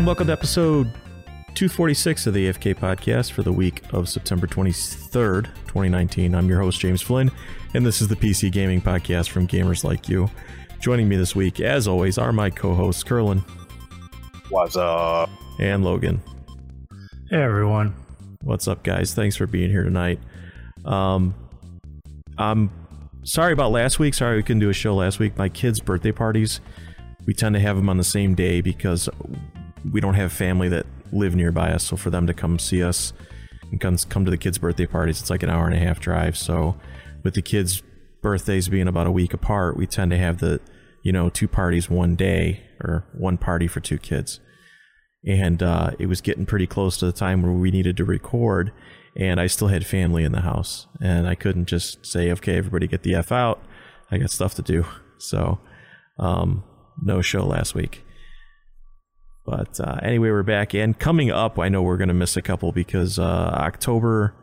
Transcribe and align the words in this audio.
and 0.00 0.06
welcome 0.06 0.28
to 0.28 0.32
episode 0.32 0.86
246 1.56 2.26
of 2.26 2.32
the 2.32 2.48
AFK 2.48 2.74
podcast 2.74 3.32
for 3.32 3.42
the 3.42 3.52
week 3.52 3.82
of 3.92 4.08
September 4.08 4.46
23rd, 4.46 5.44
2019. 5.66 6.34
I'm 6.34 6.48
your 6.48 6.58
host, 6.58 6.80
James 6.80 7.02
Flynn, 7.02 7.30
and 7.74 7.84
this 7.84 8.00
is 8.00 8.08
the 8.08 8.16
PC 8.16 8.50
Gaming 8.50 8.80
Podcast 8.80 9.28
from 9.28 9.46
gamers 9.46 9.84
like 9.84 10.08
you. 10.08 10.30
Joining 10.80 11.06
me 11.06 11.16
this 11.16 11.36
week, 11.36 11.60
as 11.60 11.86
always, 11.86 12.16
are 12.16 12.32
my 12.32 12.48
co 12.48 12.74
hosts, 12.74 13.02
Curlin 13.02 13.44
What's 14.48 14.74
up? 14.74 15.28
and 15.58 15.84
Logan. 15.84 16.22
Hey 17.28 17.42
everyone. 17.42 17.94
What's 18.42 18.68
up, 18.68 18.82
guys? 18.82 19.12
Thanks 19.12 19.36
for 19.36 19.46
being 19.46 19.68
here 19.68 19.84
tonight. 19.84 20.18
Um, 20.86 21.34
I'm 22.38 22.70
sorry 23.24 23.52
about 23.52 23.70
last 23.70 23.98
week. 23.98 24.14
Sorry 24.14 24.36
we 24.36 24.42
couldn't 24.42 24.60
do 24.60 24.70
a 24.70 24.72
show 24.72 24.94
last 24.94 25.18
week. 25.18 25.36
My 25.36 25.50
kids' 25.50 25.78
birthday 25.78 26.12
parties, 26.12 26.62
we 27.26 27.34
tend 27.34 27.54
to 27.54 27.60
have 27.60 27.76
them 27.76 27.90
on 27.90 27.98
the 27.98 28.04
same 28.04 28.34
day 28.34 28.62
because 28.62 29.06
we 29.90 30.00
don't 30.00 30.14
have 30.14 30.32
family 30.32 30.68
that 30.68 30.86
live 31.12 31.34
nearby 31.34 31.70
us. 31.70 31.84
So 31.84 31.96
for 31.96 32.10
them 32.10 32.26
to 32.26 32.34
come 32.34 32.58
see 32.58 32.82
us 32.82 33.12
and 33.70 33.80
come, 33.80 33.96
to 33.96 34.30
the 34.30 34.38
kids' 34.38 34.58
birthday 34.58 34.86
parties, 34.86 35.20
it's 35.20 35.30
like 35.30 35.42
an 35.42 35.50
hour 35.50 35.66
and 35.66 35.74
a 35.74 35.78
half 35.78 36.00
drive. 36.00 36.36
So 36.36 36.76
with 37.22 37.34
the 37.34 37.42
kids' 37.42 37.82
birthdays 38.22 38.68
being 38.68 38.88
about 38.88 39.06
a 39.06 39.12
week 39.12 39.32
apart, 39.32 39.76
we 39.76 39.86
tend 39.86 40.10
to 40.10 40.18
have 40.18 40.38
the, 40.38 40.60
you 41.02 41.12
know, 41.12 41.30
two 41.30 41.48
parties 41.48 41.88
one 41.88 42.16
day 42.16 42.62
or 42.80 43.04
one 43.12 43.38
party 43.38 43.66
for 43.66 43.80
two 43.80 43.98
kids 43.98 44.40
and 45.26 45.62
uh, 45.62 45.90
it 45.98 46.06
was 46.06 46.20
getting 46.20 46.46
pretty 46.46 46.66
close 46.66 46.96
to 46.98 47.06
the 47.06 47.12
time 47.12 47.42
where 47.42 47.52
we 47.52 47.70
needed 47.70 47.96
to 47.96 48.04
record 48.04 48.72
and 49.16 49.40
i 49.40 49.46
still 49.46 49.68
had 49.68 49.84
family 49.84 50.24
in 50.24 50.32
the 50.32 50.40
house 50.40 50.86
and 51.00 51.26
i 51.26 51.34
couldn't 51.34 51.66
just 51.66 52.04
say 52.06 52.30
okay 52.30 52.56
everybody 52.56 52.86
get 52.86 53.02
the 53.02 53.14
f 53.14 53.32
out 53.32 53.62
i 54.10 54.18
got 54.18 54.30
stuff 54.30 54.54
to 54.54 54.62
do 54.62 54.84
so 55.18 55.58
um, 56.18 56.62
no 57.02 57.22
show 57.22 57.44
last 57.44 57.74
week 57.74 58.04
but 59.44 59.80
uh, 59.80 59.98
anyway 60.02 60.30
we're 60.30 60.42
back 60.42 60.74
and 60.74 60.98
coming 60.98 61.30
up 61.30 61.58
i 61.58 61.68
know 61.68 61.82
we're 61.82 61.96
going 61.96 62.08
to 62.08 62.14
miss 62.14 62.36
a 62.36 62.42
couple 62.42 62.72
because 62.72 63.18
uh, 63.18 63.22
october 63.22 64.34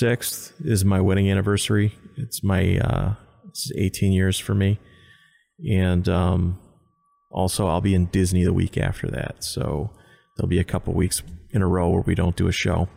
6th 0.00 0.52
is 0.64 0.84
my 0.84 1.00
wedding 1.00 1.30
anniversary 1.30 1.94
it's 2.16 2.42
my 2.42 2.78
uh, 2.78 3.14
it's 3.48 3.70
18 3.76 4.12
years 4.12 4.38
for 4.38 4.54
me 4.54 4.78
and 5.66 6.08
um, 6.08 6.58
also, 7.30 7.66
I'll 7.66 7.80
be 7.80 7.94
in 7.94 8.06
Disney 8.06 8.44
the 8.44 8.52
week 8.52 8.78
after 8.78 9.06
that, 9.08 9.44
so 9.44 9.90
there'll 10.36 10.48
be 10.48 10.58
a 10.58 10.64
couple 10.64 10.94
weeks 10.94 11.22
in 11.50 11.62
a 11.62 11.66
row 11.66 11.90
where 11.90 12.02
we 12.02 12.14
don't 12.14 12.36
do 12.36 12.48
a 12.48 12.52
show. 12.52 12.88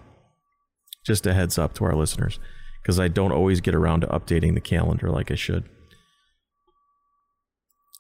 Just 1.06 1.26
a 1.26 1.34
heads 1.34 1.58
up 1.58 1.74
to 1.76 1.86
our 1.86 1.96
listeners, 1.96 2.40
because 2.82 3.00
I 3.00 3.08
don't 3.08 3.32
always 3.32 3.60
get 3.60 3.76
around 3.76 4.02
to 4.02 4.08
updating 4.08 4.54
the 4.54 4.62
calendar 4.62 5.10
like 5.10 5.32
I 5.32 5.36
should. 5.36 5.66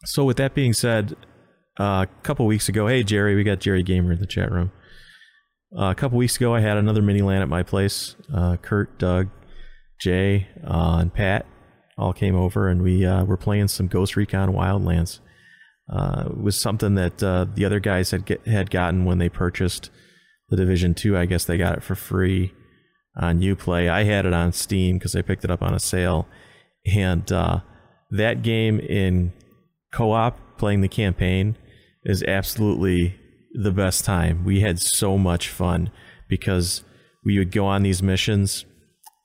So, 0.05 0.23
with 0.23 0.37
that 0.37 0.53
being 0.53 0.73
said, 0.73 1.15
uh, 1.79 2.05
a 2.05 2.07
couple 2.23 2.45
weeks 2.45 2.69
ago, 2.69 2.87
hey 2.87 3.03
Jerry, 3.03 3.35
we 3.35 3.43
got 3.43 3.59
Jerry 3.59 3.83
Gamer 3.83 4.11
in 4.13 4.19
the 4.19 4.27
chat 4.27 4.51
room. 4.51 4.71
Uh, 5.77 5.85
a 5.85 5.95
couple 5.95 6.17
weeks 6.17 6.35
ago, 6.35 6.53
I 6.53 6.59
had 6.59 6.77
another 6.77 7.01
mini 7.01 7.21
LAN 7.21 7.41
at 7.41 7.47
my 7.47 7.63
place. 7.63 8.15
Uh, 8.33 8.57
Kurt, 8.57 8.97
Doug, 8.99 9.29
Jay, 10.01 10.49
uh, 10.67 10.97
and 10.99 11.13
Pat 11.13 11.45
all 11.97 12.11
came 12.11 12.35
over, 12.35 12.67
and 12.67 12.81
we 12.81 13.05
uh, 13.05 13.23
were 13.23 13.37
playing 13.37 13.69
some 13.69 13.87
Ghost 13.87 14.17
Recon 14.17 14.49
Wildlands 14.49 15.19
uh, 15.89 16.25
was 16.35 16.59
something 16.59 16.95
that 16.95 17.19
the 17.19 17.65
other 17.65 17.79
guys 17.79 18.11
had 18.11 18.25
get, 18.25 18.45
had 18.45 18.69
gotten 18.69 19.05
when 19.05 19.17
they 19.17 19.29
purchased 19.29 19.89
the 20.49 20.57
Division 20.57 20.93
Two. 20.93 21.17
I 21.17 21.25
guess 21.25 21.45
they 21.45 21.57
got 21.57 21.77
it 21.77 21.83
for 21.83 21.95
free 21.95 22.53
on 23.15 23.39
UPlay. 23.39 23.89
I 23.89 24.03
had 24.03 24.25
it 24.25 24.33
on 24.33 24.51
Steam 24.51 24.97
because 24.97 25.15
I 25.15 25.21
picked 25.21 25.45
it 25.45 25.51
up 25.51 25.61
on 25.61 25.73
a 25.73 25.79
sale, 25.79 26.27
and 26.85 27.25
that 28.11 28.41
game 28.41 28.81
in 28.81 29.31
co-op 29.93 30.37
playing 30.61 30.81
the 30.81 30.87
campaign 30.87 31.57
is 32.05 32.23
absolutely 32.23 33.19
the 33.53 33.71
best 33.71 34.05
time. 34.05 34.45
We 34.45 34.61
had 34.61 34.79
so 34.79 35.17
much 35.17 35.49
fun 35.49 35.91
because 36.29 36.83
we 37.25 37.37
would 37.37 37.51
go 37.51 37.65
on 37.65 37.83
these 37.83 38.01
missions 38.01 38.65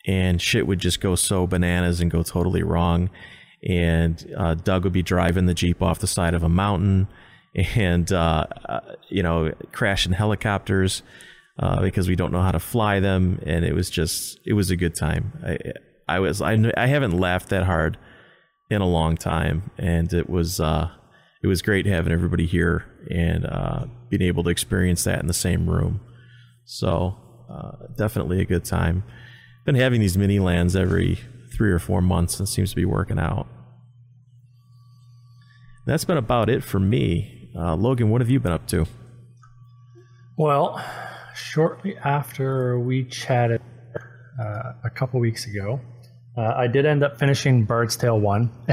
and 0.07 0.41
shit 0.41 0.67
would 0.67 0.81
just 0.81 1.01
go 1.01 1.15
so 1.15 1.47
bananas 1.47 2.01
and 2.01 2.11
go 2.11 2.23
totally 2.23 2.63
wrong 2.63 3.11
and 3.67 4.33
uh, 4.37 4.55
Doug 4.55 4.85
would 4.85 4.93
be 4.93 5.03
driving 5.03 5.47
the 5.47 5.55
Jeep 5.55 5.83
off 5.83 5.99
the 5.99 6.07
side 6.07 6.35
of 6.35 6.43
a 6.43 6.49
mountain 6.49 7.09
and, 7.55 8.11
uh, 8.13 8.47
you 9.09 9.23
know, 9.23 9.53
crashing 9.73 10.13
helicopters 10.13 11.03
uh, 11.59 11.81
because 11.81 12.09
we 12.09 12.17
don't 12.17 12.33
know 12.33 12.43
how 12.43 12.53
to 12.53 12.61
fly 12.61 13.01
them. 13.01 13.41
And 13.45 13.65
it 13.65 13.75
was 13.75 13.91
just, 13.91 14.39
it 14.47 14.53
was 14.53 14.71
a 14.71 14.77
good 14.77 14.95
time. 14.95 15.33
I, 15.45 15.59
I 16.09 16.21
was, 16.21 16.41
I, 16.41 16.73
I 16.77 16.87
haven't 16.87 17.19
laughed 17.19 17.49
that 17.49 17.65
hard 17.65 17.99
in 18.71 18.81
a 18.81 18.87
long 18.87 19.17
time. 19.17 19.71
And 19.79 20.13
it 20.13 20.29
was, 20.29 20.61
uh, 20.61 20.91
it 21.47 21.49
was 21.49 21.63
great 21.63 21.87
having 21.87 22.13
everybody 22.13 22.45
here 22.45 22.85
and 23.09 23.47
uh, 23.47 23.85
being 24.09 24.23
able 24.23 24.43
to 24.43 24.51
experience 24.51 25.05
that 25.05 25.21
in 25.21 25.29
the 25.29 25.33
same 25.33 25.71
room. 25.71 26.01
So, 26.65 27.17
uh, 27.49 27.87
definitely 27.97 28.41
a 28.41 28.45
good 28.45 28.65
time. 28.65 29.05
Been 29.65 29.77
having 29.77 30.01
these 30.01 30.19
mini 30.19 30.41
LANs 30.41 30.75
every 30.75 31.21
three 31.57 31.71
or 31.71 31.79
four 31.79 32.03
months 32.03 32.41
and 32.41 32.49
seems 32.49 32.71
to 32.71 32.77
be 32.77 32.85
working 32.85 33.21
out. 33.21 33.47
That's 35.87 36.05
been 36.05 36.17
about 36.17 36.51
it 36.51 36.65
for 36.65 36.81
me. 36.81 37.49
Uh, 37.57 37.77
Logan, 37.77 38.11
what 38.11 38.21
have 38.21 38.29
you 38.29 38.41
been 38.41 38.51
up 38.51 38.67
to? 38.67 38.85
Well, 40.37 40.85
shortly 41.37 41.97
after 41.99 42.81
we 42.81 43.05
chatted 43.05 43.63
uh, 44.41 44.73
a 44.83 44.91
couple 44.91 45.21
weeks 45.21 45.47
ago, 45.47 45.81
uh, 46.37 46.55
I 46.57 46.67
did 46.67 46.87
end 46.87 47.05
up 47.05 47.21
finishing 47.21 47.65
Bard's 47.65 47.97
Tale 47.97 48.19
one, 48.19 48.51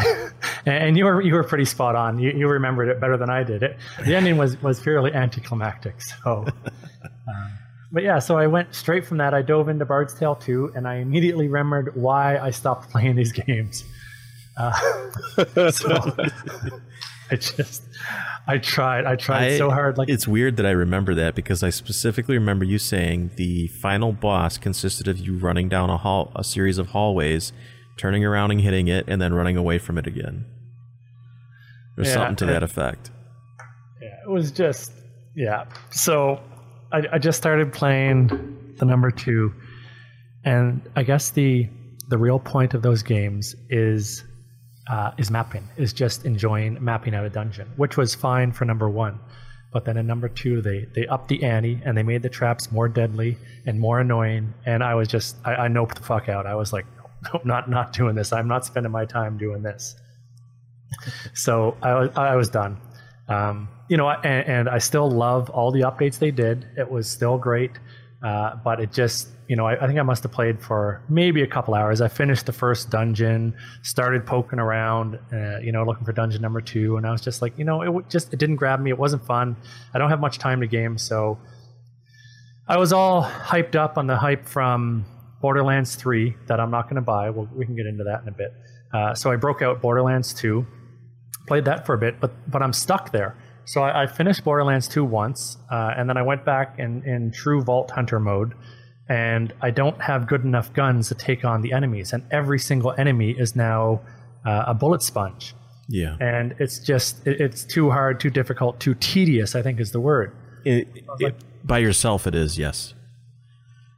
and 0.65 0.97
you 0.97 1.05
were 1.05 1.21
you 1.21 1.33
were 1.33 1.43
pretty 1.43 1.65
spot 1.65 1.95
on. 1.95 2.19
You, 2.19 2.31
you 2.31 2.47
remembered 2.47 2.89
it 2.89 2.99
better 2.99 3.17
than 3.17 3.29
I 3.29 3.43
did. 3.43 3.63
It 3.63 3.77
the 4.05 4.15
ending 4.19 4.37
was 4.37 4.61
was 4.61 4.79
fairly 4.79 5.13
anticlimactic. 5.13 6.01
So, 6.01 6.45
um, 7.27 7.51
but 7.91 8.03
yeah, 8.03 8.19
so 8.19 8.37
I 8.37 8.47
went 8.47 8.73
straight 8.73 9.05
from 9.05 9.17
that. 9.17 9.33
I 9.33 9.41
dove 9.41 9.69
into 9.69 9.85
Bard's 9.85 10.13
Tale 10.13 10.35
2, 10.35 10.73
and 10.75 10.87
I 10.87 10.95
immediately 10.95 11.47
remembered 11.47 11.95
why 11.95 12.37
I 12.37 12.51
stopped 12.51 12.89
playing 12.89 13.15
these 13.15 13.31
games. 13.45 13.83
Uh, 14.57 14.71
so 15.71 16.15
I 17.31 17.35
just, 17.37 17.81
I 18.47 18.59
tried, 18.59 19.05
I 19.05 19.15
tried 19.15 19.53
I- 19.53 19.57
so 19.57 19.69
hard. 19.71 19.97
Like 19.97 20.09
It's 20.09 20.27
weird 20.27 20.57
that 20.57 20.65
I 20.65 20.71
remember 20.71 21.15
that 21.15 21.33
because 21.33 21.63
I 21.63 21.69
specifically 21.71 22.37
remember 22.37 22.63
you 22.65 22.77
saying 22.77 23.31
the 23.35 23.67
final 23.67 24.11
boss 24.13 24.57
consisted 24.59 25.07
of 25.07 25.17
you 25.17 25.37
running 25.37 25.69
down 25.69 25.89
a 25.89 25.97
hall, 25.97 26.31
a 26.35 26.43
series 26.43 26.77
of 26.77 26.89
hallways, 26.89 27.51
turning 27.97 28.23
around 28.23 28.51
and 28.51 28.61
hitting 28.61 28.87
it, 28.87 29.05
and 29.07 29.19
then 29.21 29.33
running 29.33 29.57
away 29.57 29.79
from 29.79 29.97
it 29.97 30.05
again. 30.05 30.45
There's 31.95 32.09
Yeah, 32.09 32.13
something 32.13 32.35
to 32.37 32.45
that 32.47 32.63
effect. 32.63 33.11
Yeah, 34.01 34.15
it 34.25 34.29
was 34.29 34.51
just 34.51 34.91
yeah. 35.35 35.65
So 35.91 36.41
I, 36.91 37.03
I 37.13 37.17
just 37.19 37.37
started 37.37 37.71
playing 37.73 38.75
the 38.77 38.85
number 38.85 39.11
two, 39.11 39.53
and 40.43 40.81
I 40.95 41.03
guess 41.03 41.31
the 41.31 41.69
the 42.09 42.17
real 42.17 42.39
point 42.39 42.73
of 42.73 42.81
those 42.81 43.01
games 43.03 43.55
is 43.69 44.23
uh, 44.87 45.11
is 45.17 45.31
mapping, 45.31 45.67
is 45.77 45.93
just 45.93 46.25
enjoying 46.25 46.83
mapping 46.83 47.15
out 47.15 47.25
a 47.25 47.29
dungeon, 47.29 47.67
which 47.77 47.97
was 47.97 48.13
fine 48.13 48.51
for 48.51 48.65
number 48.65 48.89
one. 48.89 49.19
But 49.71 49.85
then 49.85 49.97
in 49.97 50.05
number 50.05 50.29
two, 50.29 50.61
they 50.61 50.85
they 50.93 51.07
upped 51.07 51.29
the 51.29 51.43
ante 51.43 51.81
and 51.83 51.97
they 51.97 52.03
made 52.03 52.21
the 52.21 52.29
traps 52.29 52.71
more 52.71 52.87
deadly 52.87 53.37
and 53.65 53.79
more 53.79 53.99
annoying. 53.99 54.53
And 54.65 54.83
I 54.83 54.93
was 54.95 55.07
just 55.07 55.35
I, 55.43 55.55
I 55.55 55.67
noped 55.67 55.95
the 55.95 56.03
fuck 56.03 56.29
out. 56.29 56.45
I 56.45 56.55
was 56.55 56.71
like, 56.71 56.85
no, 57.33 57.41
not 57.43 57.69
not 57.69 57.93
doing 57.93 58.15
this. 58.15 58.31
I'm 58.31 58.47
not 58.47 58.65
spending 58.65 58.91
my 58.91 59.05
time 59.05 59.37
doing 59.37 59.63
this. 59.63 59.95
So 61.33 61.77
I 61.81 61.93
was 61.93 62.09
I 62.15 62.35
was 62.35 62.49
done. 62.49 62.77
Um, 63.27 63.69
you 63.87 63.97
know, 63.97 64.09
and, 64.09 64.47
and 64.47 64.69
I 64.69 64.79
still 64.79 65.09
love 65.09 65.49
all 65.49 65.71
the 65.71 65.81
updates 65.81 66.19
they 66.19 66.31
did. 66.31 66.65
It 66.77 66.89
was 66.89 67.09
still 67.09 67.37
great, 67.37 67.71
uh, 68.21 68.55
but 68.63 68.79
it 68.79 68.91
just, 68.91 69.29
you 69.47 69.55
know, 69.55 69.67
I, 69.67 69.83
I 69.83 69.87
think 69.87 69.99
I 69.99 70.03
must 70.03 70.23
have 70.23 70.31
played 70.31 70.61
for 70.61 71.01
maybe 71.09 71.41
a 71.41 71.47
couple 71.47 71.73
hours. 71.73 72.01
I 72.01 72.07
finished 72.07 72.45
the 72.45 72.53
first 72.53 72.89
dungeon, 72.89 73.55
started 73.81 74.25
poking 74.25 74.59
around, 74.59 75.19
uh, 75.31 75.59
you 75.59 75.71
know, 75.71 75.83
looking 75.83 76.05
for 76.05 76.11
dungeon 76.11 76.41
number 76.41 76.61
two, 76.61 76.97
and 76.97 77.05
I 77.05 77.11
was 77.11 77.21
just 77.21 77.41
like, 77.41 77.57
you 77.57 77.65
know, 77.65 77.81
it 77.81 78.09
just 78.09 78.33
it 78.33 78.39
didn't 78.39 78.55
grab 78.57 78.79
me. 78.79 78.89
It 78.89 78.97
wasn't 78.97 79.25
fun. 79.25 79.55
I 79.93 79.99
don't 79.99 80.09
have 80.09 80.19
much 80.19 80.37
time 80.37 80.61
to 80.61 80.67
game, 80.67 80.97
so 80.97 81.39
I 82.67 82.77
was 82.77 82.93
all 82.93 83.23
hyped 83.23 83.75
up 83.75 83.97
on 83.97 84.07
the 84.07 84.15
hype 84.15 84.45
from 84.45 85.05
Borderlands 85.41 85.95
3 85.95 86.37
that 86.47 86.61
I'm 86.61 86.71
not 86.71 86.85
going 86.85 86.95
to 86.95 87.01
buy. 87.01 87.29
Well, 87.29 87.49
we 87.53 87.65
can 87.65 87.75
get 87.75 87.85
into 87.85 88.05
that 88.05 88.21
in 88.21 88.29
a 88.29 88.31
bit. 88.31 88.53
Uh, 88.93 89.13
so 89.13 89.29
I 89.29 89.35
broke 89.35 89.61
out 89.61 89.81
Borderlands 89.81 90.33
2, 90.33 90.65
played 91.47 91.65
that 91.65 91.85
for 91.85 91.93
a 91.93 91.97
bit, 91.97 92.19
but 92.19 92.31
but 92.49 92.61
I'm 92.61 92.73
stuck 92.73 93.11
there. 93.11 93.35
So 93.65 93.81
I, 93.81 94.03
I 94.03 94.07
finished 94.07 94.43
Borderlands 94.43 94.87
2 94.87 95.05
once, 95.05 95.57
uh, 95.71 95.93
and 95.95 96.09
then 96.09 96.17
I 96.17 96.21
went 96.21 96.45
back 96.45 96.79
in, 96.79 97.03
in 97.03 97.31
true 97.31 97.61
Vault 97.63 97.91
Hunter 97.91 98.19
mode, 98.19 98.53
and 99.07 99.53
I 99.61 99.71
don't 99.71 100.01
have 100.01 100.27
good 100.27 100.43
enough 100.43 100.73
guns 100.73 101.07
to 101.09 101.15
take 101.15 101.45
on 101.45 101.61
the 101.61 101.73
enemies. 101.73 102.13
And 102.13 102.23
every 102.31 102.59
single 102.59 102.93
enemy 102.97 103.31
is 103.31 103.55
now 103.55 104.01
uh, 104.45 104.65
a 104.67 104.73
bullet 104.73 105.01
sponge. 105.01 105.55
Yeah. 105.87 106.17
And 106.19 106.55
it's 106.59 106.79
just, 106.79 107.25
it, 107.25 107.39
it's 107.39 107.63
too 107.63 107.89
hard, 107.89 108.19
too 108.19 108.29
difficult, 108.29 108.79
too 108.79 108.95
tedious, 108.95 109.55
I 109.55 109.61
think 109.61 109.79
is 109.79 109.91
the 109.91 109.99
word. 109.99 110.35
It, 110.65 110.87
it, 111.19 111.35
by 111.63 111.79
yourself, 111.79 112.27
it 112.27 112.35
is, 112.35 112.57
yes. 112.57 112.93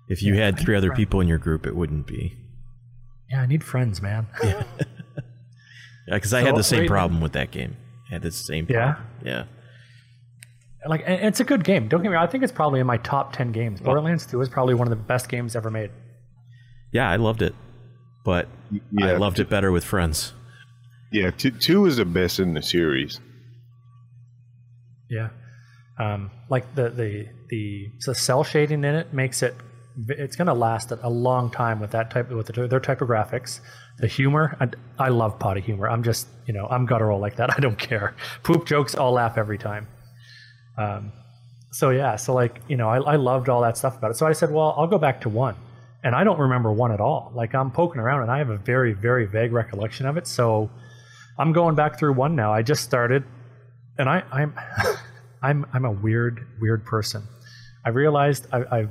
If 0.07 0.21
you 0.21 0.36
had 0.36 0.59
three 0.59 0.75
other 0.75 0.91
people 0.94 1.19
in 1.21 1.27
your 1.27 1.39
group, 1.39 1.65
it 1.65 1.75
wouldn't 1.75 2.06
be. 2.06 2.38
Yeah, 3.30 3.41
I 3.41 3.48
need 3.48 3.63
friends, 3.63 4.03
man. 4.03 4.27
Yeah, 4.44 4.63
because 6.07 6.33
I 6.33 6.41
So, 6.41 6.45
had 6.47 6.55
the 6.55 6.63
same 6.63 6.79
right- 6.81 6.89
problem 6.89 7.21
with 7.21 7.33
that 7.33 7.51
game. 7.51 7.75
I 8.09 8.13
had 8.13 8.21
the 8.21 8.31
same 8.31 8.67
Yeah? 8.69 8.93
problem. 8.93 9.07
Yeah. 9.25 9.43
like 10.87 11.01
and 11.07 11.19
it's 11.25 11.39
a 11.39 11.43
good 11.43 11.63
game. 11.63 11.87
Don't 11.87 12.03
get 12.03 12.09
me 12.09 12.15
wrong. 12.15 12.23
I 12.23 12.27
think 12.29 12.43
it's 12.43 12.53
probably 12.53 12.79
in 12.79 12.85
my 12.85 12.97
top 12.97 13.33
ten 13.33 13.51
games. 13.51 13.81
Borderlands 13.81 14.25
Two 14.27 14.39
is 14.41 14.49
probably 14.49 14.75
one 14.75 14.85
of 14.87 14.91
the 14.91 15.03
best 15.03 15.29
games 15.29 15.55
ever 15.55 15.71
made. 15.71 15.89
Yeah, 16.91 17.09
I 17.09 17.15
loved 17.15 17.41
it, 17.41 17.55
but 18.23 18.47
yeah, 18.91 19.07
I 19.07 19.17
loved 19.17 19.39
it 19.39 19.49
better 19.49 19.71
with 19.71 19.83
friends. 19.83 20.33
Yeah, 21.11 21.31
two, 21.31 21.49
two 21.51 21.85
is 21.87 21.97
the 21.97 22.05
best 22.05 22.39
in 22.39 22.53
the 22.53 22.61
series. 22.61 23.19
Yeah, 25.09 25.29
um, 25.99 26.29
like 26.49 26.75
the 26.75 26.89
the 26.89 27.27
the 27.49 27.87
the 28.05 28.13
cell 28.15 28.43
shading 28.43 28.83
in 28.83 28.95
it 28.95 29.11
makes 29.13 29.41
it 29.43 29.55
it's 30.09 30.35
going 30.35 30.47
to 30.47 30.53
last 30.53 30.91
a 30.91 31.09
long 31.09 31.49
time 31.49 31.79
with 31.79 31.91
that 31.91 32.11
type 32.11 32.29
with 32.29 32.47
the, 32.47 32.67
their 32.67 32.79
type 32.79 33.01
of 33.01 33.07
graphics. 33.07 33.59
The 34.00 34.07
humor, 34.07 34.57
I, 34.59 34.68
I 35.06 35.09
love 35.09 35.39
potty 35.39 35.62
humor. 35.62 35.89
I'm 35.89 36.03
just 36.03 36.27
you 36.45 36.53
know 36.53 36.68
I'm 36.68 36.86
guttural 36.86 37.19
like 37.19 37.38
that. 37.38 37.53
I 37.57 37.59
don't 37.59 37.77
care. 37.77 38.15
Poop 38.44 38.65
jokes, 38.65 38.95
I'll 38.95 39.13
laugh 39.13 39.38
every 39.38 39.57
time. 39.57 39.88
Um, 40.77 41.12
so 41.71 41.89
yeah, 41.89 42.15
so 42.15 42.33
like 42.33 42.62
you 42.68 42.77
know 42.77 42.89
I, 42.89 43.00
I 43.00 43.15
loved 43.15 43.50
all 43.50 43.62
that 43.62 43.77
stuff 43.77 43.97
about 43.97 44.12
it. 44.12 44.18
So 44.18 44.25
I 44.25 44.33
said, 44.33 44.51
well, 44.51 44.75
I'll 44.77 44.88
go 44.88 44.97
back 44.97 45.21
to 45.21 45.30
one, 45.30 45.56
and 46.03 46.15
I 46.15 46.24
don't 46.24 46.39
remember 46.39 46.71
one 46.71 46.92
at 46.92 47.00
all. 47.00 47.31
Like 47.33 47.56
I'm 47.56 47.71
poking 47.71 48.01
around 48.01 48.24
and 48.24 48.31
I 48.31 48.38
have 48.38 48.50
a 48.50 48.57
very 48.57 48.94
very 48.94 49.25
vague 49.25 49.53
recollection 49.53 50.06
of 50.06 50.18
it. 50.18 50.27
So 50.27 50.69
I'm 51.38 51.53
going 51.53 51.75
back 51.75 51.98
through 51.98 52.13
one 52.13 52.36
now. 52.36 52.53
I 52.53 52.62
just 52.62 52.83
started 52.83 53.24
and 53.98 54.09
I, 54.09 54.24
I'm 54.31 54.53
I'm 55.41 55.65
I'm 55.74 55.86
a 55.86 55.91
weird 55.91 56.45
weird 56.59 56.86
person. 56.86 57.24
I 57.86 57.89
realized 57.89 58.48
I, 58.51 58.63
I've 58.71 58.89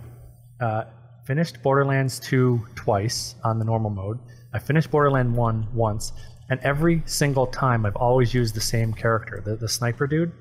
uh, 0.61 0.85
finished 1.27 1.63
Borderlands 1.63 2.21
2 2.21 2.65
twice 2.77 3.35
on 3.43 3.59
the 3.59 3.65
normal 3.65 3.91
mode. 3.91 4.19
I 4.55 4.61
finished 4.61 4.91
Borderland 4.91 5.35
1 5.35 5.69
once, 5.75 6.13
and 6.49 6.61
every 6.61 7.03
single 7.07 7.47
time 7.47 7.85
I've 7.85 7.97
always 7.97 8.33
used 8.33 8.55
the 8.55 8.61
same 8.61 8.95
character, 8.95 9.43
the, 9.45 9.57
the 9.57 9.69
sniper 9.69 10.07
dude. 10.07 10.33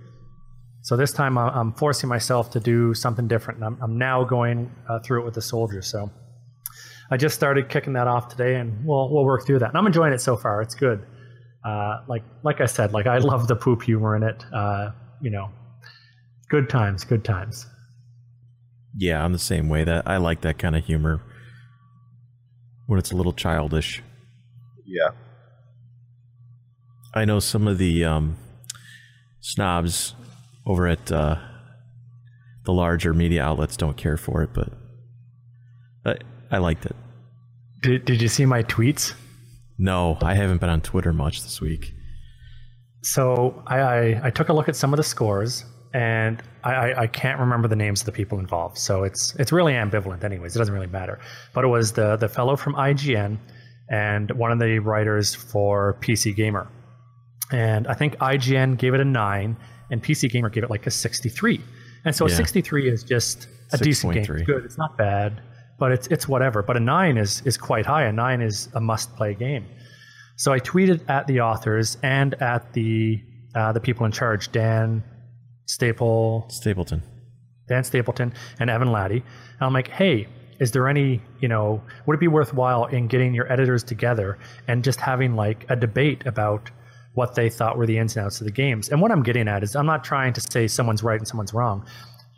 So 0.82 0.96
this 0.96 1.12
time 1.12 1.38
I'm 1.38 1.74
forcing 1.74 2.10
myself 2.10 2.52
to 2.52 2.60
do 2.60 2.94
something 2.94 3.28
different, 3.28 3.64
I'm, 3.64 3.78
I'm 3.82 3.98
now 3.98 4.24
going 4.24 4.70
uh, 4.88 5.00
through 5.00 5.22
it 5.22 5.26
with 5.26 5.34
the 5.34 5.42
soldier. 5.42 5.82
So 5.82 6.12
I 7.10 7.18
just 7.18 7.36
started 7.36 7.70
kicking 7.70 7.94
that 7.94 8.08
off 8.08 8.28
today, 8.28 8.56
and 8.56 8.86
we'll 8.86 9.12
we'll 9.12 9.24
work 9.24 9.46
through 9.46 9.60
that. 9.60 9.70
And 9.70 9.78
I'm 9.78 9.88
enjoying 9.88 10.14
it 10.14 10.20
so 10.20 10.36
far. 10.36 10.62
It's 10.62 10.76
good. 10.76 11.06
Uh, 11.64 12.02
like 12.08 12.24
like 12.44 12.60
I 12.60 12.66
said, 12.66 12.92
like 12.92 13.08
I 13.08 13.18
love 13.18 13.48
the 13.48 13.56
poop 13.56 13.82
humor 13.82 14.16
in 14.16 14.24
it. 14.24 14.44
Uh, 14.54 14.92
you 15.22 15.30
know, 15.30 15.50
good 16.50 16.70
times, 16.70 17.04
good 17.04 17.24
times. 17.24 17.66
Yeah, 18.96 19.24
I'm 19.24 19.32
the 19.32 19.40
same 19.40 19.70
way. 19.70 19.86
That 19.86 20.08
I 20.08 20.18
like 20.18 20.42
that 20.42 20.58
kind 20.60 20.76
of 20.76 20.86
humor 20.86 21.22
when 22.94 23.00
it's 23.00 23.12
a 23.12 23.16
little 23.16 23.34
childish. 23.34 24.04
Yeah. 24.86 25.10
I 27.16 27.26
know 27.26 27.40
some 27.40 27.68
of 27.68 27.80
the 27.80 28.06
um, 28.06 28.38
snobs 29.40 30.14
over 30.68 30.86
at 30.86 31.12
uh, 31.12 31.38
the 32.66 32.72
larger 32.72 33.12
media 33.16 33.44
outlets 33.44 33.78
don't 33.78 33.98
care 33.98 34.16
for 34.16 34.44
it, 34.44 34.52
but 34.54 34.70
I, 36.06 36.18
I 36.52 36.58
liked 36.60 36.86
it. 36.86 36.96
Did, 37.82 38.06
did 38.06 38.22
you 38.22 38.28
see 38.28 38.46
my 38.46 38.62
tweets? 38.62 39.16
No, 39.80 40.20
I 40.22 40.36
haven't 40.36 40.60
been 40.60 40.70
on 40.70 40.82
Twitter 40.82 41.14
much 41.14 41.42
this 41.42 41.60
week. 41.60 41.96
So 43.02 43.64
I, 43.66 43.80
I, 43.80 44.22
I 44.26 44.30
took 44.30 44.50
a 44.50 44.54
look 44.54 44.70
at 44.70 44.76
some 44.76 44.94
of 44.94 44.98
the 44.98 45.04
scores, 45.04 45.66
and 45.96 46.44
I, 46.64 47.02
I, 47.02 47.08
can't 47.08 47.40
remember 47.40 47.68
the 47.68 47.76
names 47.76 48.02
of 48.02 48.06
the 48.06 48.12
people 48.12 48.40
involved. 48.40 48.78
So 48.78 49.04
it's 49.04 49.36
it's 49.36 49.52
really 49.52 49.74
ambivalent, 49.74 50.24
anyways. 50.24 50.56
It 50.56 50.60
doesn't 50.60 50.74
really 50.74 50.88
matter. 50.88 51.20
But 51.54 51.66
it 51.66 51.68
was 51.68 51.92
the 51.92 52.16
the 52.16 52.30
fellow 52.30 52.56
from 52.56 52.76
IGN 52.76 53.38
and 53.90 54.32
one 54.32 54.52
of 54.52 54.60
the 54.60 54.80
writers 54.80 55.36
for 55.36 55.98
PC 56.02 56.36
Gamer, 56.36 56.70
and 57.52 57.88
I 57.88 57.94
think 57.94 58.18
IGN 58.18 58.78
gave 58.78 58.94
it 58.94 59.02
a 59.02 59.06
nine, 59.06 59.58
and 59.92 60.02
PC 60.02 60.30
Gamer 60.32 60.50
gave 60.50 60.64
it 60.64 60.70
like 60.70 60.88
a 60.88 60.92
sixty-three. 60.92 61.62
And 62.06 62.16
so 62.16 62.26
a 62.26 62.30
sixty-three 62.30 62.90
is 62.90 63.04
just 63.04 63.48
a 63.74 63.78
decent 63.78 64.14
game. 64.14 64.24
It's 64.24 64.44
good. 64.44 64.64
It's 64.64 64.78
not 64.78 64.98
bad, 64.98 65.42
but 65.80 65.92
it's 65.92 66.08
it's 66.08 66.28
whatever. 66.28 66.64
But 66.64 66.78
a 66.78 66.82
nine 66.82 67.18
is 67.18 67.42
is 67.46 67.58
quite 67.58 67.86
high. 67.86 68.04
A 68.04 68.12
nine 68.14 68.42
is 68.42 68.70
a 68.74 68.80
must-play 68.80 69.36
game. 69.36 69.66
So 70.38 70.52
I 70.54 70.60
tweeted 70.60 71.10
at 71.10 71.28
the 71.28 71.42
authors 71.42 71.98
and 72.04 72.34
at 72.42 72.74
the 72.74 73.22
uh, 73.54 73.72
the 73.74 73.80
people 73.80 74.06
in 74.06 74.12
charge, 74.12 74.52
Dan 74.52 75.04
Staple, 75.74 76.46
Stapleton. 76.50 77.02
Dan 77.68 77.84
Stapleton, 77.84 78.32
and 78.60 78.70
Evan 78.70 78.90
Lahti. 78.90 79.24
And 79.24 79.62
I'm 79.62 79.74
like, 79.74 79.88
hey, 79.88 80.28
is 80.60 80.72
there 80.72 80.88
any, 80.88 81.20
you 81.40 81.48
know, 81.48 81.82
would 82.06 82.14
it 82.14 82.20
be 82.20 82.28
worthwhile 82.28 82.86
in 82.86 83.08
getting 83.08 83.34
your 83.34 83.52
editors 83.52 83.84
together 83.84 84.38
and 84.68 84.84
just 84.84 85.00
having 85.00 85.36
like 85.36 85.66
a 85.70 85.76
debate 85.76 86.28
about 86.28 86.70
what 87.16 87.34
they 87.34 87.50
thought 87.50 87.76
were 87.76 87.88
the 87.88 87.98
ins 87.98 88.16
and 88.16 88.24
outs 88.24 88.40
of 88.40 88.46
the 88.46 88.52
games? 88.52 88.90
And 88.90 89.02
what 89.02 89.12
I'm 89.12 89.24
getting 89.24 89.48
at 89.48 89.64
is 89.64 89.76
I'm 89.76 89.88
not 89.88 90.04
trying 90.04 90.34
to 90.34 90.42
say 90.42 90.68
someone's 90.68 91.02
right 91.02 91.18
and 91.18 91.28
someone's 91.28 91.56
wrong, 91.56 91.88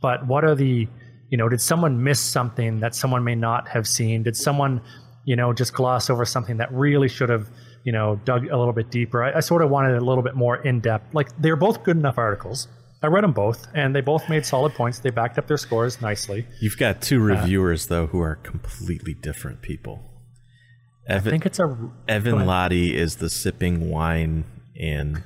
but 0.02 0.26
what 0.26 0.46
are 0.46 0.56
the, 0.56 0.88
you 1.30 1.38
know, 1.38 1.50
did 1.50 1.60
someone 1.60 2.02
miss 2.02 2.22
something 2.22 2.80
that 2.80 2.96
someone 2.96 3.26
may 3.26 3.36
not 3.36 3.68
have 3.68 3.86
seen? 3.86 4.24
Did 4.24 4.38
someone, 4.38 4.82
you 5.26 5.36
know, 5.36 5.52
just 5.52 5.74
gloss 5.74 6.10
over 6.10 6.24
something 6.24 6.56
that 6.58 6.72
really 6.72 7.10
should 7.10 7.28
have, 7.28 7.50
you 7.84 7.92
know, 7.92 8.16
dug 8.24 8.48
a 8.48 8.58
little 8.58 8.72
bit 8.72 8.90
deeper? 8.90 9.22
I, 9.22 9.34
I 9.38 9.40
sort 9.42 9.62
of 9.62 9.70
wanted 9.70 9.98
a 9.98 10.06
little 10.06 10.24
bit 10.24 10.36
more 10.36 10.56
in 10.56 10.80
depth. 10.80 11.14
Like 11.14 11.28
they're 11.38 11.58
both 11.58 11.84
good 11.84 11.98
enough 11.98 12.18
articles. 12.18 12.70
I 13.06 13.08
read 13.08 13.24
them 13.24 13.34
both, 13.34 13.68
and 13.76 13.96
they 13.96 14.02
both 14.02 14.28
made 14.30 14.48
solid 14.48 14.74
points. 14.74 14.98
They 14.98 15.12
backed 15.12 15.38
up 15.38 15.46
their 15.46 15.58
scores 15.58 16.02
nicely. 16.02 16.48
You've 16.60 16.78
got 16.78 17.04
two 17.04 17.20
reviewers 17.20 17.86
though 17.86 18.08
who 18.08 18.20
are 18.20 18.34
completely 18.38 19.14
different 19.14 19.62
people. 19.62 20.00
I 21.08 21.14
Evan 21.14 21.30
think 21.30 21.46
it's 21.46 21.60
a 21.60 21.78
Evan 22.08 22.34
Lahti 22.34 22.94
is 22.94 23.18
the 23.18 23.30
sipping 23.30 23.92
wine 23.92 24.46
and 24.80 25.24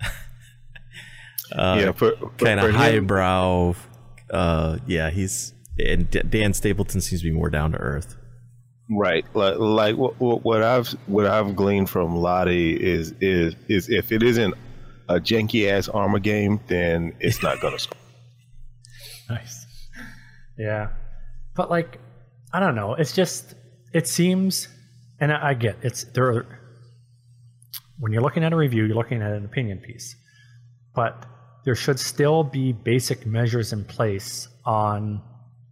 yeah. 1.54 1.92
For, 1.92 2.16
for, 2.16 2.30
kind 2.38 2.58
of 2.58 2.70
him- 2.70 2.74
highbrow. 2.74 3.74
Uh, 4.30 4.78
yeah, 4.86 5.10
he's 5.10 5.52
and 5.78 6.10
D- 6.10 6.22
Dan 6.26 6.54
Stapleton 6.54 7.02
seems 7.02 7.20
to 7.20 7.28
be 7.28 7.36
more 7.36 7.50
down 7.50 7.72
to 7.72 7.78
earth. 7.78 8.16
Right. 8.88 9.26
Like, 9.34 9.58
like 9.58 9.96
what, 9.98 10.18
what 10.18 10.42
what 10.42 10.62
I've 10.62 10.88
what 11.06 11.26
I've 11.26 11.54
gleaned 11.54 11.90
from 11.90 12.14
Lahti 12.14 12.78
is 12.78 13.12
is 13.20 13.56
is 13.68 13.90
if 13.90 14.10
it 14.10 14.22
isn't 14.22 14.54
a 15.10 15.20
janky 15.20 15.68
ass 15.70 15.88
Arma 15.88 16.20
game, 16.20 16.60
then 16.68 17.14
it's 17.20 17.42
not 17.42 17.60
gonna 17.60 17.78
score. 17.78 17.98
Nice. 19.28 19.64
Yeah. 20.58 20.88
But 21.54 21.70
like, 21.70 22.00
I 22.52 22.58
don't 22.58 22.74
know. 22.74 22.94
It's 22.94 23.12
just, 23.12 23.54
it 23.94 24.08
seems, 24.08 24.66
and 25.20 25.32
I, 25.32 25.50
I 25.50 25.54
get 25.54 25.76
it's 25.82 26.02
there. 26.02 26.32
Are, 26.32 26.58
when 28.00 28.12
you're 28.12 28.22
looking 28.22 28.42
at 28.42 28.52
a 28.52 28.56
review, 28.56 28.86
you're 28.86 28.96
looking 28.96 29.22
at 29.22 29.30
an 29.30 29.44
opinion 29.44 29.78
piece, 29.78 30.16
but 30.96 31.26
there 31.64 31.76
should 31.76 32.00
still 32.00 32.42
be 32.42 32.72
basic 32.72 33.24
measures 33.24 33.72
in 33.72 33.84
place 33.84 34.48
on, 34.64 35.22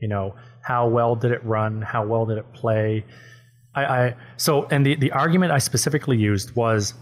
you 0.01 0.07
know, 0.07 0.37
how 0.63 0.87
well 0.87 1.17
did 1.17 1.33
it 1.33 1.45
run, 1.45 1.83
how 1.83 2.07
well 2.07 2.27
did 2.27 2.39
it 2.39 2.53
play. 2.53 3.05
I, 3.75 3.85
I 3.85 4.17
so 4.37 4.67
and 4.71 4.85
the 4.85 4.95
the 4.97 5.13
argument 5.13 5.53
I 5.53 5.59
specifically 5.59 6.17
used 6.17 6.55
was 6.55 6.95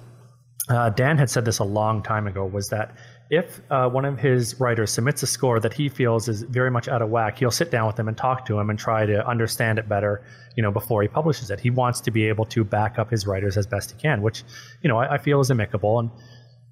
uh, 0.68 0.90
Dan 0.90 1.16
had 1.16 1.30
said 1.30 1.44
this 1.44 1.58
a 1.58 1.64
long 1.64 2.02
time 2.02 2.26
ago 2.26 2.44
was 2.44 2.68
that 2.68 2.96
if 3.30 3.60
uh, 3.70 3.88
one 3.88 4.04
of 4.04 4.18
his 4.18 4.58
writers 4.60 4.92
submits 4.92 5.22
a 5.22 5.26
score 5.26 5.58
that 5.60 5.72
he 5.72 5.88
feels 5.88 6.28
is 6.28 6.42
very 6.42 6.70
much 6.70 6.88
out 6.88 7.02
of 7.02 7.10
whack, 7.10 7.38
he'll 7.38 7.50
sit 7.50 7.70
down 7.70 7.86
with 7.86 7.96
them 7.96 8.08
and 8.08 8.16
talk 8.16 8.44
to 8.46 8.58
him 8.58 8.70
and 8.70 8.78
try 8.78 9.04
to 9.04 9.26
understand 9.26 9.78
it 9.78 9.88
better, 9.88 10.24
you 10.56 10.62
know, 10.62 10.70
before 10.70 11.02
he 11.02 11.08
publishes 11.08 11.50
it. 11.50 11.58
He 11.58 11.70
wants 11.70 12.00
to 12.02 12.10
be 12.10 12.26
able 12.28 12.44
to 12.46 12.62
back 12.62 12.98
up 12.98 13.10
his 13.10 13.26
writers 13.26 13.56
as 13.56 13.66
best 13.66 13.92
he 13.92 13.98
can, 13.98 14.22
which, 14.22 14.44
you 14.82 14.88
know, 14.88 14.98
I, 14.98 15.14
I 15.14 15.18
feel 15.18 15.40
is 15.40 15.50
amicable. 15.50 15.98
And 15.98 16.10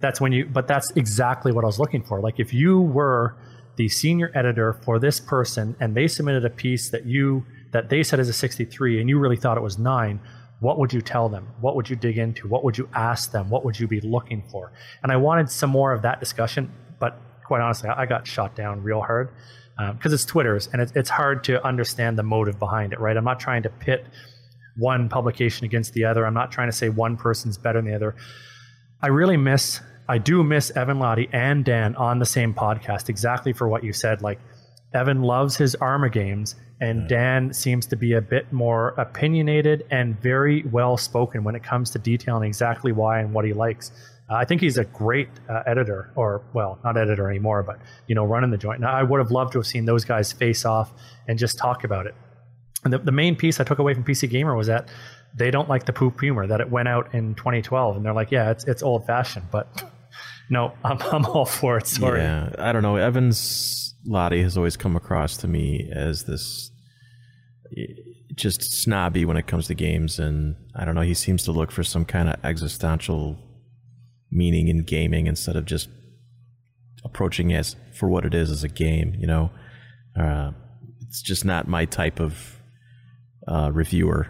that's 0.00 0.20
when 0.20 0.32
you, 0.32 0.46
but 0.46 0.68
that's 0.68 0.90
exactly 0.92 1.50
what 1.50 1.64
I 1.64 1.66
was 1.66 1.78
looking 1.80 2.02
for. 2.02 2.20
Like 2.20 2.38
if 2.38 2.54
you 2.54 2.80
were 2.80 3.36
the 3.76 3.88
senior 3.88 4.30
editor 4.34 4.74
for 4.84 5.00
this 5.00 5.18
person 5.18 5.74
and 5.80 5.96
they 5.96 6.06
submitted 6.06 6.44
a 6.44 6.50
piece 6.50 6.90
that 6.90 7.04
you, 7.04 7.44
that 7.72 7.88
they 7.88 8.04
said 8.04 8.20
is 8.20 8.28
a 8.28 8.32
63 8.32 9.00
and 9.00 9.08
you 9.08 9.18
really 9.18 9.36
thought 9.36 9.56
it 9.56 9.62
was 9.62 9.78
nine, 9.78 10.20
what 10.64 10.78
would 10.78 10.92
you 10.92 11.02
tell 11.02 11.28
them? 11.28 11.47
What 11.61 11.76
would 11.76 11.90
you 11.90 11.97
dig 11.97 12.16
into? 12.16 12.49
What 12.49 12.64
would 12.64 12.78
you 12.78 12.88
ask 12.94 13.30
them? 13.30 13.50
What 13.50 13.64
would 13.64 13.78
you 13.78 13.87
be 13.87 14.00
looking 14.00 14.42
for? 14.50 14.73
And 15.02 15.12
I 15.12 15.16
wanted 15.16 15.50
some 15.50 15.68
more 15.68 15.92
of 15.92 16.02
that 16.02 16.21
discussion, 16.21 16.73
but 16.99 17.21
quite 17.44 17.61
honestly, 17.61 17.90
I 17.90 18.06
got 18.06 18.26
shot 18.26 18.56
down 18.56 18.83
real 18.83 19.02
hard 19.02 19.28
uh, 19.78 19.92
because 19.92 20.14
it's 20.14 20.25
Twitter's 20.25 20.68
and 20.68 20.80
it's 20.80 20.92
it's 20.97 21.11
hard 21.11 21.44
to 21.44 21.64
understand 21.64 22.18
the 22.18 22.23
motive 22.23 22.59
behind 22.59 22.94
it, 22.94 22.99
right? 22.99 23.14
I'm 23.14 23.25
not 23.25 23.40
trying 23.40 23.62
to 23.64 23.68
pit 23.68 24.06
one 24.76 25.11
publication 25.11 25.66
against 25.66 25.92
the 25.92 26.06
other. 26.06 26.26
I'm 26.26 26.35
not 26.35 26.50
trying 26.50 26.68
to 26.68 26.76
say 26.76 26.88
one 26.88 27.18
person's 27.18 27.59
better 27.59 27.80
than 27.80 27.90
the 27.90 27.94
other. 27.94 28.16
I 29.02 29.09
really 29.09 29.37
miss, 29.37 29.80
I 30.09 30.16
do 30.16 30.42
miss 30.42 30.71
Evan 30.71 30.99
Lahti 30.99 31.28
and 31.30 31.62
Dan 31.62 31.94
on 31.97 32.18
the 32.18 32.26
same 32.26 32.54
podcast 32.54 33.11
exactly 33.11 33.52
for 33.52 33.68
what 33.68 33.85
you 33.85 33.92
said. 33.92 34.23
Like, 34.23 34.40
Evan 34.94 35.22
loves 35.22 35.56
his 35.56 35.74
Arma 35.76 36.08
games, 36.08 36.54
and 36.80 37.08
Dan 37.08 37.52
seems 37.52 37.86
to 37.86 37.96
be 37.96 38.12
a 38.12 38.20
bit 38.20 38.52
more 38.52 38.90
opinionated 38.90 39.84
and 39.90 40.20
very 40.20 40.62
well 40.64 40.96
spoken 40.96 41.44
when 41.44 41.54
it 41.54 41.62
comes 41.62 41.90
to 41.90 41.98
detailing 41.98 42.48
exactly 42.48 42.92
why 42.92 43.20
and 43.20 43.32
what 43.32 43.44
he 43.44 43.52
likes. 43.52 43.90
Uh, 44.30 44.34
I 44.34 44.44
think 44.44 44.60
he's 44.60 44.78
a 44.78 44.84
great 44.84 45.28
uh, 45.48 45.62
editor, 45.66 46.10
or 46.14 46.42
well, 46.54 46.78
not 46.84 46.96
editor 46.96 47.28
anymore, 47.28 47.62
but 47.62 47.78
you 48.06 48.14
know, 48.14 48.24
running 48.24 48.50
the 48.50 48.56
joint. 48.56 48.80
Now, 48.80 48.92
I 48.92 49.02
would 49.02 49.18
have 49.18 49.30
loved 49.30 49.52
to 49.52 49.58
have 49.58 49.66
seen 49.66 49.84
those 49.84 50.04
guys 50.04 50.32
face 50.32 50.64
off 50.64 50.92
and 51.28 51.38
just 51.38 51.58
talk 51.58 51.84
about 51.84 52.06
it. 52.06 52.14
And 52.84 52.92
the, 52.92 52.98
the 52.98 53.12
main 53.12 53.36
piece 53.36 53.60
I 53.60 53.64
took 53.64 53.78
away 53.78 53.94
from 53.94 54.04
PC 54.04 54.30
Gamer 54.30 54.54
was 54.54 54.66
that 54.68 54.88
they 55.34 55.50
don't 55.50 55.68
like 55.68 55.84
the 55.84 55.92
poop 55.92 56.20
humor 56.20 56.46
that 56.46 56.60
it 56.60 56.70
went 56.70 56.88
out 56.88 57.14
in 57.14 57.34
2012, 57.34 57.96
and 57.96 58.04
they're 58.04 58.14
like, 58.14 58.30
yeah, 58.30 58.50
it's 58.50 58.64
it's 58.64 58.82
old 58.82 59.06
fashioned, 59.06 59.50
but 59.50 59.84
no, 60.50 60.72
I'm 60.84 61.00
I'm 61.02 61.26
all 61.26 61.44
for 61.44 61.78
it. 61.78 61.86
Sorry. 61.86 62.20
Yeah, 62.20 62.50
I 62.58 62.72
don't 62.72 62.82
know. 62.82 62.96
Evans 62.96 63.84
Lahti 64.08 64.42
has 64.42 64.56
always 64.56 64.76
come 64.76 64.96
across 64.96 65.37
to 65.38 65.49
me 65.49 65.90
as 65.92 66.25
this 66.25 66.70
just 68.34 68.62
snobby 68.62 69.25
when 69.25 69.37
it 69.37 69.46
comes 69.46 69.66
to 69.68 69.75
games, 69.75 70.18
and 70.18 70.56
I 70.75 70.84
don't 70.84 70.94
know. 70.94 71.02
He 71.02 71.14
seems 71.14 71.44
to 71.44 71.52
look 71.52 71.70
for 71.70 71.82
some 71.82 72.04
kind 72.04 72.28
of 72.28 72.37
existential 72.44 73.38
meaning 74.30 74.68
in 74.68 74.82
gaming 74.82 75.26
instead 75.26 75.56
of 75.56 75.64
just 75.64 75.88
approaching 77.04 77.50
it 77.50 77.58
as 77.58 77.76
for 77.94 78.08
what 78.08 78.25
it 78.25 78.34
is 78.34 78.50
as 78.50 78.64
a 78.64 78.68
game. 78.68 79.14
You 79.18 79.26
know, 79.26 79.50
uh, 80.18 80.52
it's 81.02 81.23
just 81.23 81.44
not 81.44 81.68
my 81.68 81.84
type 81.84 82.20
of 82.20 82.61
uh, 83.46 83.70
reviewer. 83.73 84.28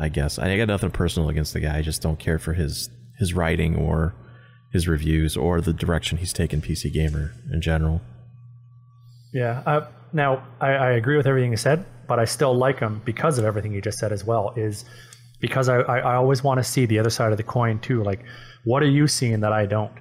I 0.00 0.08
guess 0.08 0.38
I 0.38 0.56
got 0.56 0.68
nothing 0.68 0.90
personal 0.90 1.28
against 1.28 1.52
the 1.52 1.60
guy. 1.60 1.78
I 1.78 1.82
just 1.82 2.02
don't 2.02 2.18
care 2.18 2.38
for 2.38 2.52
his 2.52 2.90
his 3.18 3.34
writing 3.34 3.76
or 3.76 4.14
his 4.72 4.86
reviews 4.86 5.36
or 5.36 5.60
the 5.60 5.72
direction 5.72 6.18
he's 6.18 6.32
taken 6.32 6.60
PC 6.60 6.92
Gamer 6.92 7.32
in 7.52 7.60
general. 7.60 8.00
Yeah. 9.32 9.62
Uh, 9.66 9.88
now 10.12 10.46
I, 10.60 10.68
I, 10.70 10.90
agree 10.92 11.16
with 11.16 11.26
everything 11.26 11.50
you 11.50 11.56
said, 11.56 11.84
but 12.06 12.18
I 12.18 12.24
still 12.24 12.54
like 12.54 12.78
him 12.78 13.02
because 13.04 13.38
of 13.38 13.44
everything 13.44 13.72
you 13.72 13.80
just 13.80 13.98
said 13.98 14.12
as 14.12 14.24
well. 14.24 14.52
Is 14.56 14.84
because 15.40 15.68
I, 15.68 15.80
I, 15.80 15.98
I 15.98 16.14
always 16.14 16.42
want 16.42 16.58
to 16.58 16.64
see 16.64 16.86
the 16.86 16.98
other 16.98 17.10
side 17.10 17.32
of 17.32 17.36
the 17.36 17.44
coin 17.44 17.78
too. 17.80 18.02
Like, 18.02 18.24
what 18.64 18.82
are 18.82 18.88
you 18.88 19.06
seeing 19.06 19.40
that 19.40 19.52
I 19.52 19.66
don't? 19.66 19.92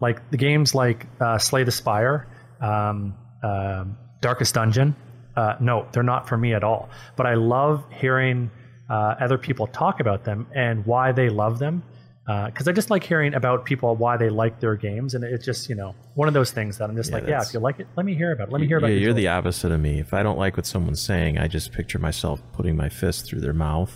Like 0.00 0.30
the 0.30 0.36
games 0.36 0.74
like 0.74 1.06
uh, 1.20 1.38
Slay 1.38 1.64
the 1.64 1.70
Spire, 1.70 2.28
um, 2.60 3.14
uh, 3.42 3.84
Darkest 4.20 4.54
Dungeon. 4.54 4.94
Uh, 5.36 5.56
no, 5.60 5.86
they're 5.92 6.02
not 6.02 6.28
for 6.28 6.36
me 6.36 6.54
at 6.54 6.62
all. 6.62 6.88
But 7.16 7.26
I 7.26 7.34
love 7.34 7.84
hearing 7.90 8.50
uh, 8.88 9.14
other 9.20 9.38
people 9.38 9.66
talk 9.66 10.00
about 10.00 10.24
them 10.24 10.46
and 10.54 10.84
why 10.86 11.10
they 11.10 11.28
love 11.28 11.58
them 11.58 11.82
because 12.26 12.66
uh, 12.66 12.70
I 12.70 12.72
just 12.72 12.88
like 12.88 13.04
hearing 13.04 13.34
about 13.34 13.66
people 13.66 13.94
why 13.96 14.16
they 14.16 14.30
like 14.30 14.58
their 14.58 14.76
games, 14.76 15.14
and 15.14 15.22
it's 15.22 15.44
just 15.44 15.68
you 15.68 15.74
know 15.74 15.94
one 16.14 16.26
of 16.26 16.32
those 16.32 16.52
things 16.52 16.78
that 16.78 16.88
I'm 16.88 16.96
just 16.96 17.10
yeah, 17.10 17.16
like, 17.16 17.26
yeah, 17.28 17.42
if 17.42 17.52
you 17.52 17.60
like 17.60 17.80
it, 17.80 17.86
let 17.96 18.06
me 18.06 18.14
hear 18.14 18.32
about 18.32 18.48
it. 18.48 18.52
Let 18.52 18.62
me 18.62 18.66
hear 18.66 18.78
about. 18.78 18.88
It. 18.88 18.94
Yeah, 18.94 19.00
you're 19.00 19.12
the 19.12 19.28
opposite 19.28 19.70
of 19.70 19.80
me. 19.80 20.00
If 20.00 20.14
I 20.14 20.22
don't 20.22 20.38
like 20.38 20.56
what 20.56 20.64
someone's 20.64 21.02
saying, 21.02 21.36
I 21.38 21.48
just 21.48 21.72
picture 21.72 21.98
myself 21.98 22.40
putting 22.52 22.76
my 22.76 22.88
fist 22.88 23.26
through 23.26 23.40
their 23.40 23.52
mouth. 23.52 23.92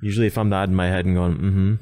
Usually, 0.00 0.28
if 0.28 0.38
I'm 0.38 0.48
nodding 0.48 0.76
my 0.76 0.86
head 0.86 1.06
and 1.06 1.16
going, 1.16 1.34
mm-hmm, 1.34 1.72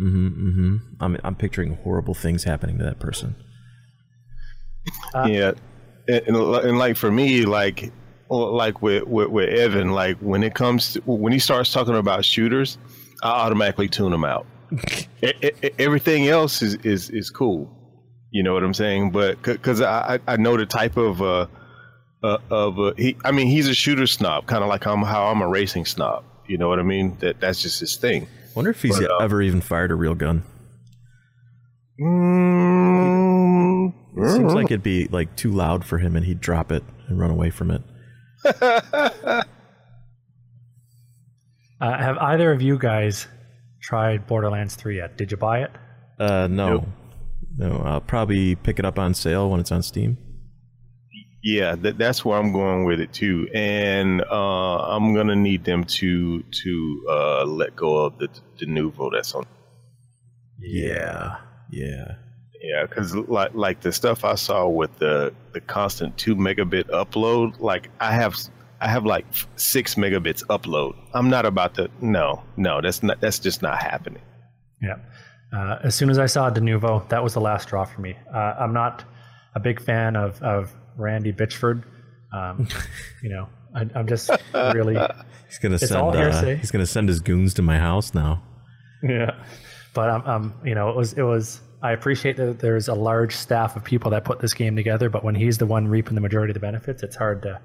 mm-hmm, 0.00 0.48
mm-hmm, 0.48 0.76
I'm 1.00 1.18
I'm 1.24 1.34
picturing 1.34 1.74
horrible 1.74 2.14
things 2.14 2.44
happening 2.44 2.78
to 2.78 2.84
that 2.84 3.00
person. 3.00 3.34
Uh, 5.12 5.26
yeah, 5.28 5.52
and, 6.06 6.36
and 6.36 6.78
like 6.78 6.96
for 6.96 7.10
me, 7.10 7.44
like 7.44 7.92
like 8.28 8.82
with, 8.82 9.04
with, 9.04 9.28
with 9.28 9.48
Evan, 9.48 9.92
like 9.92 10.18
when 10.18 10.42
it 10.42 10.54
comes 10.54 10.94
to 10.94 11.00
when 11.00 11.32
he 11.32 11.38
starts 11.38 11.72
talking 11.72 11.94
about 11.94 12.24
shooters, 12.24 12.78
I 13.22 13.28
automatically 13.28 13.88
tune 13.88 14.12
him 14.12 14.24
out. 14.24 14.46
it, 15.22 15.36
it, 15.62 15.74
everything 15.78 16.28
else 16.28 16.62
is, 16.62 16.74
is 16.76 17.10
is 17.10 17.30
cool. 17.30 17.70
You 18.30 18.42
know 18.42 18.54
what 18.54 18.64
I'm 18.64 18.74
saying? 18.74 19.12
But 19.12 19.42
because 19.42 19.80
I 19.80 20.18
I 20.26 20.36
know 20.36 20.56
the 20.56 20.66
type 20.66 20.96
of 20.96 21.22
uh, 21.22 21.46
uh 22.22 22.38
of 22.50 22.78
uh, 22.78 22.92
he 22.96 23.16
I 23.24 23.30
mean 23.30 23.46
he's 23.46 23.68
a 23.68 23.74
shooter 23.74 24.06
snob, 24.06 24.46
kind 24.46 24.62
of 24.62 24.68
like 24.68 24.86
I'm 24.86 25.02
how 25.02 25.26
I'm 25.26 25.40
a 25.40 25.48
racing 25.48 25.86
snob. 25.86 26.24
You 26.46 26.58
know 26.58 26.68
what 26.68 26.78
I 26.78 26.82
mean? 26.82 27.16
That 27.20 27.40
that's 27.40 27.62
just 27.62 27.80
his 27.80 27.96
thing. 27.96 28.28
Wonder 28.54 28.70
if 28.70 28.82
he's 28.82 28.98
but, 28.98 29.10
uh, 29.10 29.16
ever 29.18 29.42
even 29.42 29.60
fired 29.60 29.90
a 29.90 29.94
real 29.94 30.14
gun. 30.14 30.42
Mm, 32.00 33.92
seems 34.28 34.54
like 34.54 34.66
it'd 34.66 34.82
be 34.82 35.06
like 35.08 35.34
too 35.36 35.50
loud 35.50 35.84
for 35.84 35.98
him, 35.98 36.16
and 36.16 36.24
he'd 36.26 36.40
drop 36.40 36.72
it 36.72 36.82
and 37.08 37.18
run 37.18 37.30
away 37.30 37.50
from 37.50 37.70
it. 37.70 37.82
uh, 38.60 39.42
have 41.80 42.18
either 42.18 42.52
of 42.52 42.62
you 42.62 42.78
guys 42.78 43.26
tried 43.80 44.26
Borderlands 44.26 44.74
3 44.76 44.96
yet? 44.96 45.16
Did 45.16 45.30
you 45.30 45.36
buy 45.36 45.62
it? 45.62 45.70
Uh, 46.18 46.46
no. 46.46 46.68
Nope. 46.68 46.84
No, 47.58 47.82
I'll 47.84 48.00
probably 48.00 48.54
pick 48.54 48.78
it 48.78 48.84
up 48.84 48.98
on 48.98 49.14
sale 49.14 49.50
when 49.50 49.60
it's 49.60 49.72
on 49.72 49.82
Steam. 49.82 50.18
Yeah, 51.42 51.76
that, 51.76 51.96
that's 51.96 52.24
where 52.24 52.38
I'm 52.38 52.52
going 52.52 52.84
with 52.84 53.00
it 53.00 53.12
too, 53.12 53.48
and 53.54 54.20
uh, 54.20 54.78
I'm 54.78 55.14
gonna 55.14 55.36
need 55.36 55.64
them 55.64 55.84
to 55.84 56.42
to 56.42 57.06
uh, 57.08 57.44
let 57.44 57.76
go 57.76 57.98
of 57.98 58.18
the 58.18 58.28
the 58.58 58.66
Denuvo 58.66 59.10
that's 59.12 59.32
on. 59.32 59.46
Yeah, 60.58 61.36
yeah. 61.70 62.16
Yeah, 62.66 62.84
because 62.84 63.14
like 63.14 63.54
like 63.54 63.80
the 63.80 63.92
stuff 63.92 64.24
I 64.24 64.34
saw 64.34 64.66
with 64.66 64.98
the 64.98 65.32
the 65.52 65.60
constant 65.60 66.18
two 66.18 66.34
megabit 66.34 66.84
upload, 66.90 67.60
like 67.60 67.90
I 68.00 68.12
have 68.12 68.36
I 68.80 68.88
have 68.88 69.04
like 69.04 69.24
six 69.54 69.94
megabits 69.94 70.42
upload. 70.46 70.96
I'm 71.14 71.30
not 71.30 71.46
about 71.46 71.74
to. 71.74 71.88
No, 72.00 72.42
no, 72.56 72.80
that's 72.80 73.02
not. 73.02 73.20
That's 73.20 73.38
just 73.38 73.62
not 73.62 73.80
happening. 73.80 74.22
Yeah. 74.82 74.96
Uh, 75.52 75.78
as 75.84 75.94
soon 75.94 76.10
as 76.10 76.18
I 76.18 76.26
saw 76.26 76.50
Denuvo, 76.50 77.08
that 77.08 77.22
was 77.22 77.34
the 77.34 77.40
last 77.40 77.64
straw 77.64 77.84
for 77.84 78.00
me. 78.00 78.16
Uh, 78.34 78.54
I'm 78.58 78.72
not 78.72 79.04
a 79.54 79.60
big 79.60 79.80
fan 79.80 80.16
of 80.16 80.42
of 80.42 80.74
Randy 80.96 81.32
Bitchford. 81.32 81.84
Um, 82.32 82.66
you 83.22 83.30
know, 83.30 83.48
I, 83.74 83.86
am 83.98 84.08
just 84.08 84.30
really. 84.54 84.96
He's 85.46 85.58
gonna 85.58 85.78
send. 85.78 86.16
Uh, 86.16 86.56
he's 86.56 86.72
gonna 86.72 86.86
send 86.86 87.08
his 87.08 87.20
goons 87.20 87.54
to 87.54 87.62
my 87.62 87.78
house 87.78 88.12
now. 88.12 88.42
Yeah, 89.02 89.36
but 89.94 90.10
I'm, 90.10 90.22
um, 90.22 90.28
um, 90.28 90.54
you 90.64 90.74
know, 90.74 90.90
it 90.90 90.96
was 90.96 91.12
it 91.12 91.22
was 91.22 91.60
I 91.82 91.92
appreciate 91.92 92.36
that 92.38 92.58
there's 92.58 92.88
a 92.88 92.94
large 92.94 93.34
staff 93.34 93.76
of 93.76 93.84
people 93.84 94.10
that 94.12 94.24
put 94.24 94.40
this 94.40 94.54
game 94.54 94.76
together, 94.76 95.08
but 95.10 95.22
when 95.22 95.34
he's 95.34 95.58
the 95.58 95.66
one 95.66 95.88
reaping 95.88 96.14
the 96.14 96.20
majority 96.20 96.50
of 96.50 96.54
the 96.54 96.60
benefits, 96.60 97.02
it's 97.02 97.16
hard 97.16 97.42
to 97.42 97.60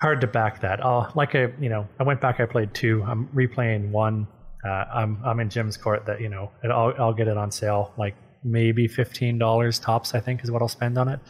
hard 0.00 0.20
to 0.20 0.26
back 0.26 0.60
that. 0.60 0.84
Oh, 0.84 1.10
like 1.14 1.34
I, 1.34 1.52
you 1.60 1.68
know, 1.68 1.88
I 1.98 2.02
went 2.02 2.20
back. 2.20 2.40
I 2.40 2.46
played 2.46 2.74
two. 2.74 3.02
I'm 3.06 3.28
replaying 3.28 3.90
one. 3.90 4.26
Uh, 4.64 4.84
I'm 4.92 5.20
I'm 5.24 5.40
in 5.40 5.48
Jim's 5.48 5.76
court 5.76 6.06
that 6.06 6.20
you 6.20 6.28
know 6.28 6.50
I'll 6.64 6.94
I'll 6.98 7.14
get 7.14 7.28
it 7.28 7.36
on 7.36 7.50
sale 7.50 7.92
like 7.96 8.16
maybe 8.42 8.88
fifteen 8.88 9.38
dollars 9.38 9.78
tops. 9.78 10.14
I 10.14 10.20
think 10.20 10.42
is 10.42 10.50
what 10.50 10.62
I'll 10.62 10.68
spend 10.68 10.98
on 10.98 11.08
it, 11.08 11.20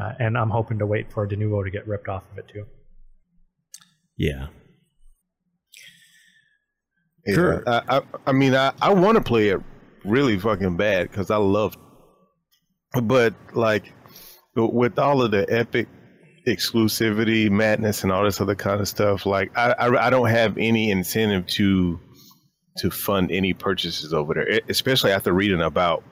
uh, 0.00 0.12
and 0.18 0.38
I'm 0.38 0.50
hoping 0.50 0.78
to 0.78 0.86
wait 0.86 1.12
for 1.12 1.26
Denuvo 1.26 1.64
to 1.64 1.70
get 1.70 1.86
ripped 1.88 2.08
off 2.08 2.24
of 2.30 2.38
it 2.38 2.48
too. 2.48 2.64
Yeah. 4.16 4.46
yeah 7.26 7.34
sure. 7.34 7.64
I, 7.66 7.98
I, 7.98 8.02
I 8.28 8.32
mean, 8.32 8.54
I, 8.54 8.72
I 8.80 8.92
want 8.92 9.16
to 9.16 9.22
play 9.22 9.48
it 9.48 9.60
really 10.04 10.38
fucking 10.38 10.76
bad 10.76 11.10
because 11.10 11.30
I 11.30 11.36
love. 11.36 11.76
But 13.02 13.34
like 13.54 13.92
with 14.54 14.98
all 14.98 15.22
of 15.22 15.30
the 15.30 15.46
epic 15.48 15.88
exclusivity 16.46 17.50
madness 17.50 18.02
and 18.02 18.12
all 18.12 18.24
this 18.24 18.40
other 18.40 18.54
kind 18.54 18.80
of 18.80 18.88
stuff, 18.88 19.26
like 19.26 19.56
I, 19.56 19.72
I, 19.72 20.06
I 20.06 20.10
don't 20.10 20.28
have 20.28 20.56
any 20.58 20.90
incentive 20.90 21.46
to 21.46 22.00
to 22.78 22.90
fund 22.90 23.30
any 23.30 23.54
purchases 23.54 24.12
over 24.12 24.34
there, 24.34 24.60
especially 24.68 25.12
after 25.12 25.32
reading 25.32 25.62
about 25.62 26.02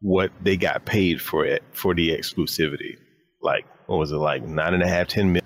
what 0.00 0.32
they 0.40 0.56
got 0.56 0.84
paid 0.84 1.20
for 1.20 1.44
it 1.44 1.62
for 1.72 1.94
the 1.94 2.10
exclusivity. 2.10 2.96
Like 3.40 3.66
what 3.86 3.98
was 3.98 4.12
it 4.12 4.16
like 4.16 4.42
nine 4.42 4.74
and 4.74 4.82
a 4.82 4.88
half, 4.88 5.08
ten 5.08 5.26
million? 5.32 5.42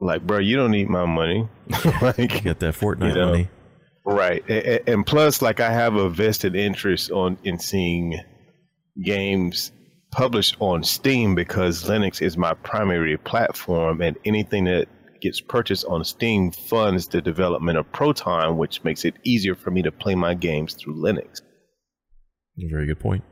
Like, 0.00 0.26
bro, 0.26 0.38
you 0.38 0.56
don't 0.56 0.70
need 0.70 0.88
my 0.88 1.06
money. 1.06 1.48
like, 2.02 2.18
you 2.18 2.40
get 2.40 2.60
that 2.60 2.74
Fortnite 2.74 3.08
you 3.08 3.14
know, 3.14 3.26
money. 3.30 3.48
Right, 4.06 4.48
and 4.86 5.06
plus, 5.06 5.40
like 5.40 5.60
I 5.60 5.70
have 5.72 5.94
a 5.94 6.10
vested 6.10 6.54
interest 6.54 7.10
on 7.10 7.38
in 7.42 7.58
seeing 7.58 8.20
games 9.02 9.72
published 10.10 10.56
on 10.60 10.84
Steam 10.84 11.34
because 11.34 11.84
Linux 11.84 12.20
is 12.20 12.36
my 12.36 12.52
primary 12.54 13.16
platform, 13.16 14.02
and 14.02 14.18
anything 14.24 14.64
that 14.64 14.88
gets 15.22 15.40
purchased 15.40 15.86
on 15.86 16.04
Steam 16.04 16.52
funds 16.52 17.08
the 17.08 17.22
development 17.22 17.78
of 17.78 17.90
Proton, 17.92 18.58
which 18.58 18.84
makes 18.84 19.06
it 19.06 19.14
easier 19.24 19.54
for 19.54 19.70
me 19.70 19.80
to 19.80 19.90
play 19.90 20.14
my 20.14 20.34
games 20.34 20.74
through 20.74 20.96
Linux. 20.96 21.40
Very 22.58 22.86
good 22.86 23.00
point. 23.00 23.24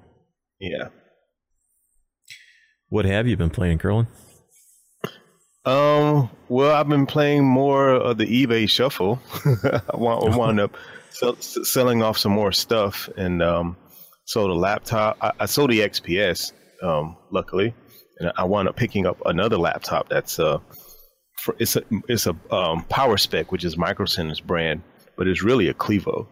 Yeah. 0.59 0.88
What 2.88 3.05
have 3.05 3.29
you 3.29 3.37
been 3.37 3.50
playing, 3.50 3.79
Curlin? 3.79 4.07
Um. 5.64 6.31
Well, 6.49 6.75
I've 6.75 6.88
been 6.88 7.07
playing 7.07 7.45
more 7.45 7.90
of 7.90 8.19
the 8.19 8.26
eBay 8.26 8.69
Shuffle. 8.69 9.21
I 9.64 9.97
wound 9.97 10.61
up 10.61 10.76
sell, 11.11 11.37
selling 11.40 12.02
off 12.02 12.19
some 12.19 12.33
more 12.33 12.52
stuff, 12.52 13.09
and 13.16 13.42
um, 13.42 13.76
sold 14.25 14.50
a 14.50 14.54
laptop. 14.54 15.16
I, 15.21 15.33
I 15.40 15.47
sold 15.47 15.71
the 15.71 15.81
XPS, 15.81 16.52
um, 16.83 17.16
luckily, 17.31 17.75
and 18.19 18.33
I 18.37 18.45
wound 18.45 18.69
up 18.69 18.76
picking 18.76 19.07
up 19.07 19.19
another 19.25 19.57
laptop. 19.57 20.09
That's 20.09 20.38
uh, 20.38 20.59
for, 21.38 21.54
it's 21.59 21.76
a 21.76 21.83
it's 22.09 22.26
a 22.26 22.33
um, 22.50 22.85
PowerSpec, 22.90 23.47
which 23.47 23.64
is 23.64 23.76
Micro 23.76 24.07
Center's 24.07 24.40
brand, 24.40 24.83
but 25.16 25.28
it's 25.28 25.42
really 25.42 25.69
a 25.69 25.75
Clevo, 25.75 26.26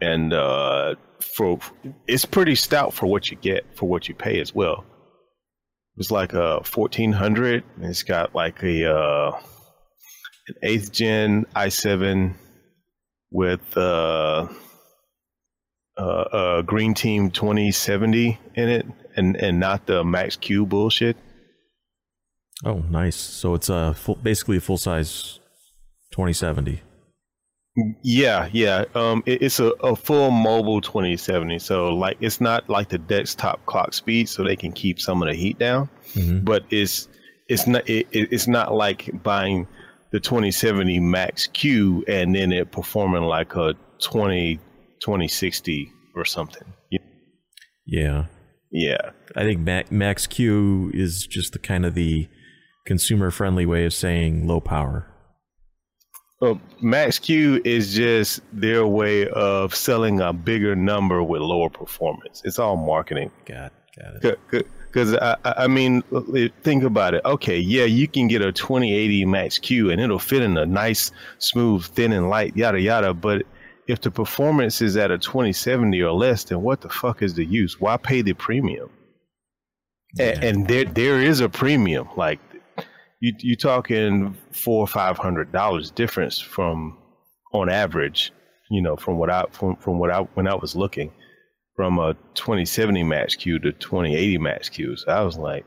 and 0.00 0.32
uh, 0.32 0.94
for 1.20 1.58
it's 2.06 2.24
pretty 2.24 2.54
stout 2.54 2.94
for 2.94 3.06
what 3.06 3.30
you 3.30 3.36
get 3.36 3.66
for 3.76 3.88
what 3.88 4.08
you 4.08 4.14
pay 4.14 4.40
as 4.40 4.54
well 4.54 4.84
was 5.96 6.10
like 6.10 6.32
a 6.32 6.56
1400 6.56 7.64
and 7.76 7.84
it's 7.84 8.02
got 8.02 8.34
like 8.34 8.62
a 8.62 8.90
uh, 8.90 9.40
an 10.48 10.54
eighth 10.62 10.92
gen 10.92 11.46
i7 11.54 12.34
with 13.30 13.76
uh, 13.76 14.46
uh, 15.96 16.58
a 16.58 16.62
green 16.64 16.94
team 16.94 17.30
2070 17.30 18.38
in 18.54 18.68
it 18.68 18.86
and 19.16 19.36
and 19.36 19.60
not 19.60 19.86
the 19.86 20.04
Max-Q 20.04 20.66
bullshit. 20.66 21.16
Oh 22.64 22.82
nice. 22.90 23.16
So 23.16 23.54
it's 23.54 23.68
a 23.68 23.94
full, 23.94 24.16
basically 24.16 24.56
a 24.56 24.60
full 24.60 24.78
size 24.78 25.38
2070 26.12 26.82
Yeah, 28.02 28.48
yeah. 28.52 28.84
Um, 28.94 29.22
it, 29.26 29.42
it's 29.42 29.58
a, 29.58 29.70
a 29.82 29.96
full 29.96 30.30
mobile 30.30 30.80
2070. 30.80 31.58
So 31.58 31.92
like, 31.94 32.16
it's 32.20 32.40
not 32.40 32.68
like 32.70 32.88
the 32.88 32.98
desktop 32.98 33.64
clock 33.66 33.92
speed, 33.94 34.28
so 34.28 34.44
they 34.44 34.56
can 34.56 34.72
keep 34.72 35.00
some 35.00 35.22
of 35.22 35.28
the 35.28 35.34
heat 35.34 35.58
down. 35.58 35.88
Mhm. 36.14 36.44
But 36.44 36.64
it's 36.70 37.08
it's 37.48 37.66
not 37.66 37.88
it, 37.88 38.06
it- 38.12 38.28
it's 38.32 38.46
not 38.46 38.74
like 38.74 39.10
buying 39.22 39.66
the 40.12 40.20
2070 40.20 41.00
Max 41.00 41.48
Q 41.48 42.04
and 42.06 42.34
then 42.36 42.52
it 42.52 42.70
performing 42.70 43.22
like 43.22 43.56
a 43.56 43.74
20 44.00 44.60
2060 45.00 45.90
or 46.14 46.24
something. 46.24 46.62
Yeah. 47.86 48.26
Yeah. 48.70 49.10
I 49.36 49.42
think 49.42 49.60
Ma- 49.60 49.82
Max 49.90 50.26
Q 50.28 50.90
is 50.94 51.26
just 51.26 51.52
the 51.52 51.58
kind 51.58 51.84
of 51.84 51.94
the 51.94 52.28
consumer 52.86 53.30
friendly 53.32 53.66
way 53.66 53.84
of 53.84 53.92
saying 53.92 54.46
low 54.46 54.60
power. 54.60 55.10
Well, 56.44 56.60
Max 56.82 57.18
Q 57.18 57.62
is 57.64 57.94
just 57.94 58.42
their 58.52 58.86
way 58.86 59.26
of 59.28 59.74
selling 59.74 60.20
a 60.20 60.30
bigger 60.30 60.76
number 60.76 61.22
with 61.22 61.40
lower 61.40 61.70
performance. 61.70 62.42
It's 62.44 62.58
all 62.58 62.76
marketing. 62.76 63.30
Got 63.46 63.72
got 63.96 64.22
it. 64.22 64.38
Because 64.50 65.14
I, 65.14 65.36
I 65.44 65.66
mean, 65.68 66.02
think 66.62 66.84
about 66.84 67.14
it. 67.14 67.24
Okay, 67.24 67.58
yeah, 67.58 67.84
you 67.84 68.06
can 68.06 68.28
get 68.28 68.42
a 68.42 68.52
2080 68.52 69.24
Max 69.24 69.58
Q 69.58 69.90
and 69.90 70.02
it'll 70.02 70.18
fit 70.18 70.42
in 70.42 70.58
a 70.58 70.66
nice, 70.66 71.10
smooth, 71.38 71.82
thin 71.82 72.12
and 72.12 72.28
light, 72.28 72.54
yada 72.54 72.78
yada. 72.78 73.14
But 73.14 73.46
if 73.86 74.02
the 74.02 74.10
performance 74.10 74.82
is 74.82 74.98
at 74.98 75.10
a 75.10 75.16
2070 75.16 75.98
or 76.02 76.12
less, 76.12 76.44
then 76.44 76.60
what 76.60 76.82
the 76.82 76.90
fuck 76.90 77.22
is 77.22 77.32
the 77.32 77.46
use? 77.46 77.80
Why 77.80 77.96
pay 77.96 78.20
the 78.20 78.34
premium? 78.34 78.90
Yeah. 80.14 80.38
And 80.42 80.68
there 80.68 80.84
there 80.84 81.22
is 81.22 81.40
a 81.40 81.48
premium. 81.48 82.06
Like 82.18 82.38
you 83.26 83.32
you 83.40 83.56
talking 83.56 84.36
four 84.52 84.80
or 84.80 84.86
five 84.86 85.16
hundred 85.18 85.52
dollars 85.52 85.90
difference 85.90 86.38
from 86.40 86.98
on 87.52 87.68
average. 87.70 88.32
You 88.70 88.82
know, 88.82 88.96
from 88.96 89.18
what 89.18 89.30
I 89.30 89.44
from 89.52 89.76
from 89.76 89.98
what 89.98 90.10
I 90.10 90.20
when 90.34 90.46
I 90.48 90.54
was 90.54 90.74
looking 90.76 91.12
from 91.76 91.98
a 91.98 92.14
2070 92.34 93.02
Max 93.02 93.34
Q 93.34 93.58
to 93.58 93.72
2080 93.72 94.38
Max 94.38 94.68
Q. 94.68 94.96
So 94.96 95.10
I 95.10 95.22
was 95.22 95.36
like, 95.36 95.64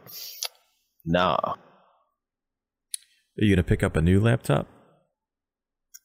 nah. 1.06 1.36
Are 1.38 1.56
you 3.38 3.56
gonna 3.56 3.64
pick 3.64 3.84
up 3.84 3.96
a 3.96 4.02
new 4.02 4.20
laptop? 4.20 4.68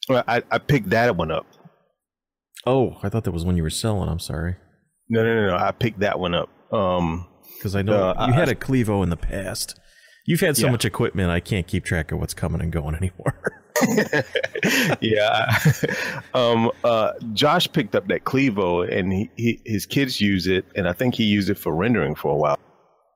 Well, 0.09 0.25
I, 0.27 0.43
I 0.51 0.59
picked 0.59 0.91
that 0.91 1.17
one 1.17 1.31
up. 1.31 1.47
Oh, 2.67 2.99
I 3.03 3.09
thought 3.09 3.25
that 3.25 3.33
was 3.33 3.45
one 3.45 3.57
you 3.57 3.63
were 3.63 3.71
selling. 3.71 4.09
I'm 4.09 4.19
sorry, 4.19 4.57
No, 5.09 5.23
no, 5.25 5.35
no, 5.35 5.47
no. 5.49 5.57
I 5.57 5.73
picked 5.73 6.01
that 6.01 6.19
one 6.19 6.35
up. 6.35 6.49
Um, 6.73 7.27
because 7.57 7.75
I 7.77 7.83
know 7.83 7.95
Uh, 8.11 8.27
you 8.27 8.33
I- 8.33 8.37
had 8.37 8.49
a 8.49 8.55
Clevo 8.55 9.03
in 9.03 9.11
the 9.11 9.17
past. 9.17 9.79
You've 10.27 10.41
had 10.41 10.57
so 10.57 10.67
Yeah. 10.67 10.73
much 10.73 10.85
equipment, 10.85 11.31
I 11.31 11.41
can't 11.41 11.67
keep 11.67 11.85
track 11.85 12.13
of 12.13 12.19
what's 12.21 12.35
coming 12.35 12.61
and 12.61 12.71
going 12.73 12.95
anymore. 13.03 13.35
yeah. 15.01 15.59
um, 16.35 16.71
uh, 16.85 17.13
Josh 17.33 17.71
picked 17.73 17.95
up 17.95 18.09
that 18.09 18.25
Clevo, 18.25 18.83
and 18.91 19.13
he, 19.13 19.31
he, 19.37 19.61
his 19.65 19.87
kids 19.87 20.21
use 20.21 20.47
it, 20.47 20.65
and 20.77 20.89
I 20.89 20.93
think 20.93 21.15
he 21.15 21.25
used 21.25 21.51
it 21.51 21.59
for 21.59 21.75
rendering 21.75 22.15
for 22.15 22.31
a 22.33 22.37
while. 22.37 22.59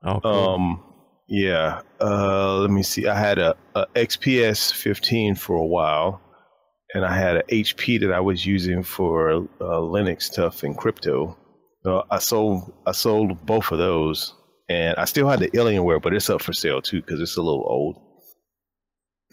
oh, 0.03 0.19
cool. 0.21 0.31
Um, 0.31 0.83
yeah. 1.29 1.81
Uh, 2.01 2.57
let 2.57 2.69
me 2.69 2.83
see. 2.83 3.07
I 3.07 3.17
had 3.17 3.37
a, 3.39 3.55
a 3.75 3.85
XPS 3.95 4.73
15 4.73 5.35
for 5.35 5.55
a 5.55 5.65
while, 5.65 6.21
and 6.93 7.05
I 7.05 7.15
had 7.15 7.37
a 7.37 7.43
HP 7.43 7.99
that 8.01 8.11
I 8.11 8.19
was 8.19 8.45
using 8.45 8.83
for 8.83 9.31
uh, 9.31 9.43
Linux 9.61 10.23
stuff 10.23 10.63
and 10.63 10.77
crypto. 10.77 11.37
So 11.83 12.03
I 12.11 12.19
sold 12.19 12.73
I 12.85 12.91
sold 12.91 13.45
both 13.45 13.71
of 13.71 13.77
those, 13.77 14.33
and 14.69 14.97
I 14.97 15.05
still 15.05 15.29
had 15.29 15.39
the 15.39 15.49
Alienware, 15.49 16.01
but 16.01 16.13
it's 16.13 16.29
up 16.29 16.41
for 16.41 16.53
sale 16.53 16.81
too 16.81 17.01
because 17.01 17.21
it's 17.21 17.37
a 17.37 17.41
little 17.41 17.65
old. 17.67 18.01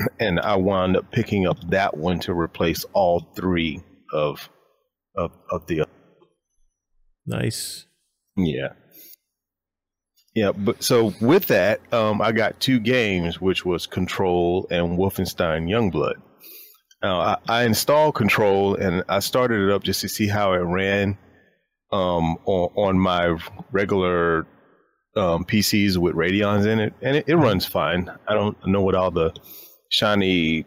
And 0.19 0.41
I 0.41 0.57
wound 0.57 0.97
up 0.97 1.13
picking 1.13 1.47
up 1.47 1.59
that 1.71 1.97
one 1.97 2.19
to 2.21 2.33
replace 2.33 2.85
all 2.95 3.33
three 3.37 3.81
of 4.13 4.49
of 5.17 5.31
of 5.51 5.67
the 5.69 5.87
nice. 7.27 7.87
yeah. 8.37 8.73
Yeah, 10.35 10.51
but 10.51 10.83
so 10.83 11.15
with 11.21 11.47
that, 11.47 11.81
um, 11.93 12.21
I 12.21 12.33
got 12.33 12.59
two 12.59 12.81
games, 12.81 13.41
which 13.41 13.65
was 13.65 13.87
Control 13.87 14.67
and 14.69 14.99
Wolfenstein 14.99 15.69
Youngblood. 15.71 16.15
Now, 17.01 17.21
I, 17.21 17.39
I 17.49 17.65
installed 17.65 18.17
Control 18.17 18.75
and 18.75 19.05
I 19.09 19.21
started 19.21 19.69
it 19.69 19.73
up 19.73 19.85
just 19.85 20.01
to 20.01 20.09
see 20.09 20.27
how 20.27 20.55
it 20.55 20.59
ran 20.59 21.19
um, 21.93 22.37
on, 22.47 22.71
on 22.75 22.99
my 22.99 23.39
regular 23.71 24.45
um, 25.17 25.45
PCs 25.45 25.97
with 25.97 26.15
Radeons 26.15 26.67
in 26.67 26.81
it, 26.81 26.93
and 27.03 27.17
it, 27.17 27.25
it 27.29 27.37
runs 27.37 27.65
fine. 27.67 28.11
I 28.29 28.35
don't 28.35 28.57
know 28.67 28.83
what 28.83 28.95
all 28.95 29.11
the 29.11 29.33
shiny 29.91 30.65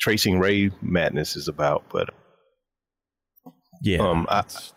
tracing 0.00 0.38
ray 0.38 0.70
madness 0.82 1.36
is 1.36 1.46
about, 1.48 1.84
but 1.92 2.10
Yeah. 3.82 3.98
Um, 3.98 4.26
I- 4.28 4.40
it's, 4.40 4.72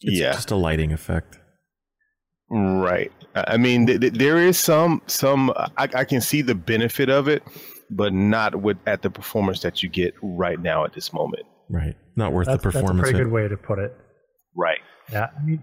it's 0.00 0.18
yeah. 0.18 0.32
just 0.32 0.50
a 0.50 0.56
lighting 0.56 0.92
effect. 0.92 1.38
Right. 2.50 3.12
I 3.34 3.44
I 3.54 3.56
mean, 3.58 3.86
th- 3.86 4.00
th- 4.00 4.12
there 4.14 4.38
is 4.38 4.58
some 4.58 5.02
some 5.06 5.50
I, 5.56 5.88
I 5.94 6.04
can 6.04 6.20
see 6.20 6.42
the 6.42 6.54
benefit 6.54 7.08
of 7.08 7.28
it, 7.28 7.42
but 7.90 8.12
not 8.12 8.56
with 8.56 8.78
at 8.86 9.02
the 9.02 9.10
performance 9.10 9.60
that 9.60 9.82
you 9.82 9.88
get 9.88 10.14
right 10.22 10.60
now 10.60 10.84
at 10.84 10.92
this 10.92 11.12
moment. 11.12 11.44
Right. 11.68 11.94
Not 12.16 12.32
worth 12.32 12.46
That's, 12.48 12.60
the 12.62 12.70
performance. 12.72 12.98
that's 13.02 13.10
a 13.10 13.12
pretty 13.12 13.24
good 13.24 13.32
way 13.32 13.46
to 13.46 13.56
put 13.56 13.78
it. 13.78 13.96
Right. 14.56 14.80
Yeah, 15.12 15.28
I 15.38 15.44
mean, 15.44 15.62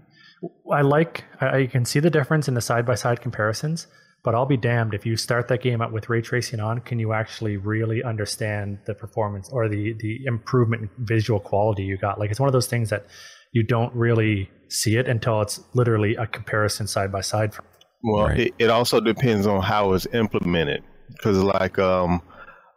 I 0.72 0.82
like 0.82 1.24
I, 1.40 1.60
I 1.60 1.66
can 1.66 1.84
see 1.84 2.00
the 2.00 2.10
difference 2.10 2.48
in 2.48 2.54
the 2.54 2.60
side 2.60 2.86
by 2.86 2.94
side 2.94 3.20
comparisons, 3.20 3.86
but 4.24 4.34
I'll 4.34 4.46
be 4.46 4.56
damned 4.56 4.94
if 4.94 5.04
you 5.06 5.16
start 5.16 5.48
that 5.48 5.62
game 5.62 5.80
up 5.80 5.92
with 5.92 6.08
ray 6.08 6.20
tracing 6.20 6.60
on, 6.60 6.80
can 6.80 6.98
you 6.98 7.12
actually 7.12 7.56
really 7.56 8.02
understand 8.02 8.78
the 8.86 8.94
performance 8.94 9.48
or 9.50 9.68
the 9.68 9.94
the 9.98 10.24
improvement 10.26 10.82
in 10.82 10.90
visual 10.98 11.40
quality 11.40 11.84
you 11.84 11.96
got? 11.96 12.18
Like 12.18 12.30
it's 12.30 12.40
one 12.40 12.48
of 12.48 12.52
those 12.52 12.66
things 12.68 12.90
that 12.90 13.06
you 13.52 13.62
don't 13.62 13.94
really 13.94 14.50
see 14.68 14.96
it 14.96 15.08
until 15.08 15.40
it's 15.40 15.60
literally 15.74 16.14
a 16.16 16.26
comparison 16.26 16.86
side 16.86 17.10
by 17.10 17.22
side. 17.22 17.54
Well, 18.02 18.26
Right. 18.28 18.40
it, 18.40 18.54
it 18.58 18.70
also 18.70 19.00
depends 19.00 19.46
on 19.46 19.62
how 19.62 19.92
it's 19.94 20.06
implemented. 20.12 20.84
Because 21.08 21.38
like 21.42 21.78
um, 21.78 22.22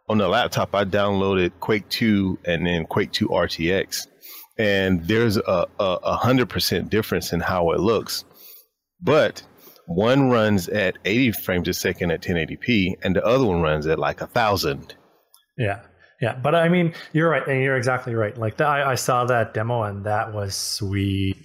on 0.08 0.18
the 0.18 0.26
laptop, 0.26 0.74
I 0.74 0.84
downloaded 0.84 1.52
Quake 1.60 1.88
Two 1.88 2.38
and 2.44 2.66
then 2.66 2.86
Quake 2.86 3.12
Two 3.12 3.28
RTX, 3.28 4.06
and 4.58 5.06
there's 5.06 5.36
a 5.36 5.66
a 5.78 5.98
a 6.02 6.16
hundred 6.16 6.48
percent 6.48 6.90
difference 6.90 7.32
in 7.32 7.40
how 7.40 7.72
it 7.72 7.80
looks. 7.80 8.24
But 9.00 9.42
one 9.86 10.30
runs 10.30 10.68
at 10.68 10.96
80 11.04 11.32
frames 11.32 11.68
a 11.68 11.74
second 11.74 12.12
at 12.12 12.22
1080p, 12.22 12.94
and 13.02 13.16
the 13.16 13.24
other 13.24 13.44
one 13.44 13.60
runs 13.60 13.86
at 13.86 13.98
like 13.98 14.20
a 14.20 14.26
thousand. 14.26 14.94
Yeah. 15.58 15.80
Yeah, 16.20 16.36
but 16.36 16.54
I 16.54 16.68
mean, 16.68 16.94
you're 17.12 17.28
right, 17.28 17.44
and 17.48 17.60
you're 17.60 17.76
exactly 17.76 18.14
right. 18.14 18.38
Like 18.38 18.56
that, 18.58 18.68
I, 18.68 18.92
I 18.92 18.94
saw 18.94 19.24
that 19.24 19.54
demo, 19.54 19.82
and 19.82 20.04
that 20.06 20.32
was 20.32 20.54
sweet. 20.54 21.36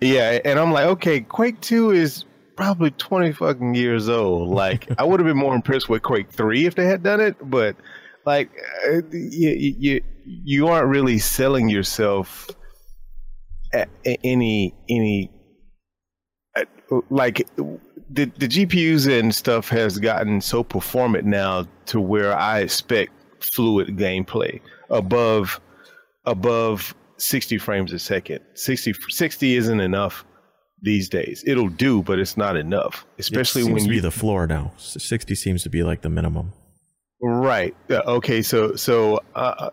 Yeah, 0.00 0.38
and 0.44 0.60
I'm 0.60 0.70
like, 0.70 0.86
okay, 0.86 1.22
Quake 1.22 1.60
Two 1.60 1.90
is 1.90 2.24
probably 2.56 2.92
20 2.92 3.32
fucking 3.32 3.74
years 3.74 4.08
old. 4.08 4.50
Like, 4.50 4.86
I 4.96 5.02
would 5.02 5.18
have 5.18 5.26
been 5.26 5.36
more 5.36 5.56
impressed 5.56 5.88
with 5.88 6.02
Quake 6.04 6.30
Three 6.30 6.66
if 6.66 6.76
they 6.76 6.86
had 6.86 7.02
done 7.02 7.20
it, 7.20 7.34
but 7.42 7.74
like, 8.26 8.50
uh, 8.88 9.02
you 9.12 9.74
you 9.78 10.02
you 10.24 10.68
aren't 10.68 10.88
really 10.88 11.18
selling 11.18 11.68
yourself 11.68 12.48
at 13.72 13.88
any 14.04 14.74
any 14.88 15.30
uh, 16.56 16.64
like 17.10 17.46
the 17.56 18.26
the 18.26 18.48
GPUs 18.48 19.08
and 19.08 19.34
stuff 19.34 19.68
has 19.68 19.98
gotten 19.98 20.40
so 20.40 20.62
performant 20.62 21.24
now 21.24 21.66
to 21.86 22.00
where 22.00 22.36
I 22.36 22.60
expect 22.60 23.12
fluid 23.40 23.96
gameplay 23.96 24.60
above 24.90 25.60
above 26.24 26.94
60 27.18 27.58
frames 27.58 27.92
a 27.92 27.98
second. 27.98 28.40
60 28.54 28.94
60 29.08 29.54
isn't 29.54 29.80
enough 29.80 30.24
these 30.82 31.08
days. 31.08 31.42
It'll 31.46 31.68
do, 31.68 32.02
but 32.02 32.18
it's 32.18 32.36
not 32.36 32.56
enough, 32.56 33.06
especially 33.18 33.62
it 33.62 33.64
seems 33.66 33.74
when 33.74 33.82
to 33.84 33.88
you 33.88 33.96
be 33.96 34.00
the 34.00 34.10
floor 34.10 34.46
now. 34.46 34.72
Sixty 34.76 35.34
seems 35.34 35.62
to 35.62 35.70
be 35.70 35.82
like 35.82 36.02
the 36.02 36.10
minimum. 36.10 36.52
Right. 37.20 37.74
Okay. 37.90 38.42
So, 38.42 38.74
so, 38.76 39.20
uh, 39.34 39.70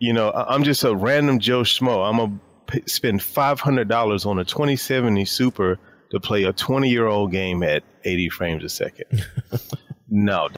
you 0.00 0.12
know, 0.12 0.30
I'm 0.32 0.62
just 0.64 0.84
a 0.84 0.94
random 0.94 1.38
Joe 1.40 1.62
Schmo. 1.62 2.08
I'm 2.08 2.16
gonna 2.18 2.38
p- 2.66 2.82
spend 2.86 3.22
five 3.22 3.60
hundred 3.60 3.88
dollars 3.88 4.26
on 4.26 4.38
a 4.38 4.44
2070 4.44 5.24
Super 5.24 5.78
to 6.10 6.20
play 6.20 6.44
a 6.44 6.52
20 6.52 6.88
year 6.88 7.06
old 7.06 7.32
game 7.32 7.62
at 7.62 7.82
80 8.04 8.28
frames 8.30 8.64
a 8.64 8.68
second. 8.68 9.26
no, 10.08 10.48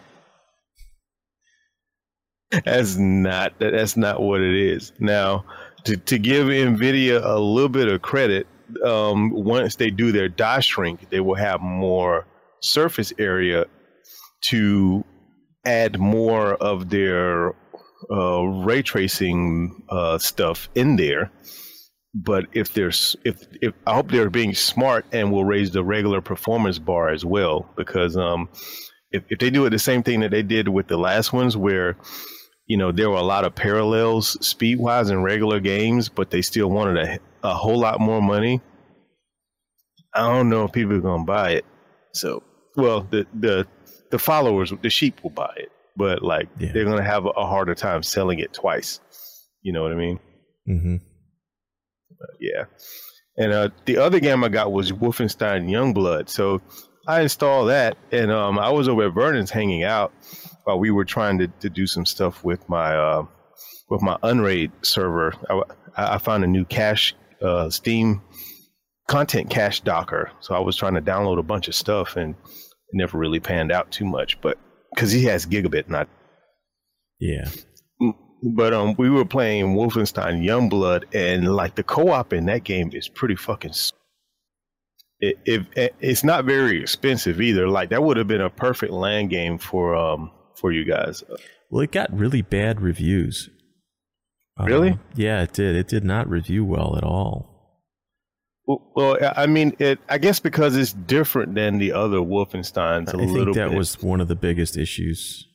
that's 2.64 2.96
not 2.96 3.58
that- 3.58 3.72
that's 3.72 3.96
not 3.96 4.20
what 4.20 4.40
it 4.40 4.54
is. 4.54 4.92
Now, 4.98 5.44
to 5.84 5.96
to 5.96 6.18
give 6.18 6.46
Nvidia 6.48 7.22
a 7.24 7.38
little 7.38 7.68
bit 7.68 7.88
of 7.88 8.02
credit, 8.02 8.46
um, 8.84 9.30
once 9.30 9.76
they 9.76 9.90
do 9.90 10.12
their 10.12 10.28
die 10.28 10.60
shrink, 10.60 11.08
they 11.10 11.20
will 11.20 11.34
have 11.36 11.60
more 11.60 12.26
surface 12.62 13.12
area 13.18 13.66
to 14.48 15.04
add 15.66 15.98
more 15.98 16.54
of 16.54 16.90
their 16.90 17.54
uh, 18.10 18.42
ray 18.42 18.82
tracing 18.82 19.82
uh, 19.88 20.18
stuff 20.18 20.68
in 20.74 20.96
there. 20.96 21.30
But 22.14 22.46
if 22.52 22.72
there's 22.72 23.14
if 23.24 23.46
if 23.60 23.74
I 23.86 23.94
hope 23.94 24.10
they're 24.10 24.30
being 24.30 24.54
smart 24.54 25.04
and 25.12 25.30
will 25.30 25.44
raise 25.44 25.72
the 25.72 25.84
regular 25.84 26.22
performance 26.22 26.78
bar 26.78 27.10
as 27.10 27.26
well 27.26 27.68
because 27.76 28.16
um 28.16 28.48
if 29.10 29.22
if 29.28 29.38
they 29.38 29.50
do 29.50 29.66
it 29.66 29.70
the 29.70 29.78
same 29.78 30.02
thing 30.02 30.20
that 30.20 30.30
they 30.30 30.42
did 30.42 30.68
with 30.68 30.86
the 30.86 30.96
last 30.96 31.34
ones 31.34 31.58
where 31.58 31.94
you 32.66 32.76
know, 32.76 32.92
there 32.92 33.08
were 33.08 33.16
a 33.16 33.22
lot 33.22 33.44
of 33.44 33.54
parallels 33.54 34.36
speed 34.46 34.78
wise 34.78 35.08
in 35.10 35.22
regular 35.22 35.60
games, 35.60 36.08
but 36.08 36.30
they 36.30 36.42
still 36.42 36.68
wanted 36.68 36.96
a, 36.96 37.18
a 37.48 37.54
whole 37.54 37.78
lot 37.78 38.00
more 38.00 38.20
money. 38.20 38.60
I 40.12 40.26
don't 40.26 40.48
know 40.48 40.64
if 40.64 40.72
people 40.72 40.96
are 40.96 41.18
to 41.18 41.24
buy 41.24 41.50
it. 41.52 41.64
So, 42.12 42.42
well, 42.76 43.06
the, 43.10 43.26
the, 43.34 43.66
the 44.10 44.18
followers, 44.18 44.72
the 44.82 44.90
sheep 44.90 45.22
will 45.22 45.30
buy 45.30 45.52
it, 45.56 45.70
but 45.96 46.22
like 46.22 46.48
Yeah. 46.58 46.72
they're 46.72 46.84
going 46.84 46.98
to 46.98 47.04
have 47.04 47.26
a, 47.26 47.30
harder 47.46 47.74
time 47.74 48.02
selling 48.02 48.38
it 48.38 48.52
twice. 48.52 49.00
You 49.62 49.72
know 49.72 49.82
what 49.82 49.92
I 49.92 49.96
mean? 49.96 50.20
Mm-hmm. 50.68 50.96
Yeah. 52.40 52.64
And 53.36 53.52
uh, 53.52 53.68
the 53.84 53.98
other 53.98 54.20
game 54.20 54.42
I 54.44 54.48
got 54.48 54.72
was 54.72 54.92
Wolfenstein 54.92 55.68
Youngblood. 55.68 56.28
So 56.28 56.62
I 57.06 57.20
installed 57.20 57.68
that, 57.68 57.96
and 58.10 58.32
um, 58.32 58.58
I 58.58 58.70
was 58.70 58.88
over 58.88 59.06
at 59.06 59.14
Vernon's 59.14 59.50
hanging 59.50 59.84
out 59.84 60.12
while 60.64 60.78
we 60.78 60.90
were 60.90 61.04
trying 61.04 61.38
to, 61.38 61.48
to 61.48 61.68
do 61.70 61.86
some 61.86 62.06
stuff 62.06 62.42
with 62.44 62.66
my 62.68 62.96
uh, 62.96 63.26
with 63.88 64.02
my 64.02 64.16
Unraid 64.22 64.72
server. 64.82 65.34
I, 65.48 66.14
I 66.14 66.18
found 66.18 66.42
a 66.44 66.46
new 66.48 66.64
cache, 66.64 67.14
uh, 67.42 67.70
Steam 67.70 68.22
content 69.08 69.50
cache 69.50 69.80
Docker. 69.80 70.32
So 70.40 70.54
I 70.54 70.58
was 70.60 70.76
trying 70.76 70.94
to 70.94 71.02
download 71.02 71.38
a 71.38 71.42
bunch 71.44 71.68
of 71.68 71.74
stuff, 71.74 72.16
and 72.16 72.34
never 72.96 73.18
really 73.18 73.40
panned 73.40 73.70
out 73.70 73.90
too 73.90 74.04
much. 74.04 74.40
But 74.40 74.58
because 74.94 75.12
he 75.12 75.24
has 75.24 75.46
gigabit, 75.46 75.88
not 75.88 76.08
Yeah. 77.20 77.48
but 78.42 78.72
um, 78.72 78.94
we 78.98 79.10
were 79.10 79.24
playing 79.24 79.74
Wolfenstein 79.76 80.44
Youngblood, 80.44 81.04
and 81.14 81.54
like 81.54 81.74
the 81.74 81.82
co-op 81.82 82.32
in 82.32 82.46
that 82.46 82.64
game 82.64 82.90
is 82.92 83.08
pretty 83.08 83.36
fucking. 83.36 83.72
It, 85.20 85.38
it 85.46 85.94
it's 86.00 86.24
not 86.24 86.44
very 86.44 86.80
expensive 86.80 87.40
either. 87.40 87.68
Like 87.68 87.88
that 87.90 88.02
would 88.02 88.16
have 88.18 88.28
been 88.28 88.42
a 88.42 88.50
perfect 88.50 88.92
LAN 88.92 89.28
game 89.28 89.56
for 89.58 89.94
um 89.96 90.30
for 90.56 90.72
you 90.72 90.84
guys. 90.84 91.24
Well, 91.70 91.82
it 91.82 91.90
got 91.92 92.12
really 92.12 92.42
bad 92.42 92.80
reviews. 92.82 93.48
Really? 94.62 94.90
Um, 94.90 95.00
yeah, 95.14 95.42
it 95.42 95.52
did. 95.52 95.74
It 95.74 95.88
did 95.88 96.04
not 96.04 96.28
review 96.28 96.64
well 96.64 96.96
at 96.96 97.02
all. 97.04 97.55
Well, 98.66 99.16
I 99.36 99.46
mean, 99.46 99.76
it. 99.78 100.00
I 100.08 100.18
guess 100.18 100.40
because 100.40 100.76
it's 100.76 100.92
different 100.92 101.54
than 101.54 101.78
the 101.78 101.92
other 101.92 102.18
Wolfenstein's 102.18 103.14
a 103.14 103.16
I 103.16 103.26
think 103.26 103.54
that 103.54 103.68
bit. 103.70 103.78
was 103.78 104.02
one 104.02 104.20
of 104.20 104.28
the 104.28 104.34
biggest 104.34 104.76
issues. 104.76 105.46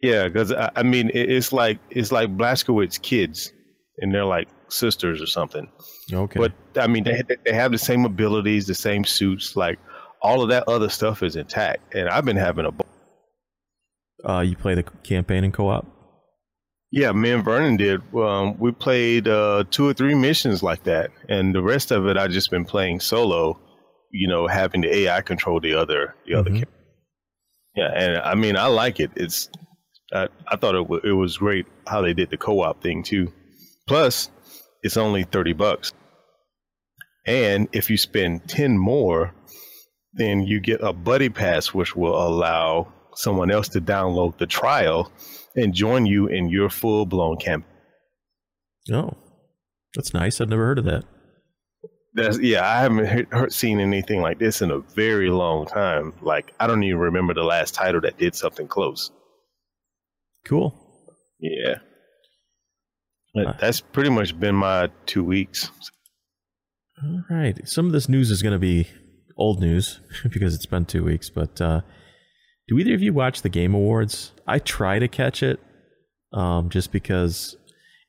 yeah, 0.00 0.28
because 0.28 0.50
I, 0.50 0.70
I 0.76 0.82
mean, 0.82 1.10
it, 1.10 1.30
it's 1.30 1.52
like 1.52 1.78
it's 1.90 2.12
like 2.12 2.34
Blazkowicz 2.34 3.02
kids, 3.02 3.52
and 3.98 4.14
they're 4.14 4.24
like 4.24 4.48
sisters 4.68 5.20
or 5.20 5.26
something. 5.26 5.68
Okay. 6.10 6.38
But 6.38 6.52
I 6.76 6.86
mean, 6.86 7.04
they 7.04 7.22
they 7.44 7.52
have 7.52 7.72
the 7.72 7.78
same 7.78 8.06
abilities, 8.06 8.66
the 8.66 8.74
same 8.74 9.04
suits, 9.04 9.54
like 9.54 9.78
all 10.22 10.40
of 10.40 10.48
that 10.48 10.64
other 10.66 10.88
stuff 10.88 11.22
is 11.22 11.36
intact. 11.36 11.94
And 11.94 12.08
I've 12.08 12.24
been 12.24 12.36
having 12.36 12.64
a 12.64 12.72
uh, 14.24 14.40
you 14.40 14.56
play 14.56 14.74
the 14.74 14.82
campaign 14.82 15.44
in 15.44 15.52
co-op? 15.52 15.86
Yeah, 16.96 17.10
me 17.10 17.32
and 17.32 17.44
Vernon 17.44 17.76
did. 17.76 18.00
Um, 18.14 18.56
we 18.58 18.70
played 18.70 19.26
uh, 19.26 19.64
two 19.68 19.88
or 19.88 19.92
three 19.94 20.14
missions 20.14 20.62
like 20.62 20.84
that, 20.84 21.10
and 21.28 21.52
the 21.52 21.60
rest 21.62 21.90
of 21.90 22.06
it 22.06 22.16
I 22.16 22.28
just 22.28 22.52
been 22.52 22.64
playing 22.64 23.00
solo. 23.00 23.58
You 24.12 24.28
know, 24.28 24.46
having 24.46 24.82
the 24.82 24.94
AI 24.96 25.20
control 25.22 25.58
the 25.58 25.74
other 25.74 26.14
the 26.24 26.34
other. 26.34 26.50
Mhm. 26.50 26.60
Ca- 26.60 26.70
yeah, 27.74 27.90
and 27.92 28.18
I 28.18 28.34
mean, 28.36 28.56
I 28.56 28.66
like 28.66 29.00
it. 29.00 29.10
It's 29.16 29.50
I, 30.12 30.28
I 30.46 30.54
thought 30.54 30.76
it, 30.76 30.84
w- 30.84 31.00
it 31.02 31.10
was 31.12 31.38
great 31.38 31.66
how 31.88 32.00
they 32.00 32.14
did 32.14 32.30
the 32.30 32.36
co-op 32.36 32.80
thing 32.80 33.02
too. 33.02 33.32
Plus, 33.88 34.30
it's 34.84 34.96
only 34.96 35.24
thirty 35.24 35.52
bucks, 35.52 35.92
and 37.26 37.68
if 37.72 37.90
you 37.90 37.96
spend 37.96 38.48
ten 38.48 38.78
more, 38.78 39.34
then 40.12 40.42
you 40.42 40.60
get 40.60 40.80
a 40.80 40.92
buddy 40.92 41.28
pass, 41.28 41.74
which 41.74 41.96
will 41.96 42.14
allow 42.16 42.92
someone 43.16 43.50
else 43.50 43.68
to 43.70 43.80
download 43.80 44.38
the 44.38 44.46
trial 44.46 45.10
and 45.56 45.72
join 45.72 46.06
you 46.06 46.26
in 46.26 46.48
your 46.48 46.68
full 46.68 47.06
blown 47.06 47.36
campaign. 47.36 47.70
Oh, 48.92 49.14
that's 49.94 50.12
nice. 50.12 50.40
I've 50.40 50.48
never 50.48 50.64
heard 50.64 50.78
of 50.78 50.84
that. 50.84 51.04
That's 52.14 52.38
yeah, 52.38 52.68
I 52.68 52.80
haven't 52.80 53.06
heard, 53.06 53.28
heard, 53.32 53.52
seen 53.52 53.80
anything 53.80 54.20
like 54.20 54.38
this 54.38 54.62
in 54.62 54.70
a 54.70 54.78
very 54.78 55.30
long 55.30 55.66
time. 55.66 56.12
Like 56.22 56.52
I 56.60 56.66
don't 56.66 56.82
even 56.82 56.98
remember 56.98 57.34
the 57.34 57.42
last 57.42 57.74
title 57.74 58.00
that 58.02 58.18
did 58.18 58.34
something 58.34 58.68
close. 58.68 59.10
Cool. 60.44 60.74
Yeah, 61.40 61.76
that's 63.34 63.80
pretty 63.80 64.10
much 64.10 64.38
been 64.38 64.54
my 64.54 64.90
two 65.06 65.24
weeks. 65.24 65.70
All 67.02 67.24
right. 67.28 67.66
Some 67.68 67.86
of 67.86 67.92
this 67.92 68.08
news 68.08 68.30
is 68.30 68.42
going 68.42 68.52
to 68.52 68.58
be 68.58 68.86
old 69.36 69.60
news 69.60 70.00
because 70.30 70.54
it's 70.54 70.66
been 70.66 70.84
two 70.84 71.04
weeks. 71.04 71.30
But 71.30 71.60
uh, 71.60 71.80
do 72.68 72.78
either 72.78 72.94
of 72.94 73.02
you 73.02 73.12
watch 73.12 73.42
the 73.42 73.48
Game 73.48 73.74
Awards? 73.74 74.32
I 74.46 74.58
try 74.58 74.98
to 74.98 75.08
catch 75.08 75.42
it, 75.42 75.60
um, 76.32 76.70
just 76.70 76.92
because, 76.92 77.56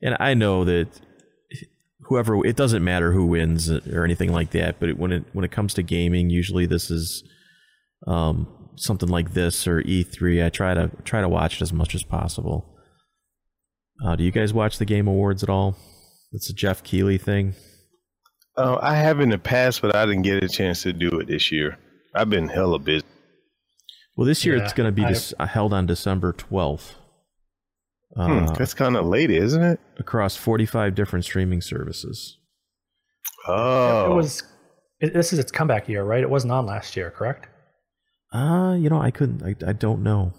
and 0.01 0.15
I 0.19 0.33
know 0.33 0.63
that 0.65 0.87
whoever 2.05 2.45
it 2.45 2.55
doesn't 2.55 2.83
matter 2.83 3.11
who 3.11 3.25
wins 3.25 3.69
or 3.69 4.03
anything 4.03 4.31
like 4.31 4.51
that. 4.51 4.79
But 4.79 4.97
when 4.97 5.11
it 5.11 5.25
when 5.33 5.45
it 5.45 5.51
comes 5.51 5.73
to 5.75 5.83
gaming, 5.83 6.29
usually 6.29 6.65
this 6.65 6.89
is 6.89 7.23
um, 8.07 8.47
something 8.75 9.09
like 9.09 9.33
this 9.33 9.67
or 9.67 9.81
E3. 9.81 10.45
I 10.45 10.49
try 10.49 10.73
to 10.73 10.91
try 11.03 11.21
to 11.21 11.29
watch 11.29 11.55
it 11.55 11.61
as 11.61 11.73
much 11.73 11.95
as 11.95 12.03
possible. 12.03 12.71
Uh, 14.05 14.15
do 14.15 14.23
you 14.23 14.31
guys 14.31 14.53
watch 14.53 14.77
the 14.77 14.85
Game 14.85 15.07
Awards 15.07 15.43
at 15.43 15.49
all? 15.49 15.77
It's 16.31 16.49
a 16.49 16.53
Geoff 16.53 16.83
Keighley 16.83 17.17
thing. 17.17 17.55
Uh, 18.57 18.77
I 18.81 18.95
have 18.95 19.19
in 19.19 19.29
the 19.29 19.37
past, 19.37 19.81
but 19.81 19.95
I 19.95 20.05
didn't 20.05 20.23
get 20.23 20.43
a 20.43 20.49
chance 20.49 20.83
to 20.83 20.93
do 20.93 21.19
it 21.19 21.27
this 21.27 21.51
year. 21.51 21.77
I've 22.13 22.29
been 22.29 22.47
hella 22.47 22.79
busy. 22.79 23.05
Well, 24.15 24.25
this 24.25 24.45
year 24.45 24.55
Yeah, 24.57 24.63
it's 24.63 24.73
going 24.73 24.87
to 24.87 24.91
be 24.91 25.03
I- 25.03 25.09
dis- 25.09 25.33
uh, 25.37 25.45
held 25.45 25.73
on 25.73 25.85
December 25.85 26.33
12th 26.33 26.95
uh, 28.15 28.45
Hmm, 28.47 28.53
that's 28.53 28.73
kind 28.73 28.95
of 28.95 29.05
late, 29.05 29.29
isn't 29.31 29.61
it? 29.61 29.79
across 29.97 30.35
45 30.37 30.95
different 30.95 31.25
streaming 31.25 31.61
services. 31.61 32.37
Oh, 33.47 34.11
It 34.11 34.15
was. 34.15 34.43
It, 35.01 35.13
this 35.13 35.33
is 35.33 35.39
its 35.39 35.51
comeback 35.51 35.89
year, 35.89 36.03
right? 36.03 36.21
It 36.21 36.29
wasn't 36.29 36.53
on 36.53 36.65
last 36.65 36.95
year, 36.95 37.11
correct? 37.11 37.47
Uh, 38.33 38.75
you 38.79 38.89
know, 38.89 39.01
I 39.01 39.11
couldn't, 39.11 39.43
I, 39.43 39.69
I 39.69 39.73
don't 39.73 40.01
know. 40.03 40.33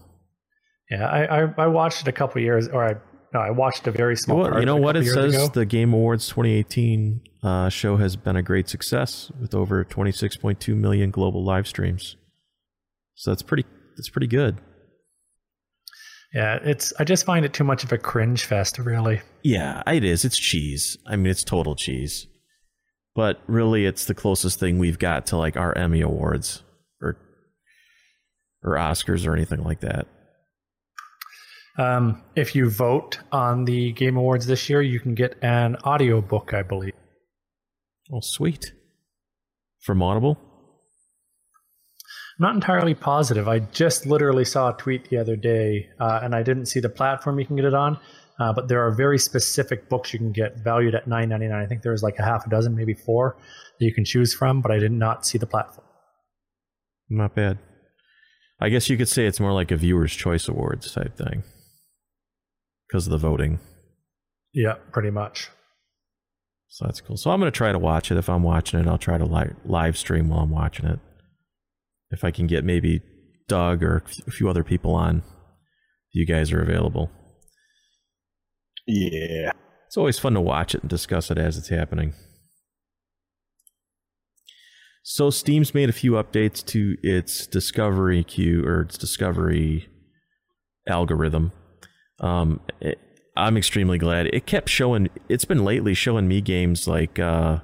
Yeah, 0.90 1.06
I, 1.06 1.42
I, 1.42 1.54
I 1.58 1.66
watched 1.66 2.02
it 2.02 2.08
a 2.08 2.12
couple 2.12 2.40
years, 2.40 2.68
or 2.68 2.84
I 2.88 2.94
no, 3.34 3.40
I 3.40 3.50
watched 3.50 3.86
a 3.86 3.90
very 3.90 4.16
small. 4.16 4.38
Well, 4.38 4.48
part 4.50 4.60
you 4.60 4.66
know 4.66 4.76
what? 4.76 4.96
It 4.96 5.04
says 5.04 5.34
ago. 5.34 5.48
the 5.48 5.66
Game 5.66 5.92
Awards 5.92 6.28
2018 6.28 7.20
uh, 7.42 7.68
show 7.68 7.96
has 7.96 8.16
been 8.16 8.36
a 8.36 8.42
great 8.42 8.68
success 8.68 9.30
with 9.40 9.54
over 9.54 9.84
26.2 9.84 10.74
million 10.76 11.10
global 11.10 11.44
live 11.44 11.66
streams. 11.66 12.16
So 13.16 13.31
that's 13.31 13.42
pretty, 13.42 13.64
that's 13.96 14.09
pretty 14.09 14.29
good. 14.29 14.59
Yeah, 16.35 16.59
it's. 16.62 16.92
I 16.98 17.05
just 17.05 17.24
find 17.24 17.44
it 17.44 17.55
too 17.55 17.64
much 17.64 17.83
of 17.83 17.92
a 17.92 17.98
cringe 17.98 18.44
fest, 18.44 18.79
really. 18.79 19.22
Yeah, 19.42 19.83
it 19.87 20.05
is. 20.05 20.24
It's 20.24 20.37
cheese. 20.37 20.98
I 21.07 21.16
mean, 21.16 21.26
it's 21.26 21.44
total 21.44 21.74
cheese. 21.74 22.26
But 23.14 23.40
really, 23.46 23.87
it's 23.87 24.05
the 24.05 24.14
closest 24.14 24.61
thing 24.61 24.79
we've 24.79 24.98
got 24.98 25.26
to 25.26 25.37
like 25.38 25.57
our 25.57 25.76
Emmy 25.79 26.02
Awards 26.02 26.62
or 27.00 27.16
or 28.62 28.74
Oscars 28.74 29.26
or 29.26 29.35
anything 29.35 29.62
like 29.62 29.81
that. 29.81 30.09
Um, 31.79 32.22
if 32.35 32.55
you 32.55 32.68
vote 32.68 33.18
on 33.33 33.64
the 33.64 33.92
Game 33.92 34.16
Awards 34.16 34.46
this 34.46 34.68
year, 34.68 34.83
you 34.83 35.00
can 35.00 35.14
get 35.14 35.37
an 35.42 35.76
audio 35.85 36.20
book, 36.20 36.52
I 36.52 36.62
believe. 36.62 36.94
Oh, 38.12 38.20
sweet. 38.20 38.72
From 39.81 40.02
Audible? 40.02 40.38
I'm 42.38 42.42
not 42.42 42.55
entirely 42.55 42.94
positive. 42.94 43.49
I 43.49 43.61
just 43.61 44.05
literally 44.05 44.44
saw 44.44 44.68
a 44.68 44.77
tweet 44.77 45.09
the 45.09 45.16
other 45.16 45.37
day, 45.37 45.88
uh, 45.99 46.20
and 46.22 46.35
I 46.35 46.42
didn't 46.42 46.66
see 46.66 46.81
the 46.81 46.90
platform 46.90 47.38
you 47.38 47.46
can 47.46 47.57
get 47.57 47.64
it 47.64 47.75
on. 47.75 47.99
Uh, 48.38 48.53
but 48.53 48.68
there 48.68 48.87
are 48.87 48.90
very 48.90 49.18
specific 49.18 49.88
books 49.88 50.12
you 50.12 50.18
can 50.18 50.33
get 50.33 50.59
valued 50.59 50.94
at 50.94 51.07
nine 51.07 51.31
ninety 51.31 51.49
nine. 51.49 51.62
I 51.62 51.66
think 51.66 51.81
there's 51.81 52.03
like 52.03 52.18
a 52.18 52.22
half 52.22 52.46
a 52.46 52.51
dozen, 52.51 52.77
maybe 52.77 52.92
four, 52.92 53.37
that 53.79 53.87
you 53.87 53.94
can 53.94 54.05
choose 54.05 54.35
from. 54.35 54.61
But 54.61 54.70
I 54.70 54.79
did 54.79 54.92
not 54.92 55.25
see 55.25 55.38
the 55.38 55.46
platform. 55.46 55.87
Not 57.09 57.35
bad. 57.35 57.59
I 58.61 58.68
guess 58.68 58.90
you 58.90 58.99
could 58.99 59.09
say 59.09 59.27
it's 59.27 59.40
more 59.40 59.53
like 59.53 59.70
a 59.70 59.77
viewer's 59.77 60.14
choice 60.14 60.49
awards 60.49 60.92
type 60.92 61.16
thing 61.16 61.42
because 62.87 63.07
of 63.07 63.11
the 63.12 63.18
voting. 63.18 63.61
Yeah, 64.53 64.75
pretty 64.92 65.11
much. 65.11 65.49
So 66.68 66.85
that's 66.85 67.01
cool. 67.01 67.16
So 67.16 67.31
I'm 67.31 67.40
going 67.40 67.51
to 67.51 67.57
try 67.57 67.72
to 67.72 67.79
watch 67.79 68.11
it. 68.11 68.18
If 68.18 68.29
I'm 68.29 68.42
watching 68.42 68.81
it, 68.81 68.87
I'll 68.87 68.99
try 68.99 69.16
to 69.16 69.25
li- 69.25 69.55
live 69.64 69.96
stream 69.96 70.29
while 70.29 70.40
I'm 70.40 70.51
watching 70.51 70.87
it. 70.87 70.99
If 72.16 72.24
I 72.24 72.31
can 72.31 72.46
get 72.46 72.64
maybe 72.64 73.02
Doug 73.46 73.83
or 73.83 74.02
a 74.26 74.31
few 74.31 74.48
other 74.48 74.64
people 74.64 74.94
on, 74.94 75.18
if 75.18 76.14
you 76.14 76.24
guys 76.24 76.50
are 76.50 76.62
available. 76.62 77.11
yeah. 78.87 79.50
It's 79.87 79.98
always 79.98 80.18
fun 80.18 80.33
to 80.33 80.40
watch 80.40 80.74
it 80.74 80.81
and 80.81 80.88
discuss 80.88 81.31
it 81.31 81.37
as 81.37 81.59
it's 81.59 81.68
happening. 81.68 82.14
So 85.02 85.29
Steam's 85.31 85.74
made 85.74 85.88
a 85.90 85.92
few 85.92 86.12
updates 86.12 86.64
to 86.66 86.96
its 87.02 87.46
discovery 87.46 88.24
queue 88.24 88.64
or 88.64 88.81
its 88.81 88.96
discovery 88.98 89.87
algorithm. 90.88 91.52
Um, 92.18 92.61
it- 92.81 92.98
I'm 93.37 93.59
extremely 93.59 93.98
glad. 93.98 94.29
It 94.33 94.46
kept 94.46 94.70
showing. 94.70 95.11
It's 95.29 95.44
been 95.44 95.62
lately 95.62 95.92
showing 95.92 96.26
me 96.26 96.40
games 96.40 96.88
like 96.88 97.18
uh, 97.18 97.59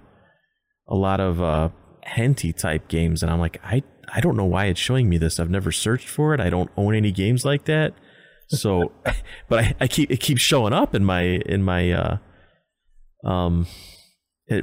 a 0.87 0.95
lot 0.95 1.19
of 1.19 1.41
uh, 1.41 1.71
hentai 2.07 2.57
type 2.57 2.88
games, 2.88 3.23
and 3.23 3.31
I'm 3.31 3.41
like, 3.41 3.61
I 3.65 3.83
I 4.12 4.21
don't 4.21 4.37
know 4.37 4.45
why 4.45 4.67
it's 4.67 4.81
showing 4.81 5.09
me 5.09 5.19
this. 5.19 5.41
I've 5.41 5.51
never 5.51 5.73
searched 5.73 6.09
for 6.09 6.35
it. 6.35 6.41
I 6.41 6.51
don't 6.51 6.71
own 6.77 6.95
any 6.95 7.12
games 7.12 7.45
like 7.45 7.65
that. 7.65 7.95
so, 8.49 8.93
but 9.49 9.65
I, 9.65 9.75
I 9.81 9.88
keep 9.88 10.11
it 10.11 10.21
keeps 10.21 10.43
showing 10.43 10.73
up 10.73 10.95
in 10.95 11.05
my 11.05 11.23
in 11.23 11.62
my 11.62 11.93
uh, 11.93 12.17
um 13.25 13.67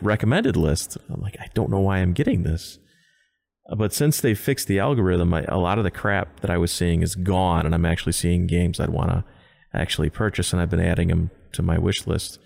recommended 0.02 0.56
list. 0.56 0.98
I'm 1.10 1.22
like, 1.22 1.38
I 1.40 1.48
don't 1.54 1.72
know 1.72 1.80
why 1.80 1.98
I'm 1.98 2.14
getting 2.14 2.44
this. 2.44 2.80
But 3.76 3.94
since 3.94 4.20
they 4.20 4.34
fixed 4.34 4.68
the 4.68 4.80
algorithm, 4.80 5.34
I, 5.34 5.44
a 5.44 5.60
lot 5.60 5.78
of 5.78 5.84
the 5.84 5.92
crap 5.92 6.40
that 6.40 6.50
I 6.50 6.58
was 6.58 6.72
seeing 6.72 7.04
is 7.04 7.16
gone, 7.16 7.66
and 7.66 7.76
I'm 7.76 7.86
actually 7.86 8.14
seeing 8.14 8.48
games 8.48 8.80
I'd 8.80 8.90
want 8.90 9.12
to 9.12 9.24
actually 9.74 10.10
purchase, 10.10 10.52
and 10.52 10.62
I've 10.62 10.72
been 10.72 10.80
adding 10.80 11.10
them 11.10 11.30
to 11.54 11.62
my 11.62 11.78
wish 11.78 12.08
list, 12.08 12.40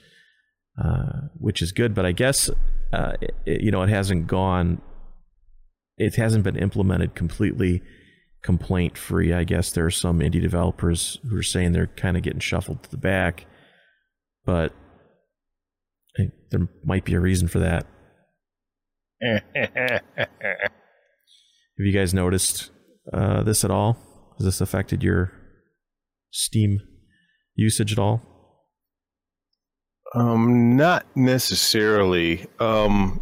uh, 0.81 1.27
which 1.37 1.61
is 1.61 1.71
good. 1.71 1.95
But 1.95 2.05
I 2.05 2.11
guess 2.11 2.49
uh, 2.93 3.13
it, 3.45 3.61
you 3.61 3.71
know 3.71 3.81
it 3.81 3.89
hasn't 3.89 4.27
gone, 4.27 4.81
it 5.97 6.15
hasn't 6.15 6.43
been 6.43 6.57
implemented 6.57 7.15
completely 7.15 7.81
complaint 8.43 8.97
free. 8.97 9.33
I 9.33 9.43
guess 9.43 9.71
there 9.71 9.85
are 9.85 9.91
some 9.91 10.19
indie 10.19 10.41
developers 10.41 11.17
who 11.27 11.35
are 11.35 11.43
saying 11.43 11.71
they're 11.71 11.87
kind 11.87 12.15
of 12.17 12.23
getting 12.23 12.39
shuffled 12.39 12.83
to 12.83 12.91
the 12.91 12.97
back, 12.97 13.45
but 14.45 14.73
there 16.51 16.67
might 16.85 17.05
be 17.05 17.15
a 17.15 17.19
reason 17.19 17.47
for 17.47 17.59
that. 17.59 17.87
Have 19.55 20.29
you 21.77 21.91
guys 21.91 22.13
noticed 22.13 22.69
uh, 23.11 23.41
this 23.41 23.63
at 23.65 23.71
all? 23.71 23.97
Has 24.37 24.45
this 24.45 24.61
affected 24.61 25.01
your 25.01 25.31
Steam 26.29 26.79
usage 27.55 27.91
at 27.91 27.99
all? 27.99 28.21
Um, 30.13 30.77
not 30.77 31.05
necessarily. 31.15 32.45
Um, 32.59 33.21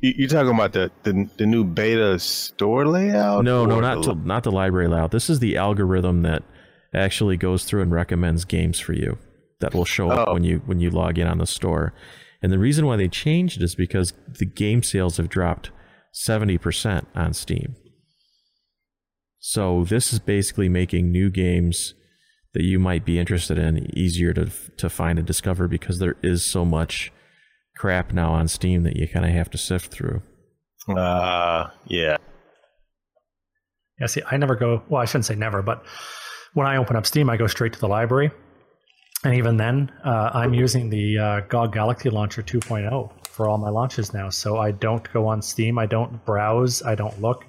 you, 0.00 0.26
are 0.26 0.28
talking 0.28 0.54
about 0.54 0.72
the, 0.72 0.90
the, 1.02 1.28
the 1.38 1.46
new 1.46 1.64
beta 1.64 2.18
store 2.18 2.86
layout? 2.86 3.44
No, 3.44 3.64
no, 3.64 3.80
not 3.80 4.02
the, 4.02 4.14
to, 4.14 4.26
not 4.26 4.42
the 4.42 4.52
library 4.52 4.88
layout. 4.88 5.10
This 5.10 5.30
is 5.30 5.38
the 5.38 5.56
algorithm 5.56 6.22
that 6.22 6.42
actually 6.92 7.36
goes 7.36 7.64
through 7.64 7.82
and 7.82 7.92
recommends 7.92 8.44
games 8.44 8.78
for 8.78 8.92
you 8.92 9.18
that 9.60 9.74
will 9.74 9.86
show 9.86 10.10
up 10.10 10.28
oh. 10.28 10.34
when 10.34 10.44
you 10.44 10.62
when 10.66 10.80
you 10.80 10.90
log 10.90 11.18
in 11.18 11.26
on 11.26 11.38
the 11.38 11.46
store. 11.46 11.94
And 12.42 12.52
the 12.52 12.58
reason 12.58 12.84
why 12.84 12.96
they 12.96 13.08
changed 13.08 13.56
it 13.56 13.64
is 13.64 13.74
because 13.74 14.12
the 14.28 14.44
game 14.44 14.82
sales 14.82 15.16
have 15.16 15.30
dropped 15.30 15.70
70% 16.14 17.06
on 17.14 17.32
Steam. 17.32 17.74
So 19.38 19.84
this 19.84 20.12
is 20.12 20.18
basically 20.18 20.68
making 20.68 21.10
new 21.10 21.30
games 21.30 21.94
that 22.54 22.62
you 22.62 22.78
might 22.78 23.04
be 23.04 23.18
interested 23.18 23.58
in 23.58 23.96
easier 23.96 24.32
to 24.32 24.50
to 24.76 24.88
find 24.88 25.18
and 25.18 25.26
discover 25.26 25.68
because 25.68 25.98
there 25.98 26.16
is 26.22 26.44
so 26.44 26.64
much 26.64 27.12
crap 27.76 28.12
now 28.12 28.32
on 28.32 28.48
Steam 28.48 28.84
that 28.84 28.96
you 28.96 29.06
kind 29.06 29.26
of 29.26 29.32
have 29.32 29.50
to 29.50 29.58
sift 29.58 29.92
through. 29.92 30.22
Uh, 30.88 31.68
yeah. 31.86 32.16
Yeah, 34.00 34.06
see, 34.06 34.22
I 34.30 34.36
never 34.36 34.56
go, 34.56 34.82
well, 34.88 35.00
I 35.00 35.04
shouldn't 35.04 35.26
say 35.26 35.34
never, 35.34 35.62
but 35.62 35.84
when 36.54 36.66
I 36.66 36.76
open 36.76 36.96
up 36.96 37.06
Steam, 37.06 37.30
I 37.30 37.36
go 37.36 37.46
straight 37.46 37.72
to 37.74 37.80
the 37.80 37.88
library. 37.88 38.30
And 39.24 39.34
even 39.34 39.56
then, 39.56 39.90
uh, 40.04 40.30
I'm 40.34 40.52
using 40.52 40.90
the 40.90 41.18
uh, 41.18 41.40
GOG 41.48 41.72
Galaxy 41.72 42.10
Launcher 42.10 42.42
2.0 42.42 43.10
for 43.26 43.48
all 43.48 43.56
my 43.58 43.70
launches 43.70 44.12
now. 44.12 44.28
So 44.28 44.58
I 44.58 44.70
don't 44.70 45.10
go 45.12 45.26
on 45.26 45.40
Steam. 45.40 45.78
I 45.78 45.86
don't 45.86 46.24
browse. 46.26 46.82
I 46.82 46.94
don't 46.94 47.20
look. 47.22 47.44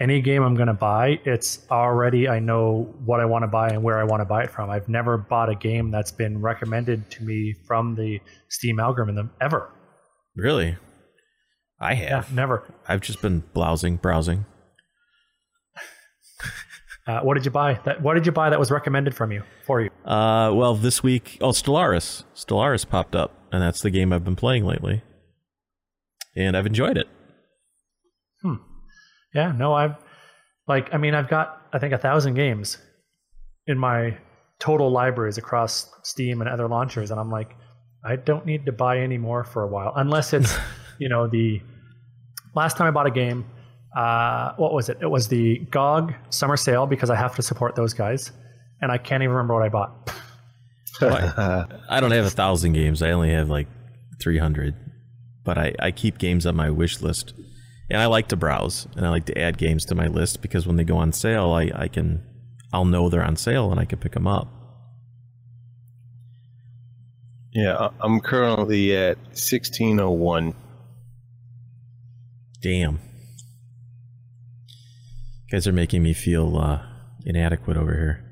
Any 0.00 0.22
game 0.22 0.42
I'm 0.42 0.54
going 0.54 0.68
to 0.68 0.74
buy, 0.74 1.20
it's 1.24 1.66
already, 1.70 2.26
I 2.26 2.38
know 2.38 2.94
what 3.04 3.20
I 3.20 3.26
want 3.26 3.42
to 3.42 3.48
buy 3.48 3.68
and 3.68 3.82
where 3.82 3.98
I 3.98 4.04
want 4.04 4.22
to 4.22 4.24
buy 4.24 4.44
it 4.44 4.50
from. 4.50 4.70
I've 4.70 4.88
never 4.88 5.18
bought 5.18 5.50
a 5.50 5.54
game 5.54 5.90
that's 5.90 6.10
been 6.10 6.40
recommended 6.40 7.10
to 7.10 7.22
me 7.22 7.54
from 7.66 7.94
the 7.94 8.20
Steam 8.48 8.80
algorithm 8.80 9.30
ever. 9.40 9.70
Really? 10.34 10.76
I 11.78 11.94
have. 11.94 12.30
Yeah, 12.30 12.34
never. 12.34 12.64
I've 12.88 13.02
just 13.02 13.20
been 13.20 13.44
browsing, 13.54 13.96
browsing. 13.96 14.46
Uh, 17.06 17.18
what 17.22 17.34
did 17.34 17.44
you 17.44 17.50
buy? 17.50 17.80
That 17.86 18.02
what 18.02 18.14
did 18.14 18.26
you 18.26 18.30
buy 18.30 18.50
that 18.50 18.60
was 18.60 18.70
recommended 18.70 19.16
from 19.16 19.32
you 19.32 19.42
for 19.64 19.80
you? 19.80 19.90
Uh, 20.04 20.52
well, 20.54 20.76
this 20.76 21.02
week, 21.02 21.38
oh, 21.40 21.48
Stellaris. 21.48 22.22
Stellaris 22.36 22.88
popped 22.88 23.16
up, 23.16 23.32
and 23.50 23.60
that's 23.60 23.80
the 23.80 23.90
game 23.90 24.12
I've 24.12 24.22
been 24.22 24.36
playing 24.36 24.64
lately 24.64 25.02
and 26.36 26.56
I've 26.56 26.66
enjoyed 26.66 26.96
it. 26.96 27.08
Hmm. 28.42 28.54
Yeah. 29.34 29.52
No, 29.52 29.74
I've 29.74 29.96
like. 30.66 30.92
I 30.92 30.98
mean, 30.98 31.14
I've 31.14 31.28
got 31.28 31.62
I 31.72 31.78
think 31.78 31.92
a 31.92 31.98
thousand 31.98 32.34
games 32.34 32.78
in 33.66 33.78
my 33.78 34.16
total 34.58 34.90
libraries 34.90 35.38
across 35.38 35.90
Steam 36.02 36.40
and 36.40 36.50
other 36.50 36.68
launchers, 36.68 37.10
and 37.10 37.20
I'm 37.20 37.30
like, 37.30 37.56
I 38.04 38.16
don't 38.16 38.46
need 38.46 38.66
to 38.66 38.72
buy 38.72 38.98
any 38.98 39.18
more 39.18 39.44
for 39.44 39.62
a 39.62 39.68
while, 39.68 39.92
unless 39.96 40.32
it's 40.32 40.56
you 40.98 41.08
know 41.08 41.26
the 41.26 41.60
last 42.54 42.76
time 42.76 42.86
I 42.86 42.90
bought 42.90 43.06
a 43.06 43.10
game. 43.10 43.44
Uh, 43.96 44.54
what 44.56 44.72
was 44.72 44.88
it? 44.88 44.98
It 45.00 45.10
was 45.10 45.26
the 45.26 45.58
GOG 45.70 46.14
summer 46.28 46.56
sale 46.56 46.86
because 46.86 47.10
I 47.10 47.16
have 47.16 47.34
to 47.36 47.42
support 47.42 47.74
those 47.74 47.92
guys, 47.92 48.30
and 48.80 48.92
I 48.92 48.98
can't 48.98 49.22
even 49.22 49.34
remember 49.34 49.54
what 49.54 49.64
I 49.64 49.68
bought. 49.68 50.14
well, 51.00 51.34
I, 51.90 51.96
I 51.96 52.00
don't 52.00 52.12
have 52.12 52.24
a 52.24 52.30
thousand 52.30 52.74
games. 52.74 53.02
I 53.02 53.10
only 53.10 53.30
have 53.30 53.50
like 53.50 53.66
three 54.20 54.38
hundred 54.38 54.76
but 55.44 55.58
I, 55.58 55.74
I 55.78 55.90
keep 55.90 56.18
games 56.18 56.46
on 56.46 56.56
my 56.56 56.70
wish 56.70 57.00
list. 57.00 57.34
And 57.90 58.00
I 58.00 58.06
like 58.06 58.28
to 58.28 58.36
browse 58.36 58.86
and 58.96 59.04
I 59.04 59.10
like 59.10 59.26
to 59.26 59.38
add 59.38 59.58
games 59.58 59.84
to 59.86 59.94
my 59.94 60.06
list 60.06 60.42
because 60.42 60.66
when 60.66 60.76
they 60.76 60.84
go 60.84 60.96
on 60.96 61.12
sale, 61.12 61.50
I, 61.50 61.70
I 61.74 61.88
can 61.88 62.22
I'll 62.72 62.84
know 62.84 63.08
they're 63.08 63.24
on 63.24 63.36
sale 63.36 63.70
and 63.70 63.80
I 63.80 63.84
can 63.84 63.98
pick 63.98 64.12
them 64.12 64.26
up. 64.26 64.48
Yeah, 67.52 67.88
I'm 68.00 68.20
currently 68.20 68.96
at 68.96 69.16
1601. 69.18 70.54
Damn. 72.60 73.00
You 75.46 75.50
guys 75.50 75.66
are 75.66 75.72
making 75.72 76.04
me 76.04 76.12
feel 76.12 76.56
uh, 76.56 76.80
inadequate 77.24 77.76
over 77.76 77.92
here. 77.92 78.24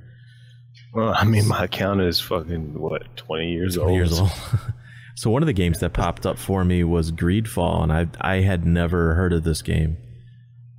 Well, 0.94 1.12
I 1.16 1.24
mean, 1.24 1.48
my 1.48 1.64
account 1.64 2.00
is 2.00 2.20
fucking 2.20 2.78
what, 2.78 3.16
20 3.16 3.50
years 3.50 3.74
20 3.74 3.90
old? 3.90 3.96
years 3.96 4.20
old. 4.20 4.30
So 5.18 5.30
one 5.30 5.42
of 5.42 5.48
the 5.48 5.52
games 5.52 5.80
that 5.80 5.94
popped 5.94 6.26
up 6.26 6.38
for 6.38 6.64
me 6.64 6.84
was 6.84 7.10
Greedfall, 7.10 7.82
and 7.82 7.92
I 7.92 8.06
I 8.20 8.36
had 8.42 8.64
never 8.64 9.16
heard 9.16 9.32
of 9.32 9.42
this 9.42 9.62
game 9.62 9.96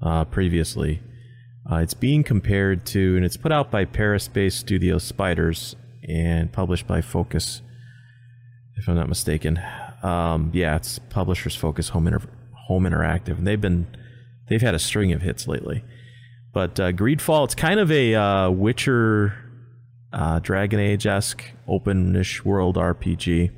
uh, 0.01 0.23
previously. 0.23 1.01
Uh, 1.69 1.79
it's 1.79 1.93
being 1.93 2.23
compared 2.23 2.85
to, 2.85 3.17
and 3.17 3.25
it's 3.25 3.35
put 3.35 3.51
out 3.51 3.69
by 3.69 3.83
Paris-based 3.83 4.57
studio 4.57 4.97
Spiders 4.97 5.75
and 6.07 6.53
published 6.53 6.87
by 6.87 7.01
Focus, 7.01 7.61
if 8.77 8.87
I'm 8.87 8.95
not 8.95 9.09
mistaken. 9.09 9.59
Um, 10.03 10.51
yeah, 10.53 10.77
it's 10.77 10.99
publishers 10.99 11.57
Focus 11.57 11.89
Home 11.89 12.07
Inter- 12.07 12.29
Home 12.67 12.85
Interactive, 12.85 13.39
and 13.39 13.45
they've 13.45 13.59
been 13.59 13.87
they've 14.47 14.61
had 14.61 14.73
a 14.73 14.79
string 14.79 15.11
of 15.11 15.21
hits 15.21 15.49
lately. 15.49 15.83
But 16.53 16.79
uh, 16.79 16.93
Greedfall, 16.93 17.43
it's 17.43 17.55
kind 17.55 17.81
of 17.81 17.91
a 17.91 18.15
uh, 18.15 18.51
Witcher, 18.51 19.33
uh, 20.13 20.39
Dragon 20.39 20.79
Age 20.79 21.05
esque, 21.05 21.43
open-ish 21.67 22.45
world 22.45 22.77
RPG 22.77 23.51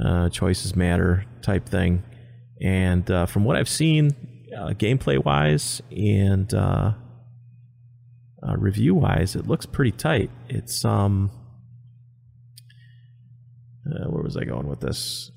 uh, 0.00 0.28
choices 0.28 0.76
matter 0.76 1.24
type 1.42 1.68
thing. 1.68 2.02
And 2.60 3.10
uh, 3.10 3.26
from 3.26 3.44
what 3.44 3.56
I've 3.56 3.68
seen, 3.68 4.12
uh, 4.56 4.68
gameplay 4.68 5.22
wise 5.22 5.82
and 5.90 6.52
uh, 6.54 6.92
uh, 8.46 8.56
review 8.56 8.94
wise, 8.94 9.34
it 9.34 9.46
looks 9.46 9.66
pretty 9.66 9.92
tight. 9.92 10.30
It's 10.48 10.84
um, 10.84 11.30
uh, 13.86 14.08
where 14.08 14.22
was 14.22 14.36
I 14.36 14.44
going 14.44 14.68
with 14.68 14.80
this? 14.80 15.30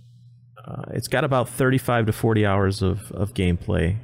it's 0.93 1.07
got 1.07 1.23
about 1.23 1.47
35 1.47 2.07
to 2.07 2.11
40 2.11 2.43
hours 2.43 2.81
of, 2.81 3.11
of 3.11 3.35
gameplay, 3.35 3.99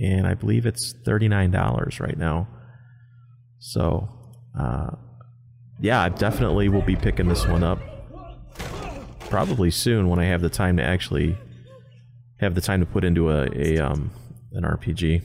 and 0.00 0.24
I 0.24 0.34
believe 0.34 0.64
it's 0.64 0.94
$39 1.04 2.00
right 2.00 2.16
now. 2.16 2.46
So, 3.58 4.08
yeah, 5.80 6.00
I 6.00 6.08
definitely 6.10 6.68
will 6.68 6.82
be 6.82 6.94
picking 6.94 7.26
this 7.26 7.44
one 7.44 7.64
up 7.64 7.80
probably 9.28 9.70
soon 9.70 10.08
when 10.08 10.18
I 10.18 10.24
have 10.24 10.40
the 10.40 10.48
time 10.48 10.76
to 10.76 10.82
actually 10.82 11.36
have 12.38 12.54
the 12.54 12.60
time 12.60 12.80
to 12.80 12.86
put 12.86 13.04
into 13.04 13.30
a, 13.30 13.48
a 13.54 13.78
um 13.78 14.10
an 14.52 14.64
RPG. 14.64 15.22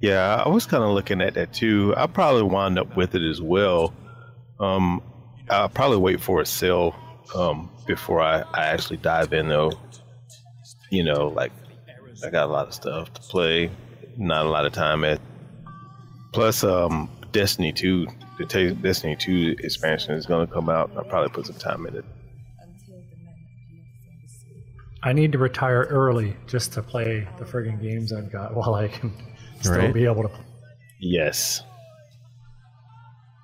Yeah, 0.00 0.42
I 0.44 0.48
was 0.48 0.64
kind 0.64 0.82
of 0.82 0.90
looking 0.90 1.20
at 1.20 1.34
that 1.34 1.52
too. 1.52 1.94
I'll 1.96 2.08
probably 2.08 2.42
wind 2.42 2.78
up 2.78 2.96
with 2.96 3.14
it 3.14 3.22
as 3.22 3.42
well. 3.42 3.92
Um, 4.58 5.02
I'll 5.50 5.68
probably 5.68 5.98
wait 5.98 6.20
for 6.20 6.40
a 6.40 6.46
sale 6.46 6.94
um, 7.34 7.70
before 7.86 8.20
I, 8.20 8.42
I 8.54 8.66
actually 8.66 8.96
dive 8.98 9.32
in 9.34 9.48
though. 9.48 9.72
You 10.90 11.04
know, 11.04 11.28
like 11.28 11.52
I 12.24 12.30
got 12.30 12.48
a 12.48 12.52
lot 12.52 12.68
of 12.68 12.74
stuff 12.74 13.12
to 13.12 13.20
play, 13.20 13.70
not 14.16 14.46
a 14.46 14.48
lot 14.48 14.64
of 14.64 14.72
time 14.72 15.04
at. 15.04 15.20
Plus, 16.32 16.64
um, 16.64 17.10
Destiny 17.32 17.72
2 17.72 18.06
the 18.48 18.74
Destiny 18.74 19.16
2 19.16 19.56
expansion 19.60 20.14
is 20.14 20.26
going 20.26 20.46
to 20.46 20.52
come 20.52 20.68
out. 20.68 20.90
I'll 20.96 21.04
probably 21.04 21.30
put 21.30 21.46
some 21.46 21.56
time 21.56 21.86
in 21.86 21.96
it. 21.96 22.04
I 25.02 25.12
need 25.12 25.32
to 25.32 25.38
retire 25.38 25.86
early 25.88 26.36
just 26.46 26.72
to 26.74 26.82
play 26.82 27.26
the 27.38 27.44
friggin' 27.44 27.80
games 27.80 28.12
I've 28.12 28.30
got 28.30 28.54
while 28.56 28.74
I 28.74 28.88
can 28.88 29.12
still 29.60 29.76
right. 29.76 29.94
be 29.94 30.04
able 30.04 30.22
to. 30.22 30.28
Play. 30.28 30.44
Yes. 31.00 31.62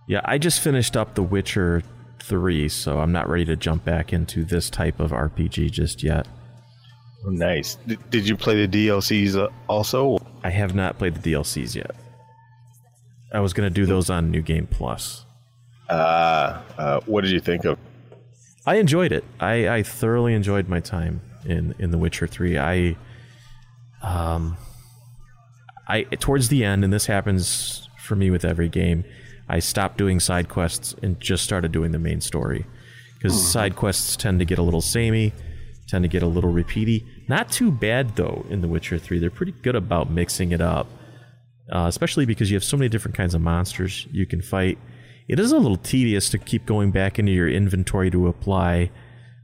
Yeah, 0.09 0.21
I 0.25 0.39
just 0.39 0.61
finished 0.61 0.97
up 0.97 1.15
The 1.15 1.23
Witcher 1.23 1.83
3, 2.21 2.69
so 2.69 3.01
I'm 3.01 3.13
not 3.13 3.29
ready 3.29 3.45
to 3.47 3.57
jump 3.57 3.85
back 3.85 4.13
into 4.13 4.45
this 4.45 4.71
type 4.71 5.01
of 5.01 5.11
RPG 5.11 5.71
just 5.71 6.03
yet. 6.03 6.29
Nice. 7.25 7.77
D- 7.87 7.99
did 8.11 8.29
you 8.29 8.37
play 8.37 8.67
the 8.67 8.89
DLCs 8.89 9.37
uh, 9.37 9.49
also? 9.69 10.19
I 10.45 10.51
have 10.51 10.75
not 10.75 10.99
played 10.99 11.17
the 11.17 11.33
DLCs 11.33 11.75
yet. 11.75 11.97
I 13.33 13.41
was 13.41 13.53
going 13.53 13.69
to 13.69 13.75
do 13.75 13.87
those 13.87 14.11
on 14.11 14.31
New 14.31 14.43
Game 14.43 14.67
Plus. 14.67 15.25
Uh, 15.89 16.61
uh, 16.79 17.01
what 17.07 17.23
did 17.23 17.31
you 17.31 17.41
think 17.41 17.65
of? 17.65 17.79
I 18.67 18.77
enjoyed 18.77 19.13
it. 19.13 19.25
I, 19.39 19.69
I 19.69 19.83
thoroughly 19.83 20.35
enjoyed 20.35 20.69
my 20.69 20.81
time 20.81 21.21
in 21.45 21.75
in 21.79 21.91
The 21.91 21.99
Witcher 21.99 22.27
Three. 22.27 22.59
I 22.59 22.97
um 24.03 24.57
I 25.89 26.03
towards 26.03 26.49
the 26.49 26.65
end, 26.65 26.85
and 26.85 26.93
this 26.93 27.07
happens 27.07 27.89
for 27.99 28.17
me 28.17 28.31
with 28.31 28.45
every 28.45 28.69
game. 28.69 29.05
I 29.49 29.61
stopped 29.61 29.97
doing 29.97 30.19
side 30.19 30.49
quests 30.49 30.95
and 31.03 31.21
just 31.21 31.45
started 31.45 31.71
doing 31.71 31.93
the 31.93 31.99
main 32.01 32.21
story 32.21 32.67
because 33.15 33.33
mm. 33.33 33.45
side 33.45 33.77
quests 33.77 34.17
tend 34.17 34.41
to 34.41 34.45
get 34.45 34.59
a 34.59 34.63
little 34.63 34.81
samey, 34.81 35.33
tend 35.87 36.03
to 36.03 36.09
get 36.09 36.23
a 36.25 36.27
little 36.27 36.53
repeaty. 36.53 37.05
Not 37.29 37.51
too 37.53 37.71
bad 37.71 38.17
though 38.17 38.45
in 38.51 38.61
The 38.61 38.69
Witcher 38.69 38.99
Three. 38.99 39.21
They're 39.21 39.31
pretty 39.31 39.53
good 39.53 39.77
about 39.77 40.11
mixing 40.11 40.51
it 40.51 40.61
up, 40.61 40.89
uh, 41.73 41.87
especially 41.89 42.27
because 42.27 42.51
you 42.51 42.57
have 42.57 42.65
so 42.65 42.77
many 42.77 42.89
different 42.89 43.17
kinds 43.17 43.35
of 43.35 43.41
monsters 43.41 44.07
you 44.11 44.27
can 44.27 44.43
fight. 44.43 44.79
It 45.29 45.41
is 45.41 45.53
a 45.53 45.59
little 45.59 45.77
tedious 45.77 46.31
to 46.31 46.39
keep 46.39 46.67
going 46.67 46.93
back 46.93 47.19
into 47.19 47.33
your 47.33 47.49
inventory 47.49 48.11
to 48.11 48.29
apply 48.29 48.91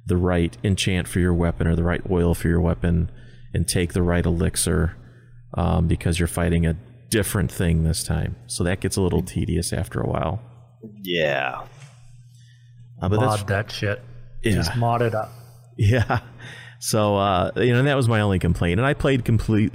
the 0.06 0.16
right 0.16 0.56
enchant 0.64 1.08
for 1.08 1.20
your 1.20 1.34
weapon 1.34 1.66
or 1.66 1.76
the 1.76 1.82
right 1.82 2.02
oil 2.10 2.34
for 2.34 2.48
your 2.48 2.60
weapon 2.60 3.10
and 3.54 3.66
take 3.66 3.92
the 3.92 4.02
right 4.02 4.24
elixir 4.24 4.96
um, 5.54 5.86
because 5.86 6.18
you're 6.18 6.28
fighting 6.28 6.66
a 6.66 6.76
different 7.10 7.50
thing 7.52 7.84
this 7.84 8.02
time. 8.02 8.36
So 8.46 8.64
that 8.64 8.80
gets 8.80 8.96
a 8.96 9.02
little 9.02 9.22
tedious 9.22 9.72
after 9.72 10.00
a 10.00 10.08
while. 10.08 10.40
Yeah. 11.02 11.62
Uh, 13.00 13.08
but 13.08 13.20
mod 13.20 13.46
that 13.48 13.70
shit. 13.70 14.00
Yeah. 14.42 14.54
Just 14.54 14.76
mod 14.76 15.02
it 15.02 15.14
up. 15.14 15.30
Yeah. 15.78 16.20
So 16.80 17.16
uh, 17.16 17.52
you 17.56 17.72
know, 17.72 17.82
that 17.82 17.96
was 17.96 18.06
my 18.06 18.20
only 18.20 18.38
complaint. 18.38 18.78
And 18.78 18.86
I 18.86 18.92
played 18.92 19.24
complete. 19.24 19.72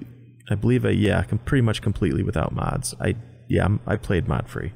I 0.49 0.55
believe, 0.55 0.85
I, 0.85 0.89
yeah, 0.89 1.19
I 1.19 1.23
can 1.23 1.39
pretty 1.39 1.61
much 1.61 1.81
completely 1.81 2.23
without 2.23 2.53
mods. 2.53 2.95
I 2.99 3.15
yeah, 3.47 3.67
I 3.85 3.95
played 3.95 4.27
mod 4.27 4.49
free. 4.49 4.73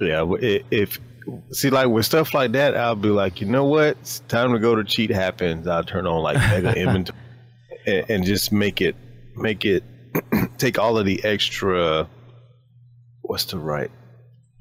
Yeah, 0.00 0.24
if 0.70 1.00
see 1.50 1.70
like 1.70 1.88
with 1.88 2.06
stuff 2.06 2.34
like 2.34 2.52
that, 2.52 2.76
I'll 2.76 2.96
be 2.96 3.08
like, 3.08 3.40
you 3.40 3.46
know 3.46 3.64
what? 3.64 3.96
It's 4.00 4.20
time 4.28 4.52
to 4.52 4.58
go 4.58 4.74
to 4.74 4.84
cheat 4.84 5.10
happens. 5.10 5.66
I'll 5.66 5.84
turn 5.84 6.06
on 6.06 6.22
like 6.22 6.36
mega 6.36 6.74
inventory 6.76 7.18
and, 7.86 8.10
and 8.10 8.24
just 8.24 8.52
make 8.52 8.80
it 8.80 8.96
make 9.36 9.64
it 9.64 9.82
take 10.58 10.78
all 10.78 10.98
of 10.98 11.06
the 11.06 11.24
extra. 11.24 12.08
What's 13.22 13.44
the 13.46 13.58
right? 13.58 13.90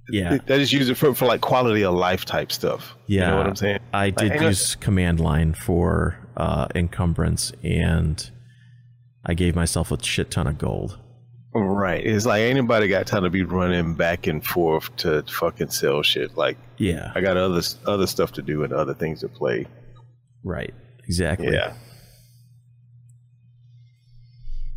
Yeah, 0.09 0.37
that 0.45 0.59
is 0.59 0.71
use 0.71 0.89
it 0.89 0.95
for, 0.95 1.15
for 1.15 1.25
like 1.25 1.41
quality 1.41 1.83
of 1.83 1.95
life 1.95 2.25
type 2.25 2.51
stuff. 2.51 2.95
Yeah, 3.07 3.25
you 3.25 3.31
know 3.31 3.37
what 3.37 3.47
I'm 3.47 3.55
saying. 3.55 3.79
I 3.93 4.11
did 4.11 4.29
like, 4.31 4.41
use 4.41 4.75
command 4.75 5.19
line 5.19 5.53
for 5.53 6.17
uh, 6.37 6.67
encumbrance, 6.75 7.51
and 7.63 8.31
I 9.25 9.33
gave 9.33 9.55
myself 9.55 9.91
a 9.91 10.01
shit 10.03 10.31
ton 10.31 10.47
of 10.47 10.57
gold. 10.57 10.99
Right. 11.53 12.05
It's 12.05 12.25
like 12.25 12.41
anybody 12.41 12.89
got 12.89 13.07
time 13.07 13.23
to 13.23 13.29
be 13.29 13.43
running 13.43 13.95
back 13.95 14.27
and 14.27 14.45
forth 14.45 14.93
to 14.97 15.23
fucking 15.23 15.69
sell 15.69 16.03
shit. 16.03 16.35
Like, 16.35 16.57
yeah, 16.77 17.11
I 17.15 17.21
got 17.21 17.37
other 17.37 17.61
other 17.85 18.07
stuff 18.07 18.33
to 18.33 18.41
do 18.41 18.63
and 18.63 18.73
other 18.73 18.93
things 18.93 19.21
to 19.21 19.29
play. 19.29 19.65
Right. 20.43 20.73
Exactly. 21.07 21.53
Yeah. 21.53 21.73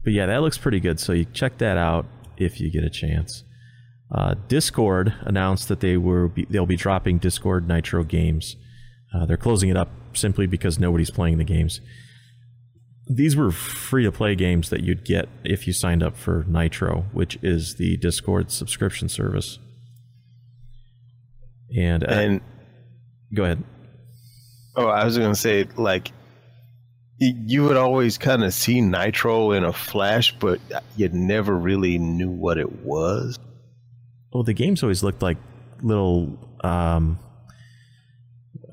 But 0.04 0.12
yeah, 0.12 0.26
that 0.26 0.40
looks 0.40 0.56
pretty 0.56 0.78
good. 0.78 1.00
So 1.00 1.12
you 1.12 1.24
check 1.24 1.58
that 1.58 1.76
out 1.76 2.06
if 2.36 2.60
you 2.60 2.70
get 2.70 2.84
a 2.84 2.90
chance. 2.90 3.42
Uh, 4.10 4.34
Discord 4.46 5.14
announced 5.22 5.68
that 5.68 5.80
they 5.80 5.96
were 5.96 6.28
be, 6.28 6.46
they'll 6.48 6.64
be 6.64 6.76
dropping 6.76 7.18
Discord 7.18 7.66
Nitro 7.66 8.04
games. 8.04 8.56
Uh, 9.12 9.26
they're 9.26 9.36
closing 9.36 9.68
it 9.68 9.76
up 9.76 9.90
simply 10.12 10.46
because 10.46 10.78
nobody's 10.78 11.10
playing 11.10 11.38
the 11.38 11.44
games 11.44 11.80
these 13.08 13.36
were 13.36 13.50
free 13.50 14.04
to 14.04 14.12
play 14.12 14.34
games 14.34 14.68
that 14.70 14.82
you'd 14.82 15.04
get 15.04 15.28
if 15.44 15.66
you 15.66 15.72
signed 15.72 16.02
up 16.02 16.16
for 16.16 16.44
Nitro, 16.46 17.06
which 17.12 17.38
is 17.42 17.76
the 17.76 17.96
Discord 17.96 18.50
subscription 18.50 19.08
service. 19.08 19.58
And 21.76 22.04
uh, 22.04 22.08
and 22.08 22.40
go 23.34 23.44
ahead. 23.44 23.64
Oh, 24.76 24.86
I 24.86 25.04
was 25.04 25.16
going 25.18 25.32
to 25.32 25.38
say 25.38 25.66
like 25.76 26.12
you 27.18 27.64
would 27.64 27.76
always 27.76 28.16
kind 28.16 28.44
of 28.44 28.54
see 28.54 28.80
Nitro 28.80 29.50
in 29.52 29.64
a 29.64 29.72
flash, 29.72 30.32
but 30.38 30.60
you 30.96 31.08
never 31.08 31.56
really 31.56 31.98
knew 31.98 32.30
what 32.30 32.58
it 32.58 32.84
was. 32.84 33.38
Well, 34.32 34.44
the 34.44 34.54
games 34.54 34.82
always 34.82 35.02
looked 35.02 35.20
like 35.20 35.38
little 35.82 36.38
um, 36.62 37.18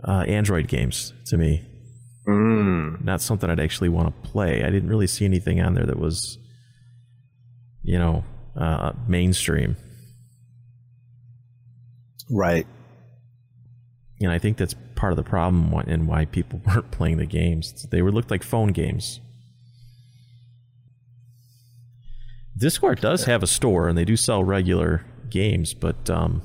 uh, 0.03 0.25
Android 0.27 0.67
games 0.67 1.13
to 1.27 1.37
me. 1.37 1.65
Mm. 2.27 3.03
Not 3.03 3.21
something 3.21 3.49
I'd 3.49 3.59
actually 3.59 3.89
want 3.89 4.07
to 4.23 4.29
play. 4.29 4.63
I 4.63 4.69
didn't 4.69 4.89
really 4.89 5.07
see 5.07 5.25
anything 5.25 5.61
on 5.61 5.75
there 5.75 5.85
that 5.85 5.99
was, 5.99 6.37
you 7.83 7.99
know, 7.99 8.23
uh, 8.55 8.93
mainstream. 9.07 9.77
Right. 12.29 12.65
And 14.19 14.31
I 14.31 14.39
think 14.39 14.57
that's 14.57 14.75
part 14.95 15.11
of 15.11 15.17
the 15.17 15.23
problem 15.23 15.73
and 15.87 16.07
why 16.07 16.25
people 16.25 16.61
weren't 16.67 16.91
playing 16.91 17.17
the 17.17 17.25
games. 17.25 17.85
They 17.91 18.01
were 18.01 18.11
looked 18.11 18.31
like 18.31 18.43
phone 18.43 18.69
games. 18.69 19.19
Discord 22.57 23.01
does 23.01 23.25
have 23.25 23.43
a 23.43 23.47
store 23.47 23.89
and 23.89 23.97
they 23.97 24.05
do 24.05 24.15
sell 24.15 24.43
regular 24.43 25.05
games, 25.29 25.73
but 25.73 26.09
um, 26.09 26.41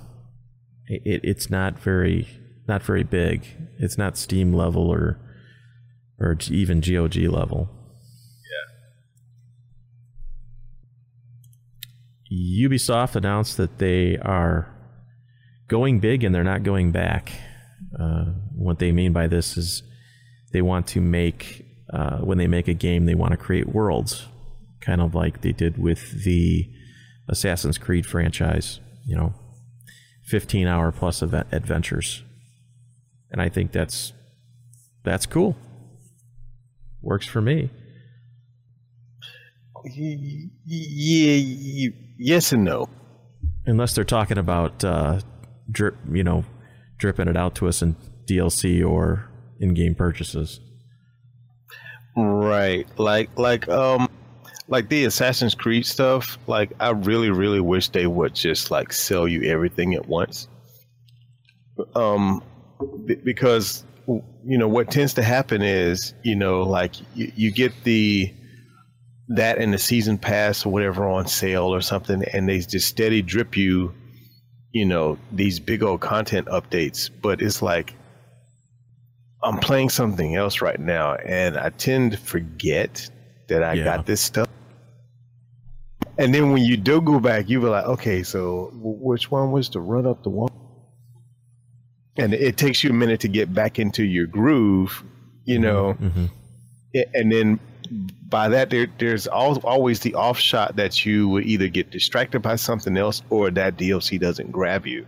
it, 0.89 1.21
it's 1.23 1.49
not 1.49 1.79
very 1.79 2.29
not 2.67 2.83
very 2.83 3.05
big. 3.05 3.47
It's 3.79 3.97
not 3.97 4.17
Steam 4.17 4.53
level 4.53 4.89
or 4.89 5.19
or 6.21 6.37
even 6.51 6.81
GOG 6.81 7.17
level. 7.17 7.69
Yeah. 12.31 12.67
Ubisoft 12.69 13.17
announced 13.17 13.57
that 13.57 13.79
they 13.79 14.19
are 14.19 14.69
going 15.69 15.99
big 15.99 16.23
and 16.23 16.35
they're 16.35 16.45
not 16.45 16.63
going 16.63 16.93
back. 16.93 17.33
Uh, 17.99 18.27
what 18.55 18.79
they 18.79 18.93
mean 18.93 19.13
by 19.13 19.27
this 19.27 19.57
is 19.57 19.83
they 20.53 20.61
want 20.61 20.87
to 20.89 21.01
make, 21.01 21.65
uh, 21.93 22.19
when 22.19 22.37
they 22.39 22.47
make 22.47 22.69
a 22.69 22.75
game, 22.75 23.07
they 23.07 23.15
want 23.15 23.31
to 23.31 23.37
create 23.39 23.69
worlds, 23.69 24.27
kind 24.81 25.01
of 25.01 25.15
like 25.15 25.41
they 25.41 25.53
did 25.53 25.79
with 25.79 26.25
the 26.25 26.71
Assassin's 27.29 27.79
Creed 27.79 28.05
franchise, 28.05 28.81
you 29.07 29.17
know, 29.17 29.33
15 30.25 30.67
hour 30.67 30.93
plus 30.93 31.23
event 31.23 31.47
adventures. 31.51 32.23
And 33.31 33.41
I 33.41 33.49
think 33.49 33.73
that's 33.73 34.13
that's 35.03 35.25
cool 35.25 35.57
works 37.03 37.27
for 37.27 37.41
me. 37.41 37.71
Yeah, 39.85 41.91
yes 42.19 42.53
and 42.53 42.65
no. 42.65 42.89
Unless 43.67 43.95
they're 43.95 44.05
talking 44.05 44.39
about 44.39 44.85
uh, 44.85 45.21
drip, 45.71 45.97
you 46.11 46.25
know, 46.25 46.45
dripping 46.99 47.29
it 47.29 47.37
out 47.37 47.55
to 47.57 47.69
us 47.69 47.83
in 47.83 47.97
DLC 48.27 48.87
or 48.87 49.31
in-game 49.59 49.95
purchases. 49.95 50.61
Right, 52.17 52.87
like 52.99 53.31
like 53.39 53.69
um, 53.69 54.09
like 54.69 54.89
the 54.89 55.05
Assassin's 55.05 55.55
Creed 55.55 55.87
stuff. 55.87 56.39
Like 56.47 56.73
I 56.81 56.91
really 56.91 57.31
really 57.31 57.61
wish 57.61 57.89
they 57.89 58.07
would 58.07 58.35
just 58.35 58.71
like 58.71 58.93
sell 58.93 59.29
you 59.29 59.45
everything 59.45 59.95
at 59.95 60.07
once. 60.07 60.49
Um, 61.95 62.43
because 63.25 63.85
you 64.45 64.59
know 64.59 64.69
what 64.69 64.91
tends 64.91 65.15
to 65.15 65.23
happen 65.23 65.63
is 65.63 66.15
you 66.23 66.35
know 66.35 66.63
like 66.63 66.95
you, 67.15 67.33
you 67.37 67.53
get 67.53 67.73
the 67.85 68.33
that 69.29 69.59
and 69.59 69.73
the 69.73 69.79
season 69.79 70.19
pass 70.19 70.67
or 70.67 70.73
whatever 70.73 71.09
on 71.09 71.27
sale 71.27 71.73
or 71.75 71.81
something 71.81 72.25
and 72.33 72.49
they 72.49 72.59
just 72.59 72.89
steady 72.89 73.23
drip 73.23 73.57
you 73.57 73.93
you 74.73 74.85
know 74.85 75.19
these 75.33 75.61
big 75.61 75.83
old 75.83 76.01
content 76.01 76.47
updates. 76.49 77.11
But 77.23 77.43
it's 77.43 77.63
like 77.63 77.95
i'm 79.43 79.59
playing 79.59 79.89
something 79.89 80.37
else 80.37 80.61
right 80.61 80.79
now 80.79 81.15
and 81.15 81.57
i 81.57 81.71
tend 81.71 82.13
to 82.13 82.19
forget 82.19 83.09
that 83.49 83.63
i 83.63 83.73
yeah. 83.73 83.85
got 83.85 84.07
this 84.07 84.21
stuff. 84.21 84.49
And 86.19 86.35
then 86.35 86.53
when 86.53 86.63
you 86.63 86.77
do 86.77 87.01
go 87.01 87.19
back 87.19 87.49
you 87.49 87.61
be 87.61 87.67
like 87.67 87.87
okay 87.87 88.23
so 88.23 88.71
which 88.75 89.31
one 89.31 89.51
was 89.51 89.71
to 89.71 89.81
run 89.81 90.07
up 90.07 90.23
the 90.23 90.29
one 90.29 90.51
and 92.17 92.35
it 92.35 92.57
takes 92.57 92.83
you 92.83 92.91
a 92.91 92.95
minute 92.95 93.21
to 93.21 93.29
get 93.29 93.53
back 93.53 93.79
into 93.79 94.05
your 94.05 94.27
groove, 94.27 95.03
you 95.45 95.59
mm-hmm, 95.59 95.63
know, 95.63 95.95
mm-hmm. 95.95 96.27
and 97.15 97.33
then 97.33 97.61
by 98.29 98.49
that 98.49 98.71
there, 98.71 98.87
there's 98.99 99.27
always 99.27 100.01
the 100.01 100.15
off 100.15 100.39
shot 100.39 100.77
that 100.77 101.05
you 101.05 101.29
will 101.29 101.43
either 101.43 101.69
get 101.69 101.91
distracted 101.91 102.41
by 102.41 102.57
something 102.57 102.97
else 102.97 103.23
or 103.31 103.51
that 103.51 103.77
DLC 103.77 104.19
doesn't 104.21 104.53
grab 104.53 104.87
you. 104.87 105.07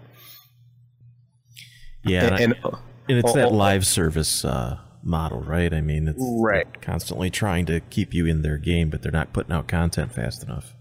Yeah, 2.05 2.26
and, 2.26 2.40
and, 2.40 2.55
and, 2.64 2.74
and 3.09 3.18
it's 3.18 3.30
uh, 3.30 3.34
that 3.34 3.53
live 3.53 3.86
service 3.86 4.44
uh, 4.44 4.78
model, 5.05 5.40
right? 5.40 5.72
I 5.72 5.80
mean, 5.80 6.09
it's 6.09 6.22
right. 6.42 6.80
constantly 6.82 7.30
trying 7.30 7.66
to 7.66 7.80
keep 7.80 8.12
you 8.12 8.26
in 8.26 8.42
their 8.42 8.59
game, 8.59 8.90
but 8.90 9.03
they're 9.03 9.12
not 9.12 9.32
putting 9.32 9.53
out 9.53 9.68
content 9.68 10.12
fast 10.12 10.42
enough. 10.42 10.74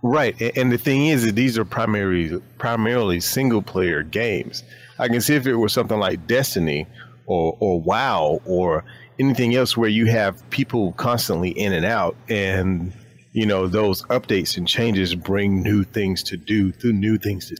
Right, 0.00 0.40
and 0.56 0.70
the 0.70 0.78
thing 0.78 1.08
is 1.08 1.24
that 1.24 1.34
these 1.34 1.58
are 1.58 1.64
primarily 1.64 2.40
primarily 2.58 3.18
single 3.18 3.62
player 3.62 4.04
games. 4.04 4.62
I 4.98 5.08
can 5.08 5.20
see 5.20 5.34
if 5.34 5.46
it 5.46 5.56
was 5.56 5.72
something 5.72 5.98
like 5.98 6.26
Destiny 6.26 6.86
or 7.26 7.56
or 7.60 7.80
WoW 7.80 8.40
or 8.44 8.84
anything 9.18 9.54
else 9.54 9.76
where 9.76 9.88
you 9.88 10.06
have 10.06 10.48
people 10.50 10.92
constantly 10.92 11.50
in 11.50 11.72
and 11.72 11.84
out, 11.84 12.16
and 12.28 12.92
you 13.32 13.46
know, 13.46 13.66
those 13.68 14.02
updates 14.04 14.56
and 14.56 14.66
changes 14.66 15.14
bring 15.14 15.62
new 15.62 15.84
things 15.84 16.22
to 16.24 16.36
do, 16.36 16.72
through 16.72 16.94
new 16.94 17.18
things 17.18 17.48
to. 17.48 17.56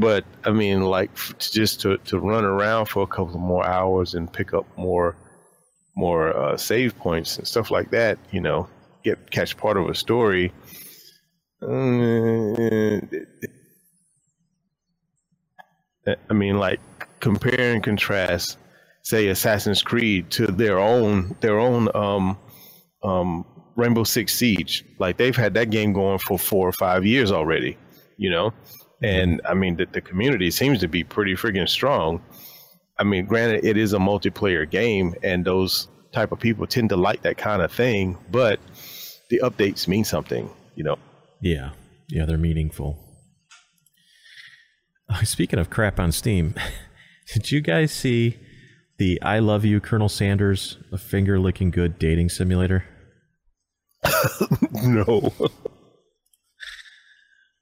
But 0.00 0.24
I 0.44 0.50
mean, 0.50 0.82
like 0.82 1.10
just 1.38 1.80
to 1.82 1.98
to 1.98 2.18
run 2.18 2.44
around 2.44 2.86
for 2.86 3.02
a 3.02 3.06
couple 3.06 3.34
of 3.34 3.40
more 3.40 3.66
hours 3.66 4.14
and 4.14 4.32
pick 4.32 4.54
up 4.54 4.66
more 4.76 5.16
more 5.96 6.36
uh, 6.36 6.56
save 6.56 6.96
points 6.96 7.38
and 7.38 7.46
stuff 7.46 7.70
like 7.70 7.90
that, 7.90 8.18
you 8.30 8.40
know, 8.40 8.68
get 9.04 9.30
catch 9.30 9.56
part 9.56 9.76
of 9.76 9.88
a 9.88 9.94
story. 9.94 10.52
Uh, 11.62 13.00
I 16.28 16.34
mean, 16.34 16.58
like 16.58 16.80
compare 17.20 17.72
and 17.74 17.82
contrast, 17.82 18.58
say 19.02 19.28
Assassin's 19.28 19.82
Creed 19.82 20.30
to 20.32 20.46
their 20.46 20.78
own 20.78 21.36
their 21.40 21.58
own 21.58 21.88
um, 21.94 22.38
um, 23.02 23.44
Rainbow 23.76 24.04
Six 24.04 24.34
Siege. 24.34 24.84
Like 24.98 25.16
they've 25.16 25.36
had 25.36 25.54
that 25.54 25.70
game 25.70 25.92
going 25.92 26.18
for 26.18 26.38
four 26.38 26.68
or 26.68 26.72
five 26.72 27.04
years 27.04 27.32
already, 27.32 27.76
you 28.16 28.30
know. 28.30 28.52
And 29.02 29.40
I 29.48 29.54
mean, 29.54 29.76
the, 29.76 29.86
the 29.86 30.00
community 30.00 30.50
seems 30.50 30.80
to 30.80 30.88
be 30.88 31.04
pretty 31.04 31.34
freaking 31.34 31.68
strong. 31.68 32.22
I 32.98 33.04
mean, 33.04 33.24
granted, 33.24 33.64
it 33.64 33.78
is 33.78 33.94
a 33.94 33.98
multiplayer 33.98 34.68
game, 34.68 35.14
and 35.22 35.44
those 35.44 35.88
type 36.12 36.32
of 36.32 36.40
people 36.40 36.66
tend 36.66 36.90
to 36.90 36.96
like 36.96 37.22
that 37.22 37.38
kind 37.38 37.62
of 37.62 37.72
thing. 37.72 38.18
But 38.30 38.60
the 39.30 39.40
updates 39.42 39.88
mean 39.88 40.04
something, 40.04 40.50
you 40.74 40.84
know. 40.84 40.98
Yeah, 41.40 41.70
yeah, 42.10 42.26
they're 42.26 42.36
meaningful. 42.36 42.98
Uh, 45.12 45.22
Speaking 45.24 45.58
of 45.58 45.70
crap 45.70 45.98
on 45.98 46.12
Steam, 46.12 46.54
did 47.34 47.50
you 47.50 47.60
guys 47.60 47.92
see 47.92 48.38
the 48.98 49.20
"I 49.22 49.38
Love 49.40 49.64
You, 49.64 49.80
Colonel 49.80 50.08
Sanders" 50.08 50.78
a 50.92 50.98
finger 50.98 51.38
licking 51.38 51.70
good 51.70 51.98
dating 51.98 52.28
simulator? 52.30 52.84
no. 54.72 55.32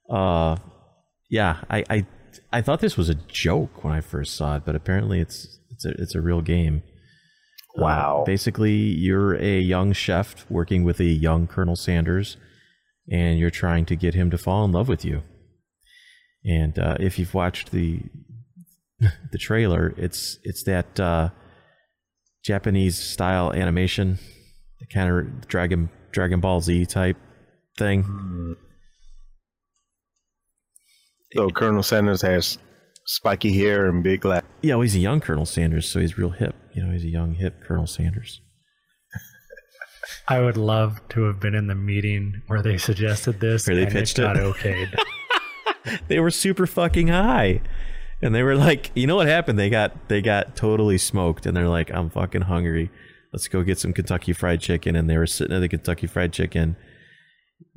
Uh, 0.09 0.55
yeah, 1.29 1.57
I, 1.69 1.83
I 1.87 2.05
I 2.51 2.61
thought 2.63 2.79
this 2.79 2.97
was 2.97 3.09
a 3.09 3.13
joke 3.13 3.83
when 3.83 3.93
I 3.93 4.01
first 4.01 4.33
saw 4.35 4.55
it, 4.55 4.65
but 4.65 4.75
apparently 4.75 5.19
it's 5.19 5.59
it's 5.69 5.85
a 5.85 5.89
it's 5.99 6.15
a 6.15 6.21
real 6.21 6.41
game. 6.41 6.81
Uh, 7.77 7.81
Wow. 7.83 8.23
basically, 8.25 8.73
you're 8.73 9.35
a 9.35 9.59
young 9.59 9.93
chef 9.93 10.49
working 10.49 10.83
with 10.83 10.99
a 10.99 11.03
young 11.05 11.45
Colonel 11.45 11.75
Sanders, 11.75 12.37
and 13.11 13.37
you're 13.37 13.51
trying 13.51 13.85
to 13.85 13.95
get 13.95 14.15
him 14.15 14.31
to 14.31 14.37
fall 14.39 14.65
in 14.65 14.71
love 14.71 14.87
with 14.87 15.05
you. 15.05 15.21
And 16.45 16.77
uh, 16.79 16.95
if 16.99 17.19
you've 17.19 17.33
watched 17.33 17.71
the 17.71 18.01
the 19.31 19.37
trailer, 19.37 19.93
it's 19.97 20.37
it's 20.43 20.63
that 20.63 20.99
uh, 20.99 21.29
Japanese 22.43 22.97
style 22.97 23.51
animation, 23.53 24.19
the 24.79 24.85
kind 24.87 25.09
of 25.09 25.47
Dragon 25.47 25.89
Dragon 26.11 26.39
Ball 26.39 26.61
Z 26.61 26.85
type 26.87 27.17
thing. 27.77 28.55
So 31.33 31.49
Colonel 31.49 31.83
Sanders 31.83 32.21
has 32.23 32.57
spiky 33.05 33.55
hair 33.57 33.87
and 33.87 34.03
big 34.03 34.21
glass. 34.21 34.43
Yeah, 34.61 34.75
well, 34.75 34.81
he's 34.81 34.95
a 34.95 34.99
young 34.99 35.19
Colonel 35.21 35.45
Sanders, 35.45 35.87
so 35.87 35.99
he's 35.99 36.17
real 36.17 36.31
hip. 36.31 36.55
You 36.73 36.83
know, 36.83 36.91
he's 36.91 37.03
a 37.03 37.09
young 37.09 37.35
hip 37.35 37.63
Colonel 37.63 37.87
Sanders. 37.87 38.41
I 40.27 40.41
would 40.41 40.57
love 40.57 41.01
to 41.09 41.23
have 41.23 41.39
been 41.39 41.53
in 41.55 41.67
the 41.67 41.75
meeting 41.75 42.41
where 42.47 42.61
they 42.61 42.77
suggested 42.77 43.39
this 43.39 43.67
Where 43.67 43.75
they 43.75 43.83
and 43.83 43.91
pitched 43.91 44.17
it 44.19 44.23
got 44.23 44.37
it. 44.37 44.43
okayed. 44.43 44.95
they 46.07 46.19
were 46.19 46.31
super 46.31 46.67
fucking 46.67 47.07
high. 47.07 47.61
And 48.21 48.35
they 48.35 48.43
were 48.43 48.55
like 48.55 48.91
you 48.95 49.07
know 49.07 49.15
what 49.15 49.27
happened? 49.27 49.57
They 49.57 49.69
got 49.69 50.09
they 50.09 50.21
got 50.21 50.55
totally 50.55 50.97
smoked 50.97 51.45
and 51.45 51.55
they're 51.55 51.69
like 51.69 51.89
i'm 51.91 52.09
fucking 52.09 52.41
hungry. 52.41 52.91
Let's 53.31 53.47
go 53.47 53.63
get 53.63 53.79
some 53.79 53.93
kentucky 53.93 54.33
fried 54.33 54.59
chicken. 54.59 54.95
And 54.95 55.09
they 55.09 55.17
were 55.17 55.27
sitting 55.27 55.55
at 55.55 55.59
the 55.59 55.69
kentucky 55.69 56.07
fried 56.07 56.33
chicken 56.33 56.75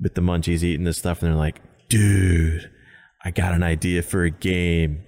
with 0.00 0.14
the 0.14 0.20
munchies 0.20 0.62
eating 0.62 0.84
this 0.84 0.98
stuff. 0.98 1.22
And 1.22 1.30
they're 1.30 1.38
like 1.38 1.60
dude 1.88 2.70
i 3.24 3.30
got 3.30 3.52
an 3.52 3.62
idea 3.62 4.02
for 4.02 4.24
a 4.24 4.30
game. 4.30 5.04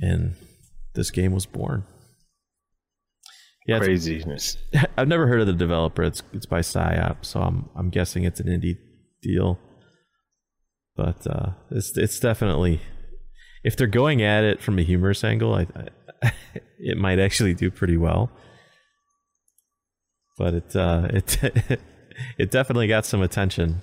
And 0.00 0.36
this 0.94 1.10
game 1.10 1.32
was 1.32 1.46
born. 1.46 1.84
Yeah 3.66 3.78
Craziness. 3.78 4.56
I've 4.96 5.08
never 5.08 5.26
heard 5.26 5.40
of 5.40 5.48
the 5.48 5.52
developer. 5.52 6.04
It's 6.04 6.22
it's 6.32 6.46
by 6.46 6.60
Psyop, 6.60 7.24
so 7.24 7.40
I'm 7.40 7.68
I'm 7.74 7.90
guessing 7.90 8.22
it's 8.22 8.38
an 8.38 8.46
indie 8.46 8.78
deal. 9.20 9.58
But 10.96 11.26
uh, 11.26 11.50
it's 11.70 11.96
it's 11.96 12.18
definitely 12.18 12.80
if 13.62 13.76
they're 13.76 13.86
going 13.86 14.22
at 14.22 14.44
it 14.44 14.62
from 14.62 14.78
a 14.78 14.82
humorous 14.82 15.24
angle, 15.24 15.54
I, 15.54 15.66
I 16.22 16.32
it 16.78 16.96
might 16.96 17.18
actually 17.18 17.54
do 17.54 17.70
pretty 17.70 17.96
well. 17.96 18.30
But 20.38 20.54
it 20.54 20.76
uh, 20.76 21.08
it 21.10 21.38
it 22.38 22.50
definitely 22.50 22.86
got 22.86 23.04
some 23.04 23.22
attention. 23.22 23.82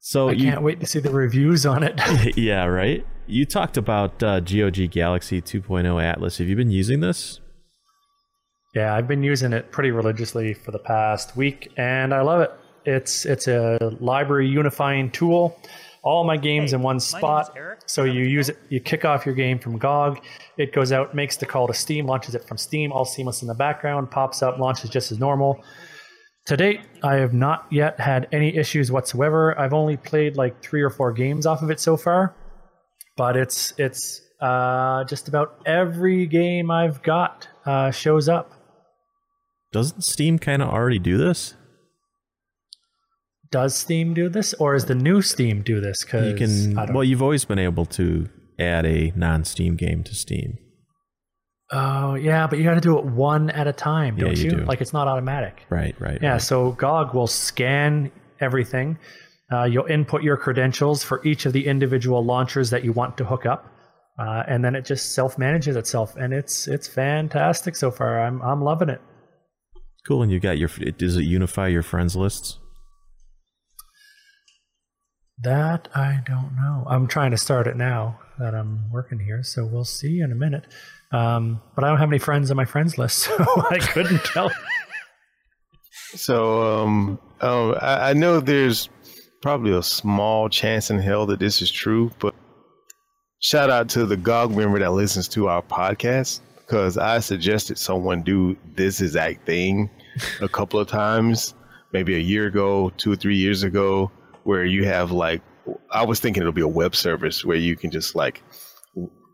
So 0.00 0.30
I 0.30 0.32
you, 0.32 0.50
can't 0.50 0.62
wait 0.62 0.80
to 0.80 0.86
see 0.86 0.98
the 0.98 1.10
reviews 1.10 1.66
on 1.66 1.82
it. 1.82 2.36
yeah, 2.36 2.64
right. 2.64 3.06
You 3.26 3.44
talked 3.44 3.76
about 3.76 4.22
uh, 4.22 4.40
GOG 4.40 4.90
Galaxy 4.90 5.42
2.0 5.42 6.02
Atlas. 6.02 6.38
Have 6.38 6.48
you 6.48 6.56
been 6.56 6.70
using 6.70 7.00
this? 7.00 7.38
Yeah, 8.74 8.94
I've 8.94 9.06
been 9.06 9.22
using 9.22 9.52
it 9.52 9.70
pretty 9.70 9.90
religiously 9.90 10.54
for 10.54 10.70
the 10.70 10.78
past 10.78 11.36
week, 11.36 11.70
and 11.76 12.14
I 12.14 12.22
love 12.22 12.40
it. 12.40 12.50
It's 12.84 13.26
it's 13.26 13.48
a 13.48 13.96
library 14.00 14.48
unifying 14.48 15.10
tool. 15.10 15.60
All 16.02 16.24
my 16.24 16.38
games 16.38 16.70
Hey, 16.70 16.76
in 16.76 16.82
one 16.82 16.98
spot. 16.98 17.54
So 17.84 18.04
you 18.04 18.22
use 18.22 18.48
it, 18.48 18.58
you 18.70 18.80
kick 18.80 19.04
off 19.04 19.26
your 19.26 19.34
game 19.34 19.58
from 19.58 19.76
GOG. 19.76 20.22
It 20.56 20.72
goes 20.72 20.92
out, 20.92 21.14
makes 21.14 21.36
the 21.36 21.44
call 21.44 21.66
to 21.66 21.74
Steam, 21.74 22.06
launches 22.06 22.34
it 22.34 22.44
from 22.48 22.56
Steam, 22.56 22.90
all 22.90 23.04
seamless 23.04 23.42
in 23.42 23.48
the 23.48 23.54
background, 23.54 24.10
pops 24.10 24.42
up, 24.42 24.58
launches 24.58 24.88
just 24.88 25.12
as 25.12 25.18
normal. 25.18 25.62
To 26.46 26.56
date, 26.56 26.80
I 27.02 27.16
have 27.16 27.34
not 27.34 27.66
yet 27.70 28.00
had 28.00 28.28
any 28.32 28.56
issues 28.56 28.90
whatsoever. 28.90 29.58
I've 29.58 29.74
only 29.74 29.98
played 29.98 30.36
like 30.36 30.62
three 30.62 30.80
or 30.80 30.88
four 30.88 31.12
games 31.12 31.44
off 31.44 31.60
of 31.60 31.70
it 31.70 31.78
so 31.78 31.98
far, 31.98 32.34
but 33.16 33.36
it's 33.36 33.74
it's 33.76 34.22
uh, 34.40 35.04
just 35.04 35.28
about 35.28 35.60
every 35.66 36.26
game 36.26 36.70
I've 36.70 37.02
got 37.02 37.46
uh, 37.66 37.90
shows 37.90 38.26
up. 38.26 38.52
Doesn't 39.70 40.02
Steam 40.02 40.38
kind 40.38 40.62
of 40.62 40.68
already 40.70 40.98
do 40.98 41.18
this? 41.18 41.54
Does 43.50 43.74
Steam 43.74 44.14
do 44.14 44.28
this, 44.28 44.54
or 44.54 44.74
is 44.74 44.84
the 44.84 44.94
new 44.94 45.22
Steam 45.22 45.62
do 45.62 45.80
this? 45.80 46.04
Because 46.04 46.66
You 46.66 46.74
can. 46.74 46.92
Well, 46.94 47.02
you've 47.02 47.22
always 47.22 47.44
been 47.44 47.58
able 47.58 47.84
to 47.86 48.28
add 48.58 48.86
a 48.86 49.12
non-Steam 49.16 49.76
game 49.76 50.04
to 50.04 50.14
Steam. 50.14 50.58
Oh 51.72 52.14
yeah, 52.14 52.46
but 52.46 52.58
you 52.58 52.64
got 52.64 52.74
to 52.74 52.80
do 52.80 52.98
it 52.98 53.04
one 53.04 53.50
at 53.50 53.66
a 53.66 53.72
time, 53.72 54.16
don't 54.16 54.36
you 54.36 54.44
you? 54.44 54.50
do. 54.50 54.64
Like 54.64 54.80
it's 54.80 54.92
not 54.92 55.06
automatic. 55.06 55.64
Right. 55.68 55.94
Right. 56.00 56.18
Yeah, 56.20 56.32
right. 56.32 56.42
so 56.42 56.72
GOG 56.72 57.14
will 57.14 57.26
scan 57.28 58.10
everything. 58.40 58.98
Uh, 59.52 59.64
you'll 59.64 59.86
input 59.86 60.22
your 60.22 60.36
credentials 60.36 61.02
for 61.02 61.24
each 61.24 61.46
of 61.46 61.52
the 61.52 61.66
individual 61.66 62.24
launchers 62.24 62.70
that 62.70 62.84
you 62.84 62.92
want 62.92 63.16
to 63.18 63.24
hook 63.24 63.46
up, 63.46 63.72
uh, 64.18 64.44
and 64.46 64.64
then 64.64 64.74
it 64.76 64.84
just 64.84 65.12
self 65.12 65.38
manages 65.38 65.76
itself, 65.76 66.14
and 66.16 66.32
it's 66.32 66.68
it's 66.68 66.86
fantastic 66.86 67.76
so 67.76 67.90
far. 67.90 68.24
I'm 68.24 68.40
I'm 68.42 68.62
loving 68.62 68.88
it. 68.88 69.00
Cool. 70.06 70.22
And 70.22 70.32
you 70.32 70.40
got 70.40 70.58
your. 70.58 70.68
Does 70.68 71.16
it 71.16 71.24
unify 71.24 71.68
your 71.68 71.82
friends 71.82 72.16
lists? 72.16 72.58
That 75.42 75.88
I 75.94 76.20
don't 76.26 76.54
know. 76.56 76.84
I'm 76.86 77.06
trying 77.06 77.30
to 77.30 77.38
start 77.38 77.66
it 77.66 77.76
now 77.76 78.18
that 78.38 78.54
I'm 78.54 78.90
working 78.90 79.18
here, 79.18 79.42
so 79.42 79.64
we'll 79.64 79.84
see 79.84 80.20
in 80.20 80.32
a 80.32 80.34
minute. 80.34 80.66
Um, 81.12 81.60
but 81.74 81.84
I 81.84 81.88
don't 81.88 81.98
have 81.98 82.10
any 82.10 82.18
friends 82.18 82.50
on 82.50 82.56
my 82.56 82.64
friends 82.64 82.98
list, 82.98 83.18
so 83.24 83.34
I 83.70 83.78
couldn't 83.78 84.22
tell. 84.24 84.50
So 86.14 86.82
um, 86.82 87.18
um, 87.40 87.76
I, 87.80 88.10
I 88.10 88.12
know 88.12 88.40
there's 88.40 88.88
probably 89.40 89.72
a 89.72 89.82
small 89.82 90.48
chance 90.48 90.90
in 90.90 90.98
hell 90.98 91.26
that 91.26 91.40
this 91.40 91.62
is 91.62 91.70
true, 91.70 92.10
but 92.18 92.34
shout 93.40 93.70
out 93.70 93.88
to 93.90 94.04
the 94.04 94.16
GOG 94.16 94.54
member 94.54 94.78
that 94.78 94.92
listens 94.92 95.28
to 95.28 95.48
our 95.48 95.62
podcast 95.62 96.40
because 96.56 96.98
I 96.98 97.18
suggested 97.20 97.78
someone 97.78 98.22
do 98.22 98.56
this 98.74 99.00
exact 99.00 99.46
thing 99.46 99.90
a 100.40 100.48
couple 100.48 100.78
of 100.78 100.88
times, 100.88 101.54
maybe 101.92 102.14
a 102.14 102.18
year 102.18 102.46
ago, 102.46 102.90
two 102.96 103.12
or 103.12 103.16
three 103.16 103.36
years 103.36 103.62
ago, 103.62 104.10
where 104.50 104.64
you 104.64 104.84
have 104.84 105.12
like, 105.12 105.42
I 105.92 106.04
was 106.04 106.18
thinking 106.18 106.42
it'll 106.42 106.50
be 106.52 106.60
a 106.60 106.66
web 106.66 106.96
service 106.96 107.44
where 107.44 107.56
you 107.56 107.76
can 107.76 107.92
just 107.92 108.16
like, 108.16 108.42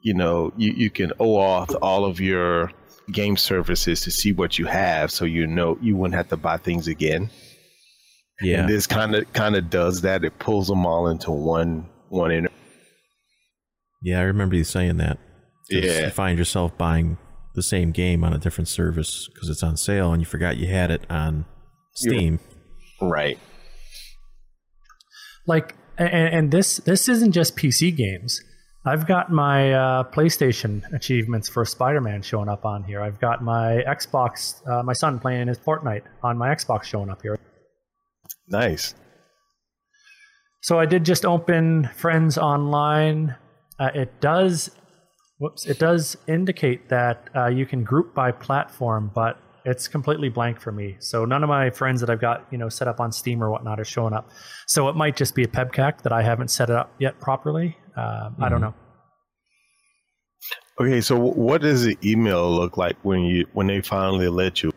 you 0.03 0.13
know, 0.13 0.53
you, 0.59 0.75
you 0.77 0.91
can 0.91 1.09
OAuth 1.19 1.75
all 1.81 2.05
of 2.05 2.21
your 2.21 2.71
game 3.11 3.39
services 3.39 4.03
to 4.03 4.11
see 4.11 4.35
what 4.35 4.59
you 4.59 4.67
have 4.67 5.11
so 5.11 5.25
you 5.25 5.47
know 5.47 5.79
you 5.81 5.97
wouldn't 5.97 6.17
have 6.17 6.29
to 6.29 6.37
buy 6.37 6.59
things 6.59 6.87
again. 6.87 7.31
Yeah. 8.43 8.61
And 8.61 8.69
this 8.69 8.87
kind 8.87 9.15
of 9.15 9.33
kind 9.33 9.57
of 9.57 9.71
does 9.71 10.03
that. 10.03 10.23
It 10.23 10.39
pulls 10.39 10.69
them 10.69 10.85
all 10.85 11.07
into 11.07 11.31
one 11.31 11.89
one 12.11 12.31
inter- 12.31 12.53
Yeah. 14.03 14.19
I 14.19 14.25
remember 14.25 14.55
you 14.55 14.65
saying 14.65 14.99
that. 14.99 15.19
Yeah. 15.71 16.05
You 16.05 16.11
find 16.11 16.39
yourself 16.39 16.77
buying 16.77 17.17
the 17.55 17.63
same 17.63 17.91
game 17.91 18.23
on 18.23 18.35
a 18.35 18.39
different 18.39 18.69
service 18.69 19.31
because 19.33 19.49
it's 19.49 19.63
on 19.63 19.79
sale, 19.79 20.13
and 20.13 20.21
you 20.21 20.27
forgot 20.27 20.59
you 20.59 20.67
had 20.67 20.91
it 20.91 21.07
on 21.09 21.47
Steam. 21.95 22.39
right. 23.01 23.39
Like 25.47 25.75
and, 25.99 26.11
and 26.11 26.51
this 26.51 26.79
this 26.79 27.09
isn't 27.09 27.33
just 27.33 27.57
PC 27.57 27.97
games. 27.97 28.41
I've 28.85 29.07
got 29.07 29.33
my 29.33 29.73
uh, 29.73 30.05
PlayStation 30.05 30.83
achievements 30.95 31.49
for 31.49 31.65
Spider-Man 31.65 32.23
showing 32.23 32.49
up 32.49 32.65
on 32.65 32.85
here. 32.85 33.03
I've 33.03 33.19
got 33.19 33.43
my 33.43 33.83
Xbox, 33.85 34.65
uh, 34.69 34.85
my 34.85 34.93
son 34.93 35.19
playing 35.19 35.49
his 35.49 35.59
Fortnite 35.59 36.03
on 36.23 36.39
my 36.39 36.55
Xbox 36.55 36.85
showing 36.85 37.11
up 37.11 37.21
here. 37.21 37.37
Nice. 38.49 38.95
So 40.63 40.79
I 40.79 40.87
did 40.87 41.05
just 41.05 41.25
open 41.25 41.91
Friends 41.97 42.39
Online. 42.39 43.35
Uh, 43.77 43.91
it 43.93 44.21
does, 44.21 44.71
whoops, 45.39 45.67
it 45.67 45.81
does 45.81 46.17
indicate 46.29 46.89
that 46.89 47.29
uh, 47.35 47.47
you 47.49 47.67
can 47.67 47.83
group 47.83 48.15
by 48.15 48.31
platform, 48.31 49.11
but 49.13 49.37
it's 49.67 49.89
completely 49.89 50.29
blank 50.29 50.61
for 50.61 50.71
me. 50.71 50.97
So 51.01 51.25
none 51.25 51.43
of 51.43 51.49
my 51.49 51.71
friends 51.71 52.01
that 52.01 52.09
I've 52.09 52.21
got, 52.21 52.47
you 52.53 52.57
know, 52.57 52.69
set 52.69 52.87
up 52.87 53.01
on 53.01 53.11
Steam 53.11 53.43
or 53.43 53.51
whatnot 53.51 53.81
are 53.81 53.85
showing 53.85 54.15
up. 54.15 54.31
So 54.69 54.89
it 54.89 54.95
might 54.95 55.17
just 55.17 55.35
be 55.35 55.43
a 55.43 55.49
PEBKAC 55.49 56.03
that 56.03 56.13
I 56.13 56.23
haven't 56.23 56.49
set 56.49 56.71
it 56.71 56.77
up 56.77 56.95
yet 57.01 57.19
properly. 57.21 57.77
Uh, 57.97 58.31
I 58.41 58.49
don't 58.49 58.61
know. 58.61 58.75
Okay, 60.81 61.01
so 61.01 61.19
what 61.19 61.63
does 61.63 61.83
the 61.83 61.99
email 62.05 62.49
look 62.55 62.77
like 62.77 62.97
when 63.03 63.23
you 63.23 63.47
when 63.55 63.67
they 63.67 63.81
finally 63.81 64.29
let 64.29 64.63
you? 64.63 64.71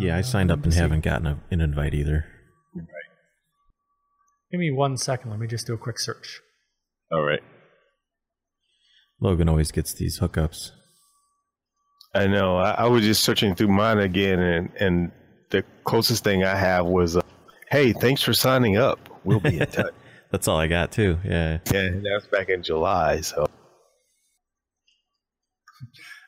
Yeah, 0.00 0.16
I 0.16 0.22
signed 0.22 0.50
up 0.50 0.64
and 0.64 0.72
haven't 0.72 1.04
gotten 1.04 1.26
a, 1.26 1.38
an 1.50 1.60
invite 1.60 1.92
either. 1.92 2.24
Right. 2.74 2.86
Give 4.50 4.60
me 4.60 4.70
one 4.70 4.96
second. 4.96 5.30
Let 5.30 5.40
me 5.40 5.46
just 5.46 5.66
do 5.66 5.74
a 5.74 5.78
quick 5.78 5.98
search. 5.98 6.40
All 7.10 7.22
right. 7.22 7.42
Logan 9.20 9.48
always 9.48 9.70
gets 9.72 9.92
these 9.92 10.20
hookups. 10.20 10.70
I 12.14 12.26
know. 12.26 12.56
I, 12.58 12.72
I 12.72 12.86
was 12.88 13.04
just 13.04 13.24
searching 13.24 13.54
through 13.54 13.68
mine 13.68 13.98
again, 13.98 14.38
and 14.38 14.70
and 14.78 15.12
the 15.50 15.64
closest 15.84 16.24
thing 16.24 16.44
I 16.44 16.54
have 16.54 16.86
was, 16.86 17.16
uh, 17.16 17.22
"Hey, 17.70 17.92
thanks 17.92 18.22
for 18.22 18.32
signing 18.32 18.76
up. 18.76 19.08
We'll 19.24 19.40
be 19.40 19.58
in 19.60 19.66
touch." 19.70 19.94
That's 20.30 20.48
all 20.48 20.58
I 20.58 20.66
got 20.66 20.92
too. 20.92 21.18
Yeah. 21.24 21.58
yeah, 21.70 21.80
and 21.80 22.04
that 22.04 22.12
was 22.14 22.26
back 22.26 22.48
in 22.48 22.62
July. 22.62 23.20
So 23.20 23.46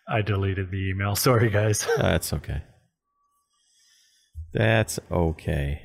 I 0.09 0.23
deleted 0.23 0.71
the 0.71 0.91
email. 0.91 1.17
Sorry, 1.17 1.51
guys. 1.51 1.87
That's 1.97 2.33
okay. 2.33 2.63
That's 4.53 5.01
okay. 5.11 5.81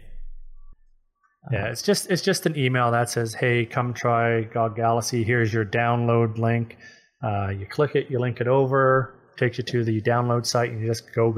Yeah, 1.52 1.68
it's 1.68 1.82
just 1.82 2.12
it's 2.12 2.22
just 2.22 2.46
an 2.46 2.58
email 2.58 2.92
that 2.92 3.10
says, 3.10 3.34
"Hey, 3.34 3.66
come 3.66 3.94
try 3.94 4.44
GOG 4.44 4.76
Galaxy. 4.76 5.24
Here's 5.24 5.52
your 5.52 5.66
download 5.66 6.38
link. 6.38 6.78
Uh, 7.24 7.50
you 7.50 7.66
click 7.66 7.96
it, 7.96 8.10
you 8.10 8.20
link 8.20 8.40
it 8.40 8.48
over, 8.48 9.19
takes 9.40 9.58
you 9.58 9.64
to 9.64 9.84
the 9.84 10.02
download 10.02 10.46
site, 10.46 10.72
and 10.72 10.82
you 10.82 10.88
just 10.88 11.14
go." 11.14 11.36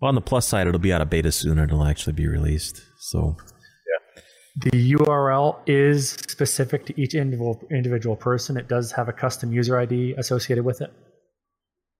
Well, 0.00 0.08
on 0.08 0.14
the 0.14 0.20
plus 0.20 0.46
side, 0.46 0.66
it'll 0.66 0.80
be 0.80 0.92
out 0.92 1.00
of 1.00 1.10
beta 1.10 1.32
soon. 1.32 1.58
It'll 1.58 1.84
actually 1.84 2.14
be 2.14 2.26
released. 2.26 2.82
So 2.98 3.36
yeah. 3.36 4.22
The 4.70 4.94
URL 4.94 5.58
is 5.66 6.10
specific 6.10 6.86
to 6.86 7.00
each 7.00 7.14
individual 7.14 7.60
individual 7.70 8.16
person. 8.16 8.56
It 8.56 8.68
does 8.68 8.92
have 8.92 9.08
a 9.08 9.12
custom 9.12 9.52
user 9.52 9.78
ID 9.78 10.14
associated 10.16 10.64
with 10.64 10.80
it. 10.80 10.92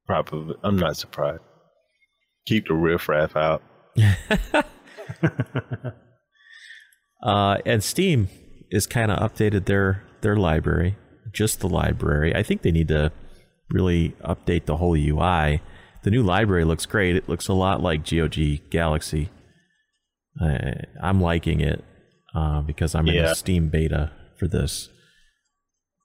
probably, 0.07 0.57
I'm 0.63 0.77
not 0.77 0.97
surprised. 0.97 1.43
Keep 2.47 2.69
the 2.69 2.75
riffraff 2.75 3.37
out. 3.37 3.63
Uh, 7.23 7.59
and 7.67 7.85
Steam 7.85 8.29
is 8.71 8.87
kind 8.87 9.11
of 9.11 9.19
updated 9.19 9.67
their 9.67 10.03
their 10.23 10.37
library, 10.37 10.97
just 11.33 11.61
the 11.61 11.69
library. 11.69 12.35
I 12.35 12.43
think 12.43 12.63
they 12.63 12.71
need 12.71 12.89
to 12.89 13.13
really 13.71 14.11
update 14.25 14.67
the 14.67 14.77
whole 14.77 14.95
UI. 14.97 15.61
The 16.03 16.11
new 16.11 16.23
library 16.23 16.65
looks 16.65 16.87
great. 16.87 17.17
It 17.17 17.29
looks 17.29 17.49
a 17.49 17.53
lot 17.53 17.83
like 17.83 18.09
GOG 18.09 18.71
Galaxy. 18.71 19.29
Uh, 20.41 20.73
I'm 21.03 21.21
liking 21.21 21.61
it 21.61 21.85
uh, 22.35 22.63
because 22.63 22.95
I'm 22.95 23.09
in 23.09 23.15
Yeah. 23.17 23.33
a 23.33 23.35
Steam 23.35 23.69
beta 23.69 24.11
for 24.39 24.49
this. 24.49 24.89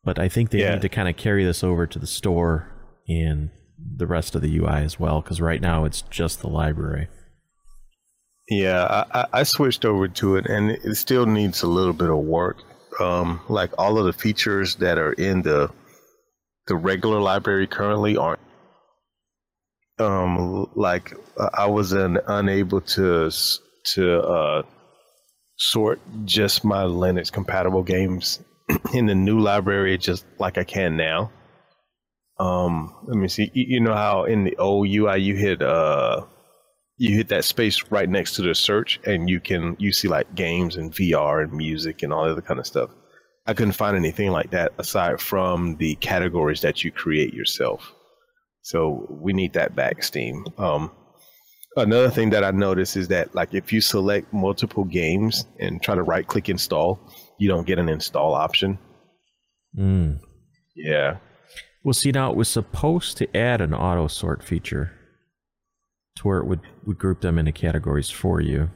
But 0.03 0.19
I 0.19 0.27
think 0.27 0.49
they 0.49 0.59
Yeah. 0.59 0.73
need 0.73 0.81
to 0.81 0.89
kind 0.89 1.07
of 1.09 1.15
carry 1.15 1.43
this 1.45 1.63
over 1.63 1.87
to 1.87 1.97
the 1.99 2.07
store 2.07 2.67
and 3.07 3.49
the 3.97 4.07
rest 4.07 4.35
of 4.35 4.41
the 4.41 4.57
UI 4.57 4.83
as 4.83 4.99
well, 4.99 5.21
because 5.21 5.39
right 5.41 5.61
now 5.61 5.85
it's 5.85 6.01
just 6.03 6.41
the 6.41 6.47
library. 6.47 7.07
Yeah, 8.49 8.83
I, 9.13 9.19
I- 9.21 9.27
I 9.33 9.43
switched 9.43 9.85
over 9.85 10.07
to 10.07 10.35
it, 10.35 10.45
and 10.45 10.71
it 10.71 10.95
still 10.95 11.25
needs 11.25 11.63
a 11.63 11.67
little 11.67 11.93
bit 11.93 12.09
of 12.09 12.17
work. 12.17 12.57
Um, 12.99 13.41
like 13.49 13.71
all 13.77 13.97
of 13.97 14.05
the 14.05 14.13
features 14.13 14.75
that 14.75 14.97
are 14.97 15.13
in 15.13 15.41
the 15.41 15.69
the 16.67 16.75
regular 16.75 17.19
library 17.19 17.67
currently 17.67 18.17
aren't. 18.17 18.39
Um, 19.97 20.69
like 20.75 21.13
I 21.53 21.67
was 21.67 21.93
un, 21.93 22.19
unable 22.27 22.81
to 22.81 23.31
to 23.93 24.21
uh, 24.21 24.63
sort 25.57 25.99
just 26.25 26.65
my 26.65 26.83
Linux 26.83 27.31
compatible 27.31 27.83
games 27.83 28.39
in 28.93 29.05
the 29.05 29.15
new 29.15 29.39
library, 29.39 29.97
just 29.97 30.25
like 30.39 30.57
I 30.57 30.63
can 30.63 30.97
now. 30.97 31.31
Um, 32.37 32.93
let 33.07 33.15
me 33.15 33.29
see. 33.29 33.49
You, 33.53 33.79
know 33.79 33.93
how 33.93 34.25
in 34.25 34.43
the 34.43 34.57
old 34.57 34.89
UI 34.89 35.19
you 35.19 35.35
hit 35.35 35.61
uh 35.61 36.25
you 36.97 37.15
hit 37.15 37.29
that 37.29 37.45
space 37.45 37.91
right 37.91 38.09
next 38.09 38.35
to 38.35 38.41
the 38.41 38.55
search 38.55 38.99
and 39.05 39.29
you 39.29 39.39
can 39.39 39.75
you 39.79 39.91
see 39.91 40.07
like 40.07 40.33
games 40.35 40.75
and 40.75 40.93
VR 40.93 41.43
and 41.43 41.53
music 41.53 42.03
and 42.03 42.11
all 42.11 42.29
other 42.29 42.41
kind 42.41 42.59
of 42.59 42.67
stuff. 42.67 42.89
I 43.47 43.53
couldn't 43.53 43.73
find 43.73 43.95
anything 43.95 44.31
like 44.31 44.51
that 44.51 44.73
aside 44.77 45.21
from 45.21 45.77
the 45.77 45.95
categories 45.95 46.61
that 46.61 46.83
you 46.83 46.91
create 46.91 47.33
yourself. 47.33 47.93
So 48.61 49.05
we 49.09 49.33
need 49.33 49.53
that 49.53 49.75
back, 49.75 50.01
Steam. 50.01 50.45
Um, 50.57 50.91
another 51.77 52.09
thing 52.09 52.31
that 52.31 52.43
I 52.43 52.51
noticed 52.51 52.97
is 52.97 53.07
that 53.09 53.35
like 53.35 53.53
if 53.53 53.71
you 53.71 53.81
select 53.81 54.33
multiple 54.33 54.83
games 54.83 55.45
and 55.59 55.81
try 55.81 55.93
to 55.93 56.01
right 56.01 56.25
click 56.25 56.49
install, 56.49 56.99
you 57.37 57.47
don't 57.47 57.67
get 57.67 57.77
an 57.77 57.89
install 57.89 58.33
option. 58.33 58.79
Mm. 59.77 60.19
Yeah. 60.75 61.17
Well, 61.83 61.93
see, 61.93 62.11
now 62.11 62.31
it 62.31 62.37
was 62.37 62.49
supposed 62.49 63.17
to 63.17 63.37
add 63.37 63.61
an 63.61 63.75
auto 63.75 64.07
sort 64.07 64.43
feature 64.43 64.91
to 66.15 66.23
where 66.23 66.39
it 66.39 66.47
would, 66.47 66.61
would 66.85 66.97
group 66.97 67.21
them 67.21 67.37
into 67.37 67.51
categories 67.51 68.09
for 68.09 68.41
you. 68.41 68.71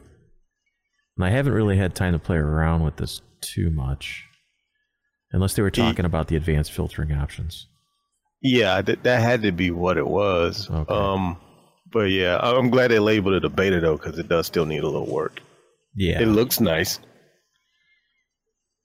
And 1.18 1.26
I 1.26 1.30
haven't 1.30 1.54
really 1.54 1.78
had 1.78 1.96
time 1.96 2.14
to 2.14 2.20
play 2.20 2.38
around 2.38 2.84
with 2.84 2.98
this 2.98 3.22
too 3.42 3.72
much. 3.72 4.29
Unless 5.32 5.54
they 5.54 5.62
were 5.62 5.70
talking 5.72 6.06
about 6.06 6.28
the 6.28 6.36
advanced 6.36 6.72
filtering 6.72 7.12
options. 7.12 7.68
Yeah, 8.42 8.82
that 8.82 9.04
that 9.04 9.22
had 9.22 9.42
to 9.44 9.52
be 9.52 9.70
what 9.70 9.98
it 9.98 10.08
was. 10.08 10.70
Okay. 10.70 10.94
Um, 10.94 11.38
but 11.92 12.10
yeah, 12.10 12.40
I'm 12.42 12.70
glad 12.70 12.92
they 12.92 13.00
labeled 13.00 13.36
it 13.36 13.46
a 13.46 13.50
beta 13.50 13.80
though, 13.80 13.98
because 13.98 14.18
it 14.18 14.28
does 14.30 14.48
still 14.48 14.66
need 14.66 14.84
a 14.84 14.88
little 14.88 15.12
work. 15.12 15.42
Yeah. 15.96 16.22
It 16.22 16.28
looks 16.28 16.60
nice. 16.60 17.00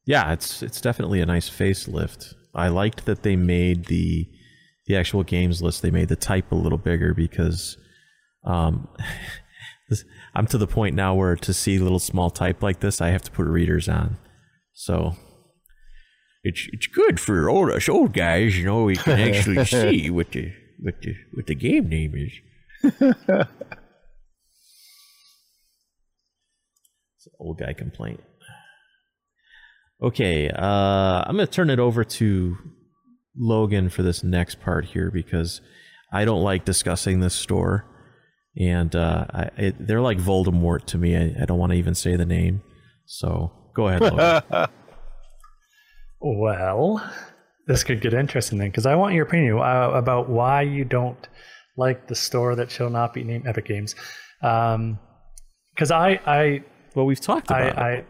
yeah, 0.07 0.33
it's 0.33 0.63
it's 0.63 0.81
definitely 0.81 1.21
a 1.21 1.27
nice 1.27 1.49
facelift. 1.49 2.35
I 2.55 2.69
liked 2.69 3.07
that 3.07 3.23
they 3.23 3.37
made 3.37 3.87
the 3.87 4.29
the 4.87 4.97
actual 4.97 5.23
games 5.23 5.63
list. 5.63 5.83
They 5.83 5.91
made 5.91 6.09
the 6.09 6.17
type 6.17 6.53
a 6.53 6.57
little 6.57 6.79
bigger 6.79 7.15
because 7.15 7.77
um, 8.45 8.89
this, 9.89 10.05
I'm 10.35 10.47
to 10.49 10.59
the 10.59 10.67
point 10.67 10.95
now 10.95 11.15
where 11.15 11.37
to 11.37 11.55
see 11.55 11.79
little 11.79 11.99
small 11.99 12.31
type 12.31 12.63
like 12.63 12.81
this, 12.81 13.01
I 13.01 13.09
have 13.09 13.23
to 13.23 13.31
put 13.31 13.47
readers 13.47 13.89
on. 13.89 14.19
So 14.73 15.17
it's 16.45 16.69
it's 16.73 16.87
good 16.87 17.19
for 17.19 17.49
old 17.49 17.71
us 17.71 17.89
old 17.89 18.13
guys, 18.13 18.57
you 18.57 18.67
know. 18.67 18.85
We 18.85 18.97
can 18.97 19.19
actually 19.19 19.65
see 19.65 20.11
what 20.11 20.31
the 20.31 20.53
what 20.79 21.01
the 21.01 21.17
what 21.33 21.47
the 21.47 21.55
game 21.55 21.89
name 21.89 22.15
is. 22.15 22.33
it's 22.85 23.01
an 23.01 23.47
old 27.41 27.59
guy 27.59 27.73
complaint. 27.73 28.21
Okay, 30.03 30.51
uh, 30.51 31.25
I'm 31.27 31.37
going 31.37 31.47
to 31.47 31.53
turn 31.53 31.71
it 31.71 31.79
over 31.79 32.05
to 32.05 32.59
Logan 33.35 33.89
for 33.89 34.03
this 34.03 34.23
next 34.23 34.61
part 34.61 34.85
here 34.85 35.11
because 35.11 35.63
I 36.13 36.27
don't 36.27 36.43
like 36.43 36.67
discussing 36.67 37.21
this 37.21 37.35
store, 37.35 37.87
and 38.61 38.95
uh, 38.95 39.25
I, 39.31 39.51
it, 39.57 39.87
they're 39.87 40.03
like 40.03 40.19
Voldemort 40.19 40.85
to 40.87 40.99
me. 40.99 41.17
I, 41.17 41.35
I 41.41 41.45
don't 41.47 41.59
want 41.59 41.73
to 41.73 41.79
even 41.79 41.95
say 41.95 42.17
the 42.17 42.27
name. 42.27 42.63
So 43.07 43.51
go 43.75 43.89
ahead, 43.89 44.03
Logan. 44.03 44.69
Well, 46.27 47.07
this 47.67 47.85
could 47.85 48.01
get 48.01 48.15
interesting 48.15 48.59
then, 48.59 48.69
because 48.69 48.87
I 48.87 48.95
want 48.95 49.15
your 49.15 49.27
opinion 49.27 49.59
uh, 49.59 49.91
about 49.93 50.31
why 50.31 50.63
you 50.63 50.87
don't 50.87 51.29
like 51.77 52.09
the 52.09 52.15
store 52.15 52.57
that 52.57 52.71
shall 52.71 52.89
not 52.89 53.13
be 53.13 53.23
named 53.25 53.47
Epic 53.47 53.67
Games. 53.67 53.95
Because 54.41 55.91
I, 55.91 56.19
I, 56.27 56.65
well, 56.95 57.05
we've 57.05 57.21
talked 57.21 57.51
I, 57.51 57.61
about 57.61 57.79
it. 57.79 57.79
I, 57.79 58.05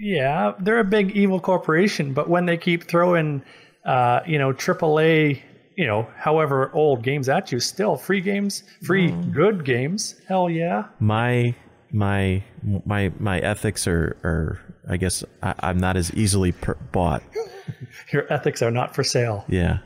yeah, 0.00 0.54
they're 0.58 0.80
a 0.80 0.84
big 0.84 1.12
evil 1.12 1.38
corporation, 1.38 2.14
but 2.14 2.28
when 2.28 2.46
they 2.46 2.56
keep 2.56 2.88
throwing, 2.88 3.44
uh, 3.86 4.20
you 4.26 4.38
know, 4.38 4.52
AAA, 4.52 5.40
you 5.76 5.86
know, 5.86 6.08
however 6.16 6.72
old 6.74 7.04
games 7.04 7.28
at 7.28 7.52
you, 7.52 7.60
still 7.60 7.96
free 7.96 8.20
games, 8.20 8.64
free 8.82 9.12
good 9.32 9.64
games. 9.64 10.16
Hell 10.26 10.50
yeah. 10.50 10.86
my 10.98 11.54
my 11.92 12.42
my 12.84 13.12
my 13.18 13.38
ethics 13.40 13.86
are 13.86 14.16
are 14.24 14.60
I 14.88 14.96
guess 14.96 15.22
I, 15.42 15.54
I'm 15.60 15.78
not 15.78 15.96
as 15.96 16.12
easily 16.14 16.52
per- 16.52 16.74
bought. 16.90 17.22
Your 18.12 18.30
ethics 18.32 18.62
are 18.62 18.70
not 18.70 18.94
for 18.94 19.04
sale. 19.04 19.44
Yeah. 19.48 19.78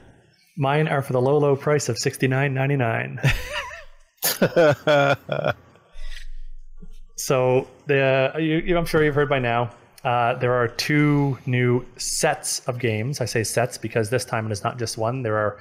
Mine 0.57 0.89
are 0.89 1.03
for 1.03 1.13
the 1.13 1.21
low, 1.21 1.37
low 1.39 1.57
price 1.57 1.89
of 1.89 1.99
sixty 1.99 2.29
nine 2.29 2.55
ninety 2.55 2.77
nine. 2.77 3.21
so 7.17 7.69
the 7.87 8.33
you, 8.39 8.59
you, 8.59 8.79
I'm 8.79 8.87
sure 8.87 9.05
you've 9.05 9.15
heard 9.15 9.29
by 9.29 9.39
now. 9.39 9.71
uh, 10.05 10.35
there 10.35 10.55
are 10.55 10.69
two 10.69 11.37
new 11.47 11.85
sets 11.97 12.61
of 12.69 12.79
games. 12.79 13.21
I 13.21 13.25
say 13.25 13.43
sets 13.43 13.77
because 13.77 14.09
this 14.11 14.25
time 14.25 14.47
it 14.47 14.53
is 14.53 14.63
not 14.63 14.79
just 14.79 14.97
one. 14.97 15.23
There 15.23 15.37
are 15.37 15.59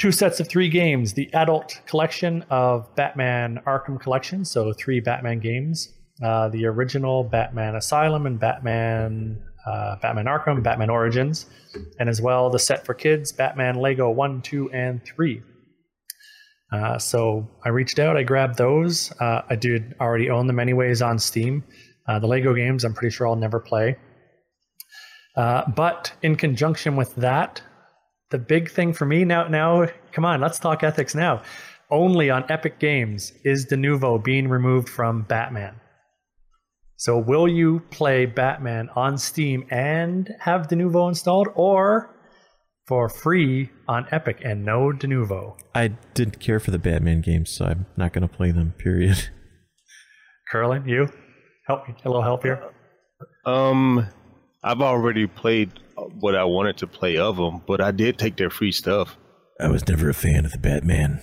two 0.00 0.12
sets 0.12 0.40
of 0.40 0.48
three 0.48 0.68
games 0.68 1.14
the 1.14 1.32
adult 1.34 1.80
collection 1.86 2.44
of 2.50 2.94
Batman 2.94 3.60
Arkham 3.66 4.00
Collection, 4.00 4.44
so 4.44 4.72
three 4.72 5.00
Batman 5.00 5.40
games. 5.40 5.92
Uh, 6.22 6.48
the 6.48 6.66
original 6.66 7.24
Batman 7.24 7.74
Asylum 7.74 8.26
and 8.26 8.38
Batman 8.38 9.42
uh, 9.66 9.96
Batman 9.96 10.26
Arkham, 10.26 10.62
Batman 10.62 10.90
Origins, 10.90 11.46
and 11.98 12.08
as 12.08 12.20
well 12.20 12.50
the 12.50 12.58
set 12.58 12.84
for 12.84 12.94
kids 12.94 13.32
Batman 13.32 13.76
Lego 13.76 14.10
1, 14.10 14.42
2, 14.42 14.70
and 14.72 15.04
3. 15.04 15.42
Uh, 16.72 16.98
so 16.98 17.48
I 17.64 17.68
reached 17.68 17.98
out, 17.98 18.16
I 18.16 18.24
grabbed 18.24 18.58
those. 18.58 19.12
Uh, 19.20 19.42
I 19.48 19.56
did 19.56 19.94
already 20.00 20.30
own 20.30 20.46
them 20.46 20.58
anyways 20.58 21.02
on 21.02 21.18
Steam. 21.18 21.64
Uh, 22.06 22.18
the 22.18 22.26
Lego 22.26 22.52
games, 22.54 22.84
I'm 22.84 22.94
pretty 22.94 23.14
sure 23.14 23.26
I'll 23.26 23.36
never 23.36 23.60
play. 23.60 23.96
Uh, 25.36 25.62
but 25.70 26.12
in 26.22 26.36
conjunction 26.36 26.96
with 26.96 27.14
that, 27.16 27.62
the 28.34 28.38
big 28.38 28.68
thing 28.68 28.92
for 28.92 29.06
me 29.06 29.24
now, 29.24 29.46
now, 29.46 29.86
come 30.10 30.24
on, 30.24 30.40
let's 30.40 30.58
talk 30.58 30.82
ethics 30.82 31.14
now. 31.14 31.40
Only 31.88 32.30
on 32.30 32.44
Epic 32.48 32.80
Games 32.80 33.32
is 33.44 33.64
Denuvo 33.64 34.18
being 34.18 34.48
removed 34.48 34.88
from 34.88 35.22
Batman. 35.22 35.76
So 36.96 37.16
will 37.16 37.46
you 37.46 37.78
play 37.92 38.26
Batman 38.26 38.88
on 38.96 39.18
Steam 39.18 39.64
and 39.70 40.28
have 40.40 40.66
Denuvo 40.66 41.08
installed, 41.08 41.46
or 41.54 42.10
for 42.88 43.08
free 43.08 43.70
on 43.86 44.08
Epic 44.10 44.40
and 44.44 44.64
no 44.64 44.90
Denuvo? 44.90 45.56
I 45.72 45.92
didn't 46.14 46.40
care 46.40 46.58
for 46.58 46.72
the 46.72 46.78
Batman 46.80 47.20
games, 47.20 47.50
so 47.50 47.66
I'm 47.66 47.86
not 47.96 48.12
going 48.12 48.26
to 48.26 48.34
play 48.36 48.50
them. 48.50 48.74
Period. 48.78 49.28
Curlin, 50.50 50.88
you 50.88 51.08
help 51.68 51.86
me. 51.86 51.94
A 52.04 52.08
little 52.08 52.22
help 52.24 52.42
here. 52.42 52.60
Um, 53.46 54.08
I've 54.64 54.80
already 54.80 55.28
played 55.28 55.70
what 56.20 56.34
I 56.34 56.44
wanted 56.44 56.78
to 56.78 56.86
play 56.86 57.16
of 57.16 57.36
them, 57.36 57.62
but 57.66 57.80
I 57.80 57.90
did 57.90 58.18
take 58.18 58.36
their 58.36 58.50
free 58.50 58.72
stuff. 58.72 59.16
I 59.60 59.68
was 59.68 59.86
never 59.88 60.08
a 60.08 60.14
fan 60.14 60.44
of 60.44 60.52
the 60.52 60.58
Batman. 60.58 61.20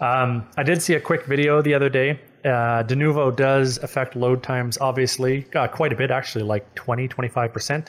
Um, 0.00 0.48
I 0.56 0.62
did 0.62 0.80
see 0.80 0.94
a 0.94 1.00
quick 1.00 1.26
video 1.26 1.60
the 1.60 1.74
other 1.74 1.90
day. 1.90 2.20
Uh, 2.42 2.82
Denuvo 2.82 3.36
does 3.36 3.76
affect 3.78 4.16
load 4.16 4.42
times, 4.42 4.78
obviously, 4.80 5.46
uh, 5.54 5.68
quite 5.68 5.92
a 5.92 5.96
bit, 5.96 6.10
actually, 6.10 6.44
like 6.44 6.74
20, 6.74 7.06
25%. 7.06 7.88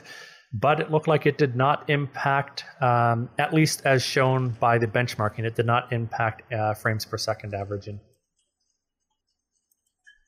But 0.54 0.82
it 0.82 0.92
looked 0.92 1.08
like 1.08 1.26
it 1.26 1.38
did 1.38 1.56
not 1.56 1.90
impact, 1.90 2.66
um, 2.82 3.30
at 3.40 3.54
least 3.54 3.84
as 3.86 4.04
shown 4.04 4.50
by 4.60 4.78
the 4.78 4.88
benchmarking, 4.88 5.46
it 5.46 5.56
did 5.56 5.66
not 5.66 5.94
impact 5.94 6.52
uh, 6.52 6.74
frames 6.74 7.06
per 7.06 7.18
second 7.18 7.54
averaging. 7.54 8.02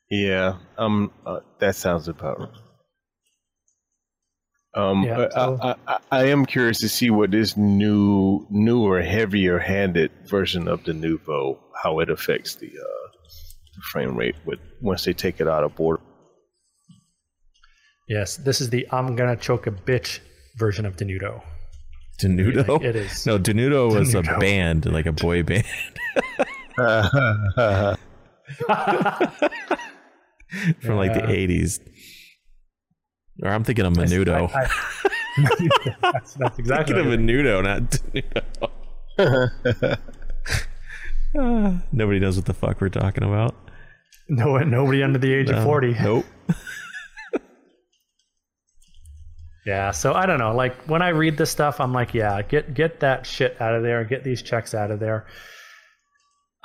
Yeah, 0.09 0.59
um, 0.77 1.11
uh, 1.25 1.39
that 1.59 1.75
sounds 1.75 2.07
about 2.07 2.39
right. 2.39 2.49
Um, 4.75 5.03
Yeah, 5.03 5.27
I- 5.27 5.29
so- 5.29 5.59
I, 5.61 5.75
I, 5.87 5.97
I 6.11 6.23
am 6.29 6.45
curious 6.45 6.79
to 6.79 6.89
see 6.89 7.09
what 7.09 7.31
this 7.31 7.55
new, 7.57 8.45
newer, 8.49 9.01
heavier-handed 9.01 10.11
version 10.25 10.67
of 10.67 10.81
Denuvo, 10.83 11.59
how 11.83 11.99
it 11.99 12.09
affects 12.09 12.55
the, 12.55 12.67
uh, 12.67 13.07
the 13.75 13.81
frame 13.91 14.15
rate 14.15 14.35
with 14.45 14.59
once 14.81 15.03
they 15.05 15.13
take 15.13 15.39
it 15.39 15.47
out 15.47 15.63
of 15.63 15.75
board. 15.75 15.99
Yes, 18.09 18.35
this 18.37 18.59
is 18.61 18.69
the 18.69 18.87
I'm 18.91 19.15
gonna 19.15 19.35
choke 19.37 19.65
a 19.67 19.71
bitch 19.71 20.19
version 20.57 20.85
of 20.85 20.97
Denudo. 20.97 21.41
Denudo? 22.21 22.67
Like, 22.67 22.81
it 22.83 22.95
is. 22.95 23.25
No, 23.25 23.39
Denudo 23.39 23.91
was 23.97 24.13
a 24.13 24.21
band, 24.23 24.85
like 24.91 25.05
a 25.05 25.11
boy 25.11 25.41
band 25.43 25.63
from 30.81 30.95
like 30.97 31.13
the 31.13 31.21
80s. 31.21 31.79
Or 33.41 33.49
I'm 33.49 33.63
thinking 33.63 33.85
of 33.85 33.93
Menudo. 33.93 34.49
I- 34.53 34.63
I- 34.63 34.69
that's, 36.11 36.33
that's 36.35 36.59
exactly 36.59 36.93
thinking 36.95 37.09
what 37.09 37.19
of. 37.19 37.25
Menudo, 37.25 37.63
not. 37.63 37.99
Ah, 41.35 41.81
nobody 41.91 42.19
knows 42.19 42.35
what 42.35 42.45
the 42.45 42.53
fuck 42.53 42.79
we're 42.79 42.89
talking 42.89 43.23
about. 43.23 43.55
no, 44.29 44.57
nobody 44.59 45.01
under 45.01 45.17
the 45.17 45.33
age 45.33 45.49
of 45.49 45.63
40. 45.63 45.93
Nope. 46.01 46.25
Yeah, 49.65 49.91
so 49.91 50.13
I 50.13 50.25
don't 50.25 50.39
know. 50.39 50.53
Like 50.53 50.75
when 50.89 51.01
I 51.01 51.09
read 51.09 51.37
this 51.37 51.49
stuff, 51.49 51.79
I'm 51.79 51.93
like, 51.93 52.13
yeah, 52.13 52.41
get 52.41 52.73
get 52.73 52.99
that 52.99 53.25
shit 53.25 53.59
out 53.61 53.73
of 53.73 53.81
there. 53.81 54.03
Get 54.03 54.23
these 54.25 54.41
checks 54.41 54.73
out 54.75 54.91
of 54.91 54.99
there. 54.99 55.25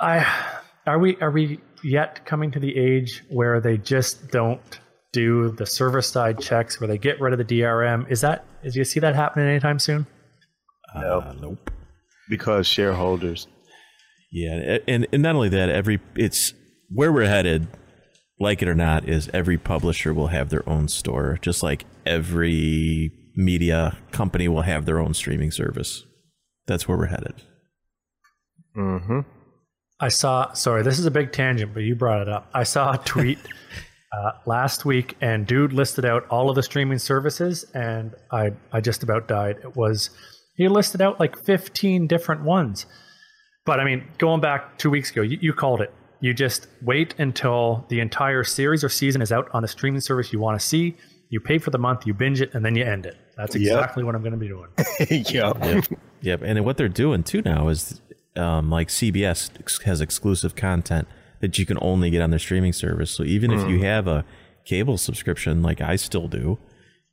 I 0.01 0.25
are 0.85 0.99
we 0.99 1.15
are 1.21 1.31
we 1.31 1.61
yet 1.81 2.25
coming 2.25 2.51
to 2.51 2.59
the 2.59 2.75
age 2.77 3.23
where 3.29 3.61
they 3.61 3.77
just 3.77 4.31
don't 4.31 4.79
do 5.11 5.49
the 5.51 5.65
server 5.65 6.01
side 6.01 6.39
checks 6.39 6.79
where 6.79 6.87
they 6.87 6.97
get 6.97 7.19
rid 7.19 7.33
of 7.33 7.39
the 7.39 7.45
DRM? 7.61 8.09
Is 8.11 8.21
that 8.21 8.45
is 8.63 8.75
you 8.75 8.83
see 8.83 8.99
that 8.99 9.15
happening 9.15 9.47
anytime 9.47 9.79
soon? 9.79 10.05
Uh, 10.93 11.33
nope. 11.39 11.71
because 12.29 12.67
shareholders. 12.67 13.47
Yeah, 14.31 14.77
and 14.87 15.07
and 15.11 15.23
not 15.23 15.35
only 15.35 15.49
that, 15.49 15.69
every 15.69 15.99
it's 16.15 16.53
where 16.89 17.11
we're 17.11 17.25
headed, 17.25 17.67
like 18.39 18.61
it 18.61 18.67
or 18.67 18.75
not, 18.75 19.07
is 19.07 19.29
every 19.33 19.57
publisher 19.57 20.13
will 20.13 20.27
have 20.27 20.49
their 20.49 20.67
own 20.69 20.87
store, 20.87 21.39
just 21.41 21.63
like 21.63 21.85
every 22.05 23.11
media 23.35 23.97
company 24.11 24.47
will 24.47 24.61
have 24.63 24.85
their 24.85 24.99
own 24.99 25.13
streaming 25.13 25.51
service. 25.51 26.03
That's 26.67 26.87
where 26.87 26.97
we're 26.97 27.07
headed. 27.07 27.41
Mm-hmm. 28.77 29.21
I 29.99 30.09
saw, 30.09 30.53
sorry, 30.53 30.83
this 30.83 30.99
is 30.99 31.05
a 31.05 31.11
big 31.11 31.31
tangent, 31.31 31.73
but 31.73 31.81
you 31.81 31.95
brought 31.95 32.21
it 32.21 32.29
up. 32.29 32.49
I 32.53 32.63
saw 32.63 32.93
a 32.93 32.97
tweet 32.99 33.39
uh, 34.11 34.31
last 34.45 34.85
week, 34.85 35.15
and 35.21 35.45
dude 35.45 35.73
listed 35.73 36.05
out 36.05 36.25
all 36.29 36.49
of 36.49 36.55
the 36.55 36.63
streaming 36.63 36.97
services, 36.99 37.65
and 37.73 38.15
I, 38.31 38.51
I 38.71 38.81
just 38.81 39.03
about 39.03 39.27
died. 39.27 39.57
It 39.63 39.75
was, 39.75 40.09
he 40.55 40.67
listed 40.67 41.01
out 41.01 41.19
like 41.19 41.37
15 41.37 42.07
different 42.07 42.43
ones. 42.43 42.85
But 43.65 43.79
I 43.79 43.83
mean, 43.85 44.07
going 44.17 44.41
back 44.41 44.77
two 44.77 44.89
weeks 44.89 45.11
ago, 45.11 45.21
you, 45.21 45.37
you 45.41 45.53
called 45.53 45.81
it. 45.81 45.93
You 46.21 46.33
just 46.33 46.67
wait 46.81 47.15
until 47.19 47.85
the 47.89 47.99
entire 47.99 48.43
series 48.43 48.83
or 48.83 48.89
season 48.89 49.21
is 49.21 49.31
out 49.31 49.47
on 49.53 49.61
the 49.61 49.67
streaming 49.67 50.01
service 50.01 50.33
you 50.33 50.39
want 50.39 50.59
to 50.59 50.65
see. 50.65 50.97
You 51.29 51.39
pay 51.39 51.59
for 51.59 51.69
the 51.69 51.77
month, 51.77 52.07
you 52.07 52.13
binge 52.15 52.41
it, 52.41 52.53
and 52.55 52.65
then 52.65 52.75
you 52.75 52.83
end 52.83 53.05
it. 53.05 53.15
That's 53.37 53.55
Yep. 53.55 53.61
exactly 53.61 54.03
what 54.03 54.15
I'm 54.15 54.21
going 54.21 54.31
to 54.33 54.37
be 54.37 54.47
doing. 54.47 54.67
yeah. 55.31 55.53
Yep, 55.63 55.85
Yep. 56.21 56.41
and 56.43 56.65
what 56.65 56.75
they're 56.77 56.89
doing 56.89 57.23
too 57.23 57.41
now 57.43 57.67
is 57.69 58.01
um, 58.35 58.69
like 58.71 58.87
CBS 58.89 59.83
has 59.83 60.01
exclusive 60.01 60.55
content 60.55 61.07
that 61.41 61.57
you 61.57 61.65
can 61.65 61.77
only 61.81 62.09
get 62.09 62.21
on 62.21 62.29
their 62.29 62.39
streaming 62.39 62.73
service. 62.73 63.11
So 63.11 63.23
even 63.23 63.51
if 63.51 63.67
you 63.69 63.79
mm. 63.79 63.83
have 63.83 64.07
a 64.07 64.25
cable 64.65 64.97
subscription, 64.97 65.61
like 65.61 65.81
I 65.81 65.95
still 65.95 66.27
do, 66.27 66.59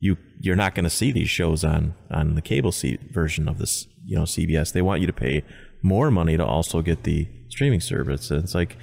you 0.01 0.17
you're 0.41 0.57
not 0.57 0.75
going 0.75 0.85
to 0.85 0.91
see 0.91 1.13
these 1.13 1.31
shows 1.31 1.65
on 1.65 1.95
on 2.11 2.35
the 2.35 2.43
cable 2.43 2.73
C- 2.73 2.99
version 3.11 3.49
of 3.49 3.59
this, 3.59 3.87
you 4.05 4.17
know, 4.17 4.25
CBS. 4.25 4.73
They 4.73 4.83
want 4.83 5.01
you 5.01 5.07
to 5.07 5.13
pay 5.13 5.43
more 5.83 6.11
money 6.11 6.37
to 6.37 6.45
also 6.45 6.83
get 6.83 7.05
the 7.05 7.29
streaming 7.49 7.81
service. 7.81 8.31
And 8.31 8.45
it's 8.45 8.55
like, 8.55 8.77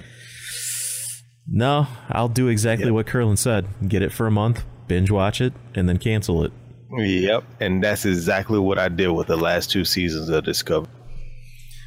no, 1.46 1.86
I'll 2.08 2.28
do 2.28 2.48
exactly 2.48 2.90
what 2.90 3.06
Curlin 3.06 3.36
said: 3.36 3.66
get 3.88 4.02
it 4.02 4.12
for 4.12 4.26
a 4.26 4.30
month, 4.30 4.64
binge 4.88 5.10
watch 5.10 5.40
it, 5.40 5.52
and 5.74 5.88
then 5.88 5.98
cancel 5.98 6.42
it. 6.44 6.52
Yep. 6.96 7.44
And 7.60 7.82
that's 7.82 8.04
exactly 8.04 8.58
what 8.58 8.78
I 8.78 8.88
did 8.88 9.08
with 9.08 9.26
the 9.26 9.36
last 9.36 9.70
two 9.70 9.84
seasons 9.84 10.28
of 10.28 10.44
Discovery, 10.44 10.90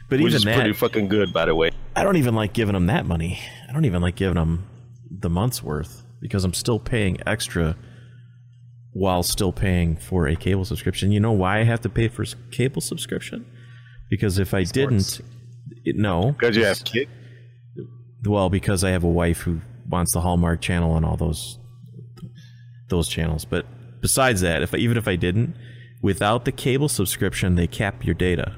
But 0.09 0.19
which 0.21 0.31
even 0.31 0.35
is 0.37 0.43
that, 0.45 0.55
pretty 0.55 0.73
fucking 0.73 1.09
good, 1.09 1.33
by 1.33 1.45
the 1.45 1.55
way. 1.55 1.71
I 1.95 2.03
don't 2.03 2.15
even 2.17 2.35
like 2.35 2.53
giving 2.53 2.73
them 2.73 2.85
that 2.87 3.05
money. 3.05 3.39
I 3.69 3.73
don't 3.73 3.85
even 3.85 4.01
like 4.01 4.15
giving 4.15 4.35
them 4.35 4.67
the 5.09 5.29
month's 5.29 5.61
worth 5.61 6.03
because 6.21 6.43
I'm 6.43 6.53
still 6.53 6.79
paying 6.79 7.17
extra 7.25 7.75
while 8.93 9.21
still 9.23 9.51
paying 9.51 9.97
for 9.97 10.27
a 10.27 10.35
cable 10.35 10.65
subscription. 10.65 11.11
You 11.11 11.19
know 11.19 11.33
why 11.33 11.59
I 11.59 11.63
have 11.63 11.81
to 11.81 11.89
pay 11.89 12.07
for 12.07 12.23
s- 12.23 12.35
cable 12.51 12.81
subscription? 12.81 13.45
Because 14.09 14.39
if 14.39 14.53
I 14.53 14.63
didn't, 14.63 15.21
it, 15.85 15.95
no. 15.95 16.31
Because 16.31 16.55
you 16.55 16.63
have 16.65 16.83
kids. 16.83 17.11
Well, 18.23 18.49
because 18.49 18.83
I 18.83 18.91
have 18.91 19.03
a 19.03 19.09
wife 19.09 19.39
who 19.41 19.61
wants 19.87 20.13
the 20.13 20.21
Hallmark 20.21 20.61
channel 20.61 20.95
and 20.95 21.05
all 21.05 21.17
those 21.17 21.59
those 22.89 23.07
channels. 23.07 23.45
But 23.45 23.65
besides 24.01 24.41
that, 24.41 24.63
if 24.63 24.73
I, 24.73 24.77
even 24.77 24.97
if 24.97 25.07
I 25.07 25.15
didn't, 25.15 25.55
without 26.01 26.45
the 26.45 26.51
cable 26.51 26.89
subscription, 26.89 27.55
they 27.55 27.67
cap 27.67 28.05
your 28.05 28.15
data. 28.15 28.55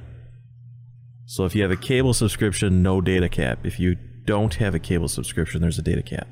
So 1.30 1.46
if 1.46 1.54
you 1.54 1.62
have 1.62 1.70
a 1.70 1.78
cable 1.78 2.16
subscription, 2.16 2.82
no 2.82 3.02
data 3.02 3.30
cap. 3.30 3.64
If 3.64 3.80
you 3.80 3.94
don't 4.26 4.56
have 4.56 4.74
a 4.74 4.80
cable 4.80 5.08
subscription, 5.08 5.62
there's 5.62 5.78
a 5.78 5.84
data 5.84 6.02
cap. 6.02 6.28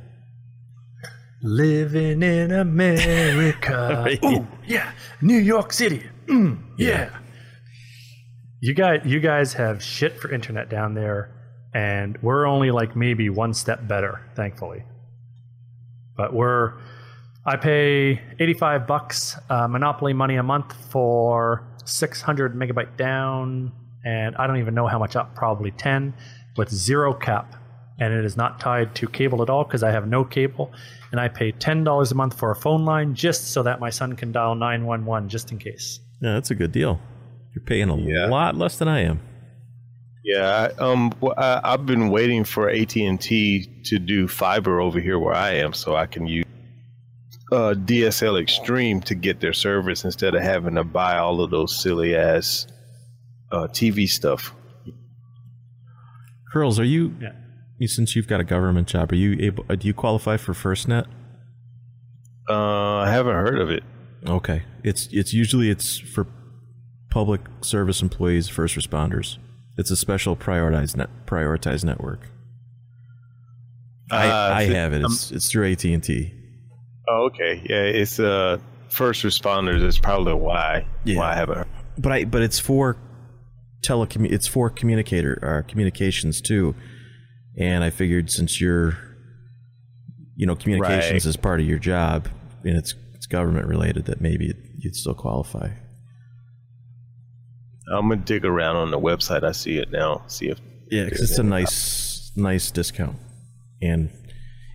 Living 1.44 2.24
in 2.24 2.52
America. 2.52 4.04
Right. 4.04 4.24
Ooh, 4.26 4.48
yeah. 4.66 4.94
New 5.22 5.38
York 5.38 5.72
City. 5.72 6.04
Mm, 6.26 6.64
yeah. 6.80 7.16
You 8.60 8.74
guys 8.74 9.02
you 9.06 9.20
guys 9.20 9.54
have 9.54 9.84
shit 9.84 10.20
for 10.20 10.32
internet 10.32 10.68
down 10.68 10.96
there 10.96 11.30
and 11.76 12.18
we're 12.24 12.48
only 12.48 12.72
like 12.72 12.96
maybe 12.96 13.30
one 13.30 13.54
step 13.54 13.88
better, 13.88 14.28
thankfully. 14.36 14.84
But 16.16 16.34
we're 16.34 16.74
I 17.46 17.58
pay 17.58 18.20
85 18.40 18.88
bucks 18.88 19.38
uh, 19.52 19.68
monopoly 19.68 20.14
money 20.14 20.38
a 20.38 20.44
month 20.44 20.74
for 20.90 21.72
600 21.86 22.56
megabyte 22.56 22.98
down 22.98 23.74
and 24.08 24.36
I 24.38 24.48
don't 24.48 24.58
even 24.58 24.74
know 24.74 24.88
how 24.88 25.00
much 25.00 25.16
up, 25.16 25.36
probably 25.36 25.72
10 25.72 26.14
with 26.56 26.70
zero 26.70 27.14
cap 27.14 27.56
and 28.00 28.14
it 28.14 28.24
is 28.26 28.38
not 28.38 28.60
tied 28.60 28.94
to 28.96 29.08
cable 29.08 29.42
at 29.42 29.50
all 29.50 29.64
because 29.64 29.84
I 29.84 29.92
have 29.92 30.08
no 30.08 30.24
cable, 30.24 30.72
and 31.12 31.20
I 31.20 31.28
pay 31.28 31.52
ten 31.52 31.84
dollars 31.84 32.12
a 32.12 32.16
month 32.16 32.38
for 32.38 32.52
a 32.52 32.56
phone 32.56 32.86
line 32.86 33.16
just 33.16 33.52
so 33.54 33.64
that 33.64 33.80
my 33.80 33.90
son 33.90 34.16
can 34.16 34.32
dial 34.32 34.56
nine 34.56 34.86
one 34.86 35.04
one 35.06 35.30
just 35.30 35.52
in 35.52 35.58
case. 35.58 36.00
Yeah, 36.22 36.34
that's 36.34 36.52
a 36.52 36.56
good 36.56 36.72
deal. 36.72 37.00
You're 37.56 37.64
paying 37.64 37.90
a 37.90 37.98
Yeah. 37.98 38.28
lot 38.28 38.56
less 38.56 38.78
than 38.78 38.88
I 38.88 39.00
am. 39.02 39.20
Yeah, 40.24 40.70
I, 40.78 40.84
um, 40.84 41.12
I, 41.38 41.62
I've 41.64 41.86
been 41.86 42.10
waiting 42.10 42.44
for 42.44 42.70
AT 42.70 42.96
and 42.98 43.20
T 43.20 43.66
to 43.86 43.98
do 43.98 44.28
fiber 44.28 44.80
over 44.80 45.00
here 45.00 45.18
where 45.18 45.34
I 45.34 45.52
am, 45.54 45.74
so 45.74 45.96
I 45.96 46.06
can 46.06 46.28
use 46.28 46.46
uh, 47.52 47.74
DSL 47.74 48.40
Extreme 48.40 49.02
to 49.02 49.16
get 49.16 49.40
their 49.40 49.54
service 49.54 50.04
instead 50.04 50.36
of 50.36 50.44
having 50.44 50.76
to 50.76 50.84
buy 50.84 51.18
all 51.18 51.42
of 51.42 51.50
those 51.50 51.82
silly 51.82 52.16
ass 52.16 52.68
uh, 53.52 53.68
TV 53.68 54.08
stuff. 54.08 54.54
Curls, 56.52 56.80
are 56.80 56.84
you, 56.84 57.14
Yeah. 57.20 57.34
since 57.88 58.16
you've 58.16 58.28
got 58.28 58.40
a 58.40 58.44
government 58.44 58.88
job, 58.88 59.12
are 59.12 59.16
you 59.16 59.38
able? 59.40 59.66
uh, 59.70 59.76
Do 59.76 59.88
you 59.88 59.94
qualify 59.94 60.38
for 60.38 60.54
FirstNet? 60.54 61.06
Uh, 62.50 62.98
I 63.00 63.10
haven't 63.10 63.36
heard 63.36 63.60
of 63.60 63.70
it. 63.70 63.84
Okay, 64.26 64.64
it's 64.84 65.08
it's 65.12 65.34
usually 65.34 65.70
it's 65.70 65.98
for 66.00 66.26
public 67.10 67.42
service 67.62 68.02
employees, 68.02 68.48
first 68.50 68.76
responders. 68.76 69.38
It's 69.78 69.92
a 69.92 69.96
special 69.98 70.36
prioritized 70.36 70.96
net 70.96 71.10
prioritized 71.26 71.84
network. 71.84 72.30
I, 74.10 74.28
Uh, 74.30 74.54
I 74.56 74.64
have 74.64 74.94
it. 74.94 75.02
It's 75.04 75.32
it's 75.32 75.52
through 75.52 75.72
AT 75.72 75.84
and 75.94 76.02
T. 76.04 76.34
Oh, 77.10 77.26
okay. 77.26 77.62
Yeah, 77.70 77.84
it's 77.84 78.20
uh, 78.20 78.58
first 78.90 79.24
responders. 79.24 79.84
Is 79.84 80.00
probably 80.00 80.34
why 80.34 80.86
Yeah. 81.04 81.18
why 81.20 81.34
I 81.34 81.36
haven't. 81.36 81.58
Heard. 81.60 81.68
But 81.98 82.12
I 82.14 82.24
but 82.26 82.42
it's 82.42 82.60
for 82.60 82.96
it's 83.90 84.48
for 84.48 84.70
communicator 84.70 85.40
uh, 85.66 85.70
communications 85.70 86.42
too. 86.42 86.76
And 87.58 87.84
I 87.84 87.90
figured 87.90 88.30
since 88.32 88.60
you're 88.62 88.98
you 90.36 90.46
know 90.46 90.56
communications 90.56 91.26
Right. 91.26 91.30
is 91.30 91.36
part 91.38 91.60
of 91.60 91.66
your 91.66 91.80
job 91.80 92.28
and 92.64 92.78
it's 92.78 92.94
it's 93.16 93.26
government 93.26 93.68
related 93.68 94.06
that 94.06 94.22
maybe 94.22 94.54
you'd 94.78 94.96
still 94.96 95.16
qualify. 95.16 95.70
I'm 97.94 98.10
gonna 98.10 98.18
dig 98.22 98.44
around 98.46 98.76
on 98.76 98.92
the 98.92 99.00
website. 99.00 99.44
I 99.44 99.54
see 99.54 99.78
it 99.78 99.92
now. 99.92 100.24
See 100.28 100.48
if 100.50 100.60
Yeah, 100.92 101.10
'cause 101.10 101.22
it's 101.22 101.40
a 101.40 101.44
nice 101.44 102.32
nice 102.36 102.70
discount, 102.70 103.18
and 103.82 104.10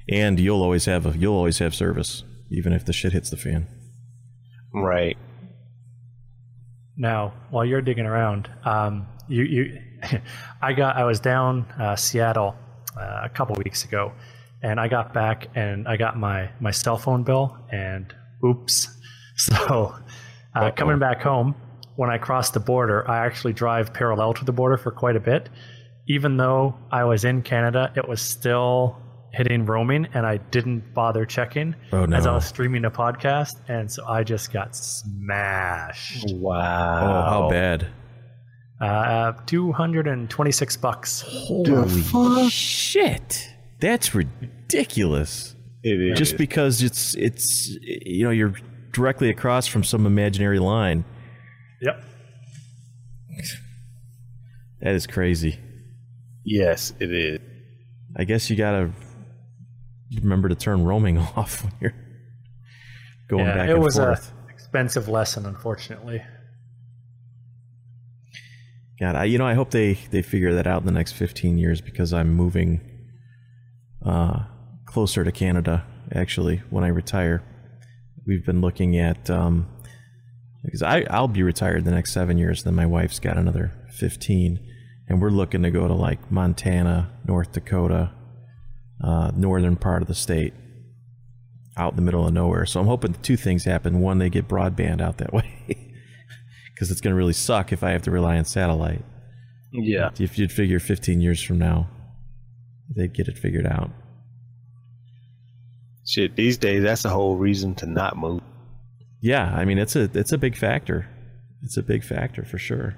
and 0.08 0.40
you'll 0.40 0.62
always 0.62 0.86
have 0.86 1.06
a 1.06 1.16
you'll 1.16 1.34
always 1.36 1.58
have 1.58 1.74
service 1.74 2.24
even 2.50 2.72
if 2.72 2.84
the 2.84 2.92
shit 2.92 3.12
hits 3.12 3.30
the 3.30 3.36
fan. 3.36 3.66
right. 4.74 5.16
Now, 6.96 7.32
while 7.50 7.64
you're 7.64 7.80
digging 7.80 8.06
around, 8.06 8.50
um, 8.64 9.06
you, 9.28 9.42
you, 9.44 9.80
I 10.62 10.72
got, 10.72 10.96
I 10.96 11.04
was 11.04 11.20
down 11.20 11.62
uh, 11.78 11.96
Seattle 11.96 12.54
uh, 12.96 13.22
a 13.24 13.28
couple 13.28 13.56
weeks 13.56 13.84
ago, 13.84 14.12
and 14.62 14.78
I 14.78 14.88
got 14.88 15.12
back 15.12 15.48
and 15.54 15.88
I 15.88 15.96
got 15.96 16.18
my 16.18 16.50
my 16.60 16.70
cell 16.70 16.98
phone 16.98 17.22
bill, 17.22 17.56
and 17.70 18.12
oops. 18.44 18.88
So, 19.34 19.94
uh, 20.54 20.70
coming 20.72 20.98
back 20.98 21.22
home, 21.22 21.56
when 21.96 22.10
I 22.10 22.18
cross 22.18 22.50
the 22.50 22.60
border, 22.60 23.10
I 23.10 23.24
actually 23.24 23.54
drive 23.54 23.92
parallel 23.92 24.34
to 24.34 24.44
the 24.44 24.52
border 24.52 24.76
for 24.76 24.90
quite 24.90 25.16
a 25.16 25.20
bit. 25.20 25.48
Even 26.06 26.36
though 26.36 26.76
I 26.90 27.04
was 27.04 27.24
in 27.24 27.42
Canada, 27.42 27.90
it 27.96 28.06
was 28.06 28.20
still 28.20 28.98
hitting 29.32 29.64
roaming, 29.66 30.06
and 30.14 30.26
I 30.26 30.36
didn't 30.36 30.92
bother 30.94 31.24
checking 31.24 31.74
Oh, 31.92 32.04
as 32.04 32.26
I 32.26 32.34
was 32.34 32.44
streaming 32.44 32.84
a 32.84 32.90
podcast, 32.90 33.56
and 33.68 33.90
so 33.90 34.06
I 34.06 34.22
just 34.24 34.52
got 34.52 34.76
smashed. 34.76 36.32
Wow. 36.34 36.60
Oh, 37.26 37.30
how 37.30 37.48
bad! 37.50 37.86
Uh, 38.80 39.32
226 39.46 40.76
bucks. 40.78 41.22
Holy 41.26 42.48
shit! 42.50 43.48
That's 43.80 44.14
ridiculous. 44.14 45.54
It 45.82 46.00
is. 46.12 46.18
Just 46.18 46.36
because 46.36 46.82
it's 46.82 47.14
it's 47.16 47.76
you 47.80 48.24
know 48.24 48.30
you're 48.30 48.54
directly 48.92 49.30
across 49.30 49.66
from 49.66 49.82
some 49.84 50.04
imaginary 50.06 50.58
line. 50.58 51.04
Yep. 51.80 52.04
That 54.80 54.94
is 54.94 55.06
crazy. 55.06 55.58
yes, 56.44 56.92
it 57.00 57.12
is. 57.12 57.38
I 58.16 58.24
guess 58.24 58.50
you 58.50 58.56
gotta 58.56 58.90
remember 60.20 60.48
to 60.48 60.54
turn 60.54 60.84
roaming 60.84 61.18
off 61.36 61.64
when 61.64 61.72
you're 61.80 61.94
going 63.28 63.46
Yeah, 63.46 63.54
back 63.54 63.68
it 63.68 63.74
and 63.74 63.82
was 63.82 63.96
forth. 63.96 64.32
a 64.48 64.52
expensive 64.52 65.08
lesson, 65.08 65.46
unfortunately. 65.46 66.22
God, 69.00 69.16
I, 69.16 69.24
you 69.24 69.38
know, 69.38 69.46
I 69.46 69.54
hope 69.54 69.70
they 69.70 69.94
they 70.10 70.22
figure 70.22 70.54
that 70.54 70.66
out 70.66 70.80
in 70.82 70.86
the 70.86 70.92
next 70.92 71.12
15 71.12 71.58
years 71.58 71.80
because 71.80 72.12
I'm 72.12 72.32
moving 72.34 72.80
uh, 74.04 74.44
closer 74.86 75.24
to 75.24 75.32
Canada. 75.32 75.84
Actually, 76.14 76.58
when 76.70 76.84
I 76.84 76.88
retire, 76.88 77.42
we've 78.26 78.44
been 78.44 78.60
looking 78.60 78.96
at 78.98 79.28
um, 79.30 79.66
because 80.62 80.82
I 80.82 81.04
I'll 81.10 81.26
be 81.28 81.42
retired 81.42 81.84
the 81.84 81.90
next 81.90 82.12
seven 82.12 82.38
years. 82.38 82.62
Then 82.62 82.74
my 82.74 82.86
wife's 82.86 83.18
got 83.18 83.36
another 83.38 83.72
15, 83.94 84.60
and 85.08 85.20
we're 85.20 85.30
looking 85.30 85.62
to 85.62 85.70
go 85.70 85.88
to 85.88 85.94
like 85.94 86.30
Montana, 86.30 87.10
North 87.26 87.52
Dakota, 87.52 88.12
uh, 89.02 89.32
northern 89.34 89.76
part 89.76 90.02
of 90.02 90.08
the 90.08 90.14
state, 90.14 90.54
out 91.76 91.92
in 91.92 91.96
the 91.96 92.02
middle 92.02 92.26
of 92.26 92.32
nowhere. 92.32 92.66
So 92.66 92.80
I'm 92.80 92.86
hoping 92.86 93.14
two 93.22 93.36
things 93.36 93.64
happen. 93.64 94.00
One, 94.00 94.18
they 94.18 94.30
get 94.30 94.48
broadband 94.48 95.00
out 95.00 95.18
that 95.18 95.32
way. 95.32 95.66
Because 96.74 96.90
it's 96.90 97.00
going 97.00 97.12
to 97.12 97.16
really 97.16 97.32
suck 97.32 97.72
if 97.72 97.82
I 97.82 97.90
have 97.90 98.02
to 98.02 98.10
rely 98.10 98.38
on 98.38 98.44
satellite. 98.44 99.04
Yeah. 99.72 100.10
If 100.18 100.38
you'd 100.38 100.52
figure 100.52 100.78
15 100.78 101.20
years 101.20 101.42
from 101.42 101.58
now, 101.58 101.88
they'd 102.94 103.14
get 103.14 103.28
it 103.28 103.38
figured 103.38 103.66
out. 103.66 103.90
Shit, 106.04 106.36
these 106.36 106.58
days 106.58 106.82
that's 106.82 107.04
the 107.04 107.08
whole 107.10 107.36
reason 107.36 107.74
to 107.76 107.86
not 107.86 108.16
move. 108.16 108.42
Yeah, 109.20 109.54
I 109.54 109.64
mean 109.64 109.78
it's 109.78 109.94
a 109.94 110.10
it's 110.14 110.32
a 110.32 110.38
big 110.38 110.56
factor. 110.56 111.08
It's 111.62 111.76
a 111.76 111.82
big 111.82 112.02
factor 112.02 112.44
for 112.44 112.58
sure. 112.58 112.96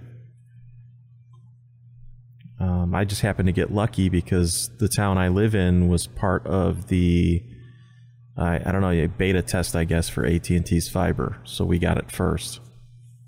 Um, 2.60 2.94
I 2.94 3.04
just 3.04 3.20
happened 3.20 3.46
to 3.48 3.52
get 3.52 3.72
lucky 3.72 4.08
because 4.08 4.70
the 4.78 4.88
town 4.88 5.18
I 5.18 5.28
live 5.28 5.54
in 5.54 5.88
was 5.88 6.06
part 6.06 6.46
of 6.46 6.88
the 6.88 7.42
I, 8.36 8.56
I 8.64 8.72
don't 8.72 8.80
know 8.80 8.90
a 8.90 9.06
beta 9.06 9.42
test 9.42 9.76
I 9.76 9.84
guess 9.84 10.08
for 10.08 10.24
AT 10.24 10.48
and 10.50 10.64
T's 10.64 10.88
fiber, 10.88 11.40
so 11.44 11.64
we 11.64 11.78
got 11.78 11.98
it 11.98 12.10
first 12.10 12.60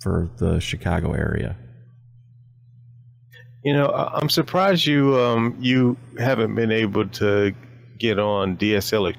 for 0.01 0.31
the 0.39 0.61
Chicago 0.61 1.13
area. 1.13 1.57
You 3.65 3.73
know, 3.73 3.89
I'm 3.89 4.29
surprised 4.29 4.87
you 4.87 5.19
um 5.19 5.57
you 5.61 5.97
haven't 6.19 6.55
been 6.55 6.71
able 6.71 7.09
to 7.09 7.53
get 7.99 8.19
on 8.19 8.57
DSL. 8.57 9.15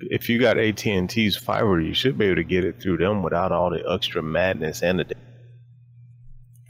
If 0.00 0.28
you 0.28 0.40
got 0.40 0.58
AT 0.58 0.84
and 0.86 1.08
T's 1.08 1.36
fiber, 1.36 1.80
you 1.80 1.94
should 1.94 2.18
be 2.18 2.26
able 2.26 2.36
to 2.36 2.44
get 2.44 2.64
it 2.64 2.82
through 2.82 2.96
them 2.96 3.22
without 3.22 3.52
all 3.52 3.70
the 3.70 3.84
extra 3.88 4.22
madness 4.22 4.82
and 4.82 5.00
the. 5.00 5.14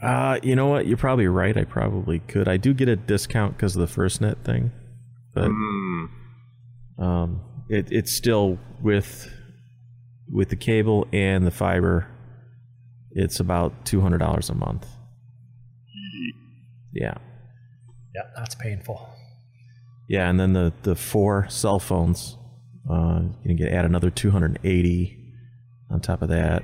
Uh, 0.01 0.39
you 0.41 0.55
know 0.55 0.67
what? 0.67 0.87
You're 0.87 0.97
probably 0.97 1.27
right. 1.27 1.55
I 1.55 1.63
probably 1.63 2.19
could. 2.19 2.47
I 2.47 2.57
do 2.57 2.73
get 2.73 2.89
a 2.89 2.95
discount 2.95 3.55
because 3.55 3.75
of 3.75 3.81
the 3.87 4.01
FirstNet 4.01 4.43
thing, 4.43 4.71
but 5.35 5.49
Mm, 5.49 6.07
um, 6.97 7.41
it, 7.69 7.91
it's 7.91 8.11
still 8.11 8.57
with 8.81 9.31
with 10.31 10.49
the 10.49 10.55
cable 10.55 11.07
and 11.13 11.45
the 11.45 11.51
fiber. 11.51 12.07
It's 13.11 13.39
about 13.39 13.85
two 13.85 14.01
hundred 14.01 14.19
dollars 14.19 14.49
a 14.49 14.55
month. 14.55 14.87
Yeah, 16.93 17.13
Yeah, 18.15 18.23
that's 18.35 18.55
painful. 18.55 19.07
yeah, 20.09 20.29
and 20.29 20.39
then 20.39 20.53
the 20.53 20.73
the 20.83 20.95
four 20.95 21.47
cell 21.49 21.79
phones, 21.79 22.37
uh, 22.89 23.21
you 23.43 23.47
can 23.47 23.55
get 23.55 23.71
add 23.71 23.85
another 23.85 24.09
two 24.09 24.31
hundred 24.31 24.57
and 24.57 24.65
eighty 24.65 25.17
on 25.89 26.01
top 26.01 26.21
of 26.21 26.29
that. 26.29 26.63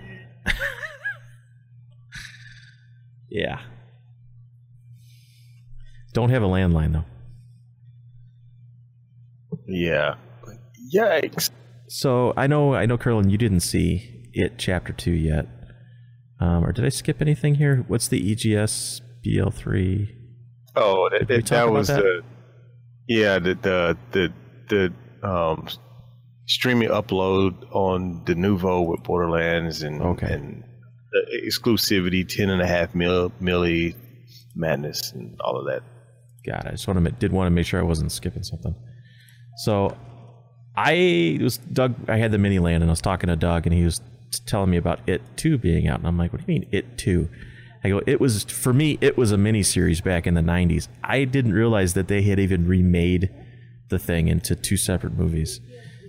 Yeah. 3.29 3.59
Don't 6.13 6.29
have 6.29 6.43
a 6.43 6.47
landline 6.47 6.93
though. 6.93 7.05
yeah. 9.67 10.15
Yikes. 10.93 11.49
So 11.89 12.33
I 12.37 12.47
know, 12.47 12.73
I 12.73 12.85
know, 12.85 12.97
Curlin, 12.97 13.29
you 13.29 13.37
didn't 13.37 13.59
see 13.61 14.29
it 14.33 14.53
chapter 14.57 14.93
two 14.93 15.11
yet, 15.11 15.47
um, 16.39 16.63
or 16.65 16.71
did 16.71 16.85
I 16.85 16.89
skip 16.89 17.21
anything 17.21 17.55
here? 17.55 17.83
What's 17.87 18.07
the 18.07 18.31
EGS 18.31 19.01
BL 19.23 19.49
three? 19.49 20.13
Oh, 20.75 21.09
that, 21.11 21.19
Did 21.19 21.29
we 21.29 21.35
that, 21.37 21.45
talk 21.45 21.49
that 21.49 21.63
about 21.63 21.73
was 21.73 21.87
that? 21.87 22.01
the. 22.03 22.21
Yeah, 23.07 23.39
the 23.39 23.53
the 23.55 23.97
the 24.11 24.33
the 24.69 25.27
um 25.27 25.67
streaming 26.45 26.89
upload 26.89 27.63
on 27.73 28.23
Denuvo 28.25 28.85
with 28.87 29.01
Borderlands 29.03 29.81
and 29.81 30.01
Okay. 30.01 30.31
and 30.33 30.63
exclusivity, 31.33 32.27
ten 32.27 32.49
and 32.49 32.61
a 32.61 32.67
half 32.67 32.95
mil 32.95 33.31
milli 33.41 33.95
madness 34.55 35.11
and 35.11 35.39
all 35.41 35.57
of 35.57 35.65
that. 35.65 35.83
God, 36.45 36.65
I 36.65 36.71
just 36.71 36.87
want 36.87 37.03
to 37.03 37.11
did 37.11 37.31
want 37.31 37.47
to 37.47 37.51
make 37.51 37.65
sure 37.65 37.79
I 37.79 37.83
wasn't 37.83 38.11
skipping 38.11 38.43
something. 38.43 38.75
So 39.57 39.97
I 40.75 41.39
was 41.41 41.57
Doug. 41.57 41.95
I 42.09 42.17
had 42.17 42.31
the 42.31 42.37
mini 42.37 42.59
LAN, 42.59 42.81
and 42.81 42.85
I 42.85 42.89
was 42.89 43.01
talking 43.01 43.27
to 43.27 43.35
Doug, 43.35 43.65
and 43.65 43.73
he 43.73 43.83
was 43.83 44.01
telling 44.45 44.69
me 44.69 44.77
about 44.77 45.07
it 45.07 45.21
two 45.35 45.57
being 45.57 45.87
out, 45.87 45.99
and 45.99 46.07
I'm 46.07 46.17
like, 46.17 46.31
"What 46.31 46.45
do 46.45 46.51
you 46.51 46.59
mean 46.59 46.69
it 46.71 46.97
two? 46.97 47.29
I 47.83 47.89
go, 47.89 48.01
it 48.05 48.19
was 48.19 48.43
for 48.43 48.73
me. 48.73 48.97
It 49.01 49.17
was 49.17 49.31
a 49.31 49.37
mini 49.37 49.63
series 49.63 50.01
back 50.01 50.27
in 50.27 50.33
the 50.33 50.41
'90s. 50.41 50.87
I 51.03 51.23
didn't 51.25 51.53
realize 51.53 51.93
that 51.93 52.07
they 52.07 52.21
had 52.21 52.39
even 52.39 52.67
remade 52.67 53.29
the 53.89 53.99
thing 53.99 54.27
into 54.27 54.55
two 54.55 54.77
separate 54.77 55.13
movies. 55.13 55.59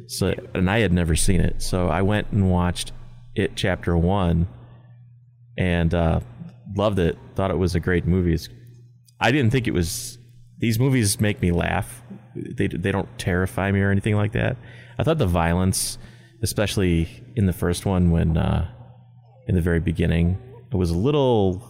So, 0.06 0.34
and 0.54 0.70
I 0.70 0.80
had 0.80 0.92
never 0.92 1.14
seen 1.14 1.40
it. 1.40 1.62
So 1.62 1.88
I 1.88 2.02
went 2.02 2.30
and 2.32 2.50
watched 2.50 2.92
it, 3.34 3.52
chapter 3.56 3.96
one, 3.96 4.48
and 5.58 5.92
uh, 5.92 6.20
loved 6.74 6.98
it. 6.98 7.18
Thought 7.34 7.50
it 7.50 7.58
was 7.58 7.74
a 7.74 7.80
great 7.80 8.06
movie. 8.06 8.38
I 9.20 9.30
didn't 9.30 9.50
think 9.50 9.66
it 9.66 9.74
was. 9.74 10.16
These 10.58 10.78
movies 10.78 11.20
make 11.20 11.42
me 11.42 11.50
laugh. 11.52 12.02
They 12.34 12.68
they 12.68 12.92
don't 12.92 13.18
terrify 13.18 13.70
me 13.72 13.80
or 13.80 13.90
anything 13.90 14.16
like 14.16 14.32
that. 14.32 14.56
I 14.98 15.02
thought 15.02 15.18
the 15.18 15.26
violence, 15.26 15.98
especially 16.42 17.08
in 17.36 17.46
the 17.46 17.52
first 17.52 17.84
one, 17.84 18.10
when 18.10 18.38
uh, 18.38 18.70
in 19.48 19.54
the 19.54 19.60
very 19.60 19.80
beginning, 19.80 20.38
it 20.72 20.76
was 20.76 20.90
a 20.90 20.96
little. 20.96 21.62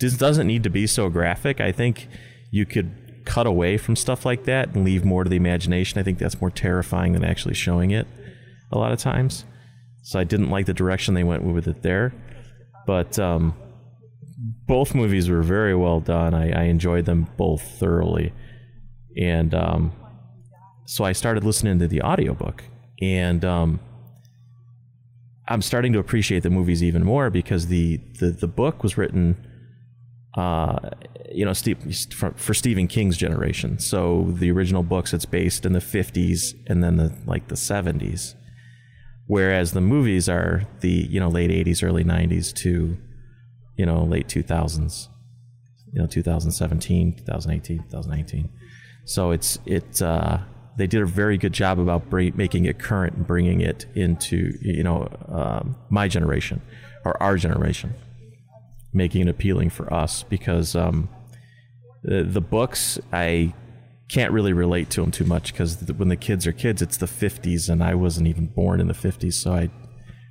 This 0.00 0.16
doesn't 0.16 0.46
need 0.46 0.62
to 0.62 0.70
be 0.70 0.86
so 0.86 1.08
graphic. 1.08 1.60
I 1.60 1.72
think 1.72 2.08
you 2.50 2.64
could 2.64 3.24
cut 3.24 3.46
away 3.46 3.76
from 3.76 3.94
stuff 3.94 4.24
like 4.24 4.44
that 4.44 4.74
and 4.74 4.84
leave 4.84 5.04
more 5.04 5.24
to 5.24 5.28
the 5.28 5.36
imagination. 5.36 5.98
I 5.98 6.02
think 6.02 6.18
that's 6.18 6.40
more 6.40 6.50
terrifying 6.50 7.12
than 7.12 7.24
actually 7.24 7.54
showing 7.54 7.90
it 7.90 8.06
a 8.72 8.78
lot 8.78 8.92
of 8.92 8.98
times. 8.98 9.44
So 10.02 10.18
I 10.18 10.24
didn't 10.24 10.50
like 10.50 10.66
the 10.66 10.72
direction 10.72 11.14
they 11.14 11.24
went 11.24 11.42
with 11.42 11.68
it 11.68 11.82
there. 11.82 12.14
But 12.88 13.18
um, 13.18 13.54
both 14.66 14.94
movies 14.94 15.28
were 15.28 15.42
very 15.42 15.76
well 15.76 16.00
done. 16.00 16.32
I, 16.32 16.62
I 16.62 16.64
enjoyed 16.64 17.04
them 17.04 17.28
both 17.36 17.60
thoroughly. 17.78 18.32
And 19.14 19.52
um, 19.52 19.92
so 20.86 21.04
I 21.04 21.12
started 21.12 21.44
listening 21.44 21.78
to 21.80 21.86
the 21.86 22.00
audiobook. 22.00 22.64
And 23.02 23.44
um, 23.44 23.78
I'm 25.48 25.60
starting 25.60 25.92
to 25.92 25.98
appreciate 25.98 26.42
the 26.42 26.48
movies 26.48 26.82
even 26.82 27.04
more 27.04 27.28
because 27.28 27.66
the, 27.66 27.98
the, 28.20 28.30
the 28.30 28.48
book 28.48 28.82
was 28.82 28.96
written 28.96 29.36
uh, 30.34 30.78
you 31.30 31.44
know, 31.44 31.52
Steve, 31.52 31.78
for, 32.14 32.30
for, 32.36 32.54
Stephen 32.54 32.86
King's 32.86 33.16
generation. 33.16 33.78
So 33.78 34.28
the 34.28 34.50
original 34.50 34.82
books, 34.82 35.12
it's 35.12 35.24
based 35.24 35.66
in 35.66 35.72
the 35.72 35.80
50s 35.80 36.54
and 36.68 36.82
then 36.82 36.96
the 36.96 37.12
like 37.26 37.48
the 37.48 37.54
70s, 37.54 38.34
whereas 39.28 39.72
the 39.72 39.80
movies 39.80 40.28
are 40.28 40.66
the 40.80 40.90
you 40.90 41.20
know 41.20 41.28
late 41.28 41.50
80s, 41.50 41.82
early 41.84 42.04
90s 42.04 42.52
to 42.56 42.98
you 43.76 43.86
know 43.86 44.02
late 44.02 44.26
2000s, 44.26 45.08
you 45.92 46.00
know 46.00 46.06
2017, 46.06 47.12
2018, 47.14 47.78
2019. 47.78 48.48
So 49.04 49.30
it's 49.30 49.60
it 49.64 50.02
uh, 50.02 50.38
they 50.76 50.88
did 50.88 51.02
a 51.02 51.06
very 51.06 51.38
good 51.38 51.52
job 51.52 51.78
about 51.78 52.12
making 52.12 52.64
it 52.64 52.78
current 52.80 53.14
and 53.14 53.26
bringing 53.26 53.60
it 53.60 53.86
into 53.94 54.58
you 54.60 54.82
know 54.82 55.08
um, 55.28 55.76
my 55.88 56.08
generation 56.08 56.60
or 57.04 57.22
our 57.22 57.36
generation 57.36 57.94
making 58.92 59.22
it 59.22 59.28
appealing 59.28 59.70
for 59.70 59.92
us 59.92 60.22
because 60.24 60.74
um, 60.74 61.08
the, 62.02 62.22
the 62.24 62.40
books 62.40 62.98
I 63.12 63.54
can't 64.08 64.32
really 64.32 64.52
relate 64.52 64.90
to 64.90 65.02
them 65.02 65.10
too 65.10 65.24
much 65.24 65.52
because 65.52 65.82
when 65.96 66.08
the 66.08 66.16
kids 66.16 66.46
are 66.46 66.52
kids, 66.52 66.80
it's 66.80 66.96
the 66.96 67.06
50s, 67.06 67.68
and 67.68 67.82
I 67.82 67.94
wasn't 67.94 68.26
even 68.26 68.46
born 68.46 68.80
in 68.80 68.88
the 68.88 68.94
50s, 68.94 69.34
so 69.34 69.52
I 69.52 69.70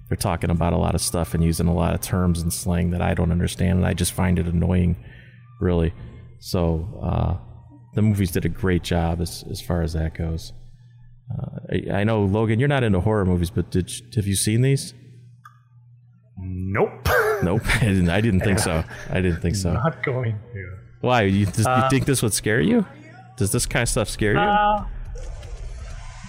they're 0.10 0.16
talking 0.16 0.50
about 0.50 0.72
a 0.72 0.78
lot 0.78 0.96
of 0.96 1.02
stuff 1.02 1.34
and 1.34 1.44
using 1.44 1.68
a 1.68 1.74
lot 1.74 1.94
of 1.94 2.00
terms 2.00 2.42
and 2.42 2.54
slang 2.54 2.92
that 2.92 3.02
I 3.02 3.14
don't 3.14 3.32
understand, 3.32 3.80
and 3.80 3.86
I 3.86 3.94
just 3.94 4.14
find 4.14 4.40
it 4.40 4.48
annoying, 4.48 4.96
really. 5.60 5.94
So 6.40 7.00
uh, 7.04 7.38
the 7.94 8.02
movies 8.02 8.32
did 8.32 8.46
a 8.46 8.50
great 8.50 8.84
job 8.84 9.22
as 9.22 9.44
as 9.52 9.60
far 9.60 9.82
as 9.82 9.94
that 9.94 10.16
goes. 10.16 10.54
Uh, 11.30 11.60
I, 11.72 12.00
I, 12.00 12.04
know 12.06 12.24
Logan, 12.24 12.58
you're 12.58 12.70
not 12.70 12.84
into 12.84 13.02
horror 13.02 13.26
movies, 13.26 13.50
but 13.50 13.70
did 13.70 13.92
have 14.16 14.26
you 14.26 14.36
seen 14.36 14.62
these? 14.62 14.94
Nope. 16.38 17.10
nope. 17.44 17.62
I 17.76 17.80
didn't, 17.80 18.10
I 18.10 18.22
didn't 18.22 18.42
think 18.42 18.60
so. 18.60 18.84
I 19.10 19.22
didn't 19.22 19.42
think 19.42 19.56
so. 19.56 19.74
Not 19.74 20.04
going 20.04 20.40
to. 20.54 20.78
Why? 21.02 21.24
You, 21.24 21.46
does, 21.48 21.66
uh, 21.66 21.82
you 21.84 21.90
think 21.90 22.06
this 22.06 22.24
would 22.24 22.34
scare 22.34 22.62
you? 22.62 22.86
Does 23.38 23.52
this 23.52 23.66
kind 23.66 23.84
of 23.84 23.90
stuff 23.90 24.10
scare 24.10 24.34
you? 24.34 24.40
Uh, 24.40 24.86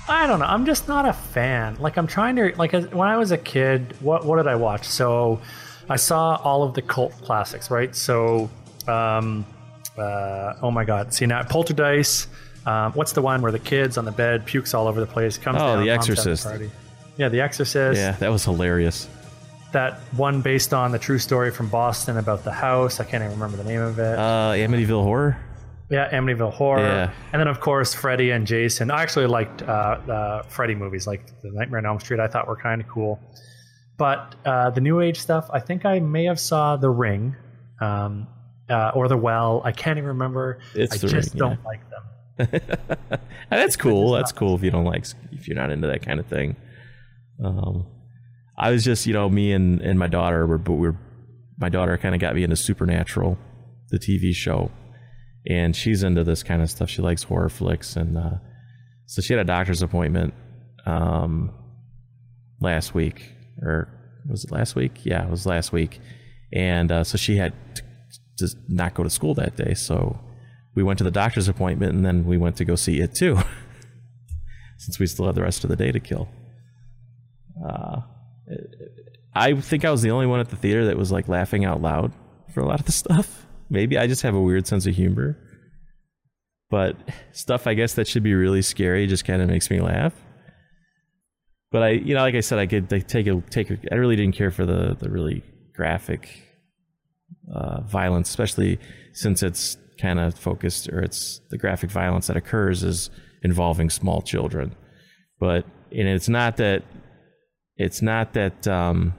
I 0.09 0.27
don't 0.27 0.39
know. 0.39 0.47
I'm 0.47 0.65
just 0.65 0.89
not 0.89 1.07
a 1.07 1.13
fan. 1.13 1.77
Like 1.79 1.97
I'm 1.97 2.07
trying 2.07 2.37
to 2.37 2.55
like 2.57 2.73
when 2.73 3.09
I 3.09 3.17
was 3.17 3.31
a 3.31 3.39
kid, 3.39 3.95
what 4.01 4.25
what 4.25 4.37
did 4.37 4.47
I 4.47 4.55
watch? 4.55 4.85
So 4.85 5.41
I 5.89 5.97
saw 5.97 6.37
all 6.37 6.63
of 6.63 6.75
the 6.75 6.83
cult 6.83 7.13
classics, 7.23 7.71
right? 7.71 7.95
So 7.95 8.49
um 8.87 9.45
uh, 9.97 10.55
oh 10.63 10.71
my 10.71 10.85
god. 10.85 11.13
See 11.13 11.27
now 11.27 11.43
Poltergeist, 11.43 12.29
um, 12.67 12.93
what's 12.93 13.13
the 13.13 13.23
one 13.23 13.43
where 13.43 13.53
the 13.53 13.59
kids 13.59 13.99
on 13.99 14.05
the 14.05 14.13
bed 14.13 14.47
pukes 14.47 14.73
all 14.73 14.87
over 14.87 15.01
the 15.01 15.07
place? 15.07 15.37
Comes 15.37 15.61
oh, 15.61 15.75
down, 15.75 15.85
The 15.85 15.91
Exorcist. 15.91 16.47
Yeah, 17.17 17.29
The 17.29 17.41
Exorcist. 17.41 17.99
Yeah, 17.99 18.13
that 18.13 18.31
was 18.31 18.45
hilarious 18.45 19.09
that 19.73 19.99
one 20.17 20.41
based 20.41 20.73
on 20.73 20.93
the 20.93 20.99
true 20.99 21.19
story 21.19 21.51
from 21.51 21.69
Boston 21.69 22.17
about 22.17 22.45
the 22.45 22.53
house. 22.53 23.01
I 23.01 23.05
can't 23.05 23.23
even 23.23 23.35
remember 23.35 23.63
the 23.63 23.69
name 23.69 23.81
of 23.81 23.99
it. 23.99 24.19
Uh, 24.19 24.53
Amityville 24.55 25.03
Horror. 25.03 25.37
Yeah, 25.91 26.11
Amityville 26.11 26.53
Horror. 26.53 26.83
Yeah. 26.83 27.11
And 27.33 27.41
then 27.41 27.49
of 27.49 27.61
course 27.61 27.95
Freddy 27.95 28.31
and 28.31 28.47
Jason. 28.47 28.91
I 28.91 29.03
actually 29.03 29.27
liked 29.27 29.63
uh, 29.63 30.01
the 30.07 30.45
Freddy 30.49 30.75
movies, 30.75 31.07
like 31.07 31.27
the 31.43 31.51
Nightmare 31.51 31.79
on 31.79 31.87
Elm 31.87 32.01
Street. 32.01 32.21
I 32.21 32.29
thought 32.29 32.47
were 32.47 32.57
kind 32.57 32.81
of 32.81 32.89
cool. 32.89 33.19
But 33.97 34.37
uh, 34.45 34.71
the 34.71 34.81
New 34.81 35.01
Age 35.01 35.19
stuff, 35.19 35.49
I 35.53 35.61
think 35.61 35.85
I 35.85 35.99
may 35.99 36.25
have 36.25 36.39
saw 36.39 36.77
The 36.77 36.91
Ring, 36.91 37.35
um, 37.81 38.29
uh, 38.71 38.93
or 38.95 39.09
The 39.09 39.17
Well. 39.17 39.61
I 39.65 39.73
can't 39.73 39.99
even 39.99 40.09
remember. 40.09 40.61
It's 40.75 40.95
I 40.95 40.99
the 40.99 41.09
just 41.09 41.35
ring, 41.35 41.39
don't 41.39 41.65
like 41.65 41.81
them. 41.91 42.61
That's 43.51 43.77
cool. 43.77 44.13
That's 44.13 44.31
cool 44.31 44.55
if 44.55 44.63
you 44.63 44.71
don't 44.71 44.85
like 44.85 45.07
if 45.33 45.49
you're 45.49 45.57
not 45.57 45.71
into 45.71 45.89
that 45.89 46.03
kind 46.03 46.21
of 46.21 46.27
thing. 46.27 46.55
Um, 47.45 47.87
I 48.57 48.71
was 48.71 48.85
just, 48.85 49.07
you 49.07 49.13
know, 49.13 49.29
me 49.29 49.53
and, 49.53 49.81
and 49.81 49.99
my 49.99 50.09
daughter 50.09 50.47
were, 50.47 50.59
but 50.59 50.75
we're, 50.75 50.97
my 51.59 51.69
daughter 51.69 51.97
kind 51.97 52.15
of 52.15 52.21
got 52.21 52.35
me 52.35 52.43
into 52.43 52.57
Supernatural, 52.57 53.39
the 53.91 53.99
TV 53.99 54.35
show, 54.35 54.71
and 55.49 55.75
she's 55.75 56.03
into 56.03 56.23
this 56.25 56.43
kind 56.43 56.63
of 56.63 56.71
stuff. 56.71 56.91
She 56.91 57.01
likes 57.01 57.23
horror 57.23 57.49
flicks, 57.49 57.97
and 57.97 58.19
uh, 58.19 58.37
so 59.07 59.23
she 59.23 59.33
had 59.33 59.41
a 59.41 59.45
doctor's 59.45 59.81
appointment 59.81 60.35
um, 60.85 61.51
last 62.61 62.95
week, 62.95 63.33
or 63.63 63.89
was 64.29 64.45
it 64.45 64.53
last 64.53 64.77
week? 64.77 65.05
Yeah, 65.05 65.25
it 65.25 65.31
was 65.31 65.47
last 65.47 65.73
week, 65.73 66.01
and 66.53 66.93
uh, 66.93 67.03
so 67.03 67.17
she 67.17 67.37
had 67.37 67.55
to 67.77 67.83
just 68.39 68.59
not 68.69 68.93
go 68.95 69.03
to 69.03 69.11
school 69.11 69.35
that 69.35 69.57
day. 69.57 69.73
So 69.73 70.21
we 70.75 70.83
went 70.83 70.99
to 70.99 71.05
the 71.05 71.11
doctor's 71.11 71.49
appointment, 71.49 71.95
and 71.95 72.05
then 72.05 72.27
we 72.27 72.37
went 72.37 72.57
to 72.57 72.67
go 72.67 72.75
see 72.75 73.01
it 73.01 73.15
too, 73.15 73.39
since 74.77 74.99
we 74.99 75.07
still 75.07 75.27
had 75.27 75.35
the 75.35 75.43
rest 75.43 75.65
of 75.65 75.71
the 75.71 75.77
day 75.77 75.91
to 75.93 75.99
kill. 75.99 76.29
Uh, 77.67 78.03
I 79.35 79.55
think 79.55 79.87
I 79.87 79.91
was 79.91 80.03
the 80.03 80.11
only 80.11 80.27
one 80.27 80.41
at 80.41 80.51
the 80.51 80.57
theater 80.57 80.85
that 80.87 80.99
was 80.99 81.11
like 81.11 81.27
laughing 81.27 81.65
out 81.65 81.81
loud 81.81 82.13
for 82.53 82.61
a 82.61 82.67
lot 82.67 82.81
of 82.81 82.87
the 82.87 82.93
stuff. 82.93 83.47
Maybe 83.71 83.99
I 83.99 84.07
just 84.07 84.23
have 84.23 84.35
a 84.35 84.41
weird 84.41 84.67
sense 84.67 84.87
of 84.87 84.95
humor. 84.95 85.37
But 86.71 86.97
stuff 87.33 87.67
I 87.67 87.75
guess 87.75 87.95
that 87.95 88.07
should 88.07 88.23
be 88.23 88.35
really 88.35 88.63
scary 88.63 89.07
just 89.07 89.25
kind 89.25 89.41
of 89.41 89.49
makes 89.49 89.71
me 89.71 89.81
laugh. 89.81 90.13
But 91.71 91.83
I, 91.83 91.89
you 91.91 92.15
know, 92.15 92.21
like 92.21 92.35
I 92.35 92.41
said, 92.41 92.59
I 92.59 92.67
could 92.67 92.89
take 92.89 93.27
a 93.27 93.41
take. 93.51 93.71
A, 93.71 93.79
I 93.91 93.97
really 93.97 94.17
didn't 94.17 94.37
care 94.37 94.51
for 94.51 94.65
the 94.65 94.97
the 94.99 95.11
really 95.11 95.43
graphic 95.75 96.29
uh, 97.55 97.81
violence, 97.83 98.29
especially 98.29 98.79
since 99.13 99.43
it's 99.43 99.77
kind 100.01 100.19
of 100.19 100.35
focused 100.35 100.89
or 100.89 101.01
it's 101.01 101.41
the 101.51 101.59
graphic 101.59 101.91
violence 101.91 102.29
that 102.29 102.37
occurs 102.37 102.83
is 102.83 103.11
involving 103.43 103.91
small 103.91 104.23
children. 104.23 104.75
But 105.41 105.67
and 105.91 106.09
it's 106.09 106.29
not 106.29 106.57
that 106.59 106.85
it's 107.77 108.03
not 108.03 108.33
that 108.33 108.67
um, 108.67 109.15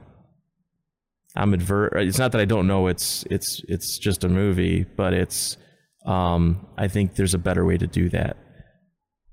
I'm 1.36 1.53
adver- 1.53 1.95
It's 1.97 2.17
not 2.17 2.32
that 2.32 2.41
I 2.41 2.45
don't 2.45 2.67
know 2.67 2.88
it's 2.88 3.23
it's 3.30 3.61
it's 3.67 3.97
just 3.97 4.23
a 4.23 4.30
movie, 4.30 4.84
but 4.84 5.13
it's 5.13 5.57
um, 6.05 6.67
I 6.77 6.88
think 6.88 7.15
there's 7.15 7.34
a 7.34 7.39
better 7.39 7.65
way 7.65 7.77
to 7.77 7.88
do 7.88 8.09
that. 8.09 8.38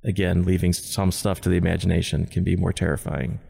Again, 0.04 0.44
leaving 0.44 0.72
some 0.72 1.10
stuff 1.10 1.40
to 1.42 1.48
the 1.48 1.56
imagination 1.56 2.26
can 2.26 2.44
be 2.44 2.54
more 2.56 2.72
terrifying. 2.72 3.40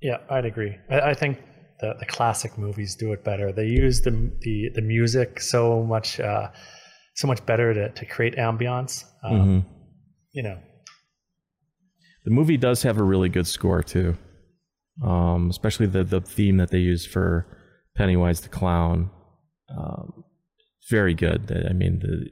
Yeah, 0.00 0.18
I'd 0.28 0.44
agree. 0.44 0.76
I, 0.90 1.00
I 1.10 1.14
think 1.14 1.38
the, 1.80 1.94
the 1.98 2.06
classic 2.06 2.58
movies 2.58 2.96
do 2.96 3.12
it 3.12 3.24
better. 3.24 3.52
They 3.52 3.66
use 3.66 4.00
the 4.00 4.10
the, 4.40 4.70
the 4.74 4.82
music 4.82 5.40
so 5.40 5.82
much 5.82 6.18
uh, 6.18 6.48
so 7.14 7.28
much 7.28 7.44
better 7.46 7.74
to, 7.74 7.90
to 7.90 8.06
create 8.06 8.36
ambiance. 8.36 9.04
Um, 9.22 9.32
mm-hmm. 9.32 9.68
You 10.32 10.42
know, 10.44 10.58
the 12.24 12.30
movie 12.30 12.56
does 12.56 12.82
have 12.82 12.98
a 12.98 13.02
really 13.04 13.28
good 13.28 13.46
score 13.46 13.82
too, 13.82 14.16
um, 15.04 15.50
especially 15.50 15.86
the 15.86 16.04
the 16.04 16.20
theme 16.20 16.56
that 16.58 16.70
they 16.70 16.78
use 16.78 17.06
for 17.06 17.46
Pennywise 17.96 18.40
the 18.40 18.48
clown. 18.48 19.10
Um, 19.76 20.24
very 20.90 21.14
good. 21.14 21.66
I 21.68 21.72
mean 21.72 22.00
the 22.00 22.30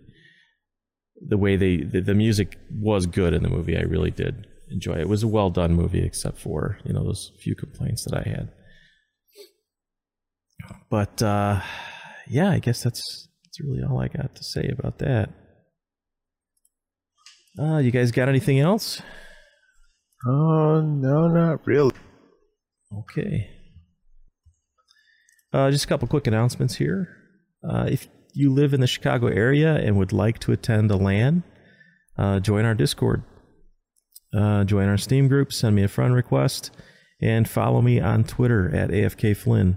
the 1.29 1.37
way 1.37 1.57
they 1.57 1.79
the, 1.79 2.01
the, 2.01 2.15
music 2.15 2.59
was 2.71 3.07
good 3.07 3.35
in 3.35 3.43
the 3.43 3.49
movie. 3.49 3.77
I 3.77 3.83
really 3.83 4.11
did 4.11 4.47
enjoy 4.71 4.95
it. 4.95 5.01
It 5.03 5.09
was 5.09 5.23
a 5.23 5.29
well 5.29 5.51
done 5.51 5.75
movie, 5.75 6.03
except 6.03 6.39
for 6.39 6.79
you 6.85 6.93
know 6.93 7.05
those 7.05 7.33
few 7.41 7.55
complaints 7.55 8.05
that 8.05 8.15
I 8.15 8.29
had. 8.29 8.51
But 10.89 11.23
uh, 11.23 11.61
yeah, 12.27 12.51
I 12.51 12.59
guess 12.59 12.83
that's 12.83 13.29
that's 13.45 13.61
really 13.61 13.83
all 13.83 14.01
I 14.01 14.09
got 14.09 14.35
to 14.35 14.45
say 14.45 14.69
about 14.69 14.99
that. 14.99 15.31
Uh, 17.59 17.79
you 17.79 17.91
guys 17.91 18.13
got 18.13 18.29
anything 18.29 18.59
else? 18.59 19.03
Oh, 20.27 20.81
no, 20.81 21.29
not 21.29 21.67
really. 21.67 21.95
Okay. 22.97 23.51
Uh, 25.53 25.71
just 25.71 25.85
a 25.85 25.89
couple 25.89 26.09
quick 26.09 26.27
announcements 26.27 26.77
here. 26.77 27.17
Uh, 27.69 27.87
if 27.89 28.09
you 28.35 28.53
live 28.53 28.73
in 28.73 28.81
the 28.81 28.87
Chicago 28.87 29.27
area 29.27 29.75
and 29.75 29.97
would 29.97 30.13
like 30.13 30.39
to 30.41 30.53
attend 30.53 30.91
a 30.91 30.97
LAN, 30.97 31.43
uh, 32.17 32.41
join 32.41 32.65
our 32.65 32.75
Discord. 32.75 33.23
Uh, 34.33 34.65
join 34.65 34.89
our 34.89 34.97
Steam 34.97 35.27
group, 35.27 35.53
send 35.53 35.75
me 35.75 35.83
a 35.83 35.89
friend 35.89 36.15
request, 36.15 36.71
and 37.21 37.49
follow 37.49 37.83
me 37.83 38.01
on 38.01 38.23
Twitter 38.23 38.75
at 38.75 38.91
AFK 38.91 39.37
Flynn. 39.37 39.77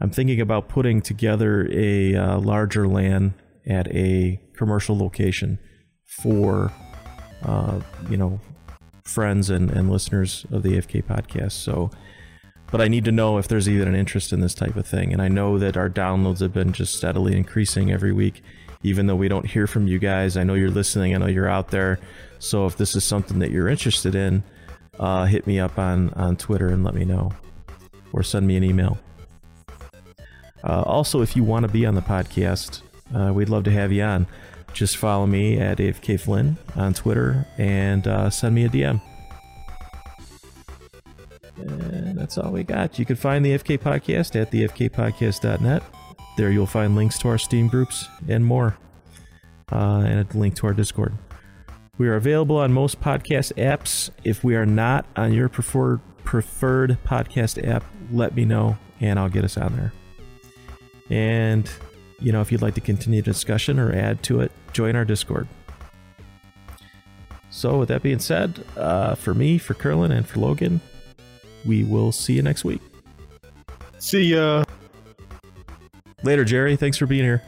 I'm 0.00 0.10
thinking 0.10 0.40
about 0.40 0.68
putting 0.68 1.02
together 1.02 1.68
a 1.72 2.14
uh, 2.14 2.38
larger 2.38 2.86
LAN 2.86 3.34
at 3.66 3.88
a 3.88 4.40
commercial 4.56 4.96
location 4.96 5.58
for, 6.22 6.72
uh, 7.42 7.80
you 8.08 8.16
know, 8.16 8.40
friends 9.04 9.50
and, 9.50 9.70
and 9.70 9.90
listeners 9.90 10.46
of 10.52 10.62
the 10.62 10.74
AFK 10.74 11.04
podcast. 11.04 11.52
So, 11.52 11.90
but 12.70 12.80
I 12.80 12.88
need 12.88 13.04
to 13.06 13.12
know 13.12 13.38
if 13.38 13.48
there's 13.48 13.68
even 13.68 13.88
an 13.88 13.94
interest 13.94 14.32
in 14.32 14.40
this 14.40 14.54
type 14.54 14.76
of 14.76 14.86
thing. 14.86 15.12
And 15.12 15.22
I 15.22 15.28
know 15.28 15.58
that 15.58 15.76
our 15.76 15.88
downloads 15.88 16.40
have 16.40 16.52
been 16.52 16.72
just 16.72 16.94
steadily 16.94 17.36
increasing 17.36 17.90
every 17.90 18.12
week, 18.12 18.42
even 18.82 19.06
though 19.06 19.16
we 19.16 19.28
don't 19.28 19.46
hear 19.46 19.66
from 19.66 19.86
you 19.86 19.98
guys. 19.98 20.36
I 20.36 20.44
know 20.44 20.54
you're 20.54 20.70
listening. 20.70 21.14
I 21.14 21.18
know 21.18 21.26
you're 21.26 21.48
out 21.48 21.68
there. 21.68 21.98
So 22.38 22.66
if 22.66 22.76
this 22.76 22.94
is 22.94 23.04
something 23.04 23.38
that 23.38 23.50
you're 23.50 23.68
interested 23.68 24.14
in, 24.14 24.42
uh, 24.98 25.24
hit 25.26 25.46
me 25.46 25.58
up 25.58 25.78
on, 25.78 26.10
on 26.10 26.36
Twitter 26.36 26.68
and 26.68 26.84
let 26.84 26.94
me 26.94 27.04
know, 27.04 27.32
or 28.12 28.22
send 28.22 28.46
me 28.46 28.56
an 28.56 28.64
email. 28.64 28.98
Uh, 30.64 30.82
also, 30.82 31.22
if 31.22 31.36
you 31.36 31.44
want 31.44 31.64
to 31.64 31.72
be 31.72 31.86
on 31.86 31.94
the 31.94 32.02
podcast, 32.02 32.82
uh, 33.14 33.32
we'd 33.32 33.48
love 33.48 33.64
to 33.64 33.70
have 33.70 33.92
you 33.92 34.02
on. 34.02 34.26
Just 34.72 34.96
follow 34.96 35.26
me 35.26 35.58
at 35.58 35.78
AFK 35.78 36.20
Flynn 36.20 36.58
on 36.76 36.94
Twitter 36.94 37.46
and 37.56 38.06
uh, 38.06 38.28
send 38.28 38.54
me 38.54 38.64
a 38.64 38.68
DM. 38.68 39.00
And 41.60 42.18
that's 42.18 42.38
all 42.38 42.52
we 42.52 42.64
got. 42.64 42.98
You 42.98 43.04
can 43.04 43.16
find 43.16 43.44
the 43.44 43.50
AFK 43.56 43.78
Podcast 43.78 44.40
at 44.40 44.50
theafkpodcast.net. 44.50 45.82
There 46.36 46.50
you'll 46.50 46.66
find 46.66 46.94
links 46.94 47.18
to 47.18 47.28
our 47.28 47.38
Steam 47.38 47.68
groups 47.68 48.06
and 48.28 48.44
more, 48.44 48.76
uh, 49.72 50.04
and 50.06 50.20
a 50.20 50.38
link 50.38 50.54
to 50.56 50.66
our 50.66 50.74
Discord. 50.74 51.14
We 51.98 52.08
are 52.08 52.14
available 52.14 52.56
on 52.56 52.72
most 52.72 53.00
podcast 53.00 53.52
apps. 53.54 54.10
If 54.22 54.44
we 54.44 54.54
are 54.54 54.66
not 54.66 55.04
on 55.16 55.32
your 55.32 55.48
preferred 55.48 56.00
preferred 56.22 56.98
podcast 57.04 57.66
app, 57.66 57.84
let 58.12 58.36
me 58.36 58.44
know 58.44 58.76
and 59.00 59.18
I'll 59.18 59.28
get 59.28 59.44
us 59.44 59.56
on 59.56 59.74
there. 59.76 59.92
And 61.10 61.68
you 62.20 62.32
know, 62.32 62.40
if 62.40 62.50
you'd 62.50 62.62
like 62.62 62.74
to 62.74 62.80
continue 62.80 63.22
the 63.22 63.32
discussion 63.32 63.78
or 63.78 63.92
add 63.92 64.22
to 64.24 64.40
it, 64.40 64.52
join 64.72 64.96
our 64.96 65.04
Discord. 65.04 65.48
So, 67.50 67.78
with 67.78 67.88
that 67.88 68.02
being 68.02 68.18
said, 68.18 68.64
uh, 68.76 69.14
for 69.14 69.34
me, 69.34 69.58
for 69.58 69.74
Curlin, 69.74 70.12
and 70.12 70.26
for 70.26 70.38
Logan, 70.38 70.80
we 71.64 71.84
will 71.84 72.12
see 72.12 72.34
you 72.34 72.42
next 72.42 72.64
week. 72.64 72.80
See 73.98 74.34
ya. 74.34 74.64
Later, 76.22 76.44
Jerry. 76.44 76.76
Thanks 76.76 76.98
for 76.98 77.06
being 77.06 77.24
here. 77.24 77.42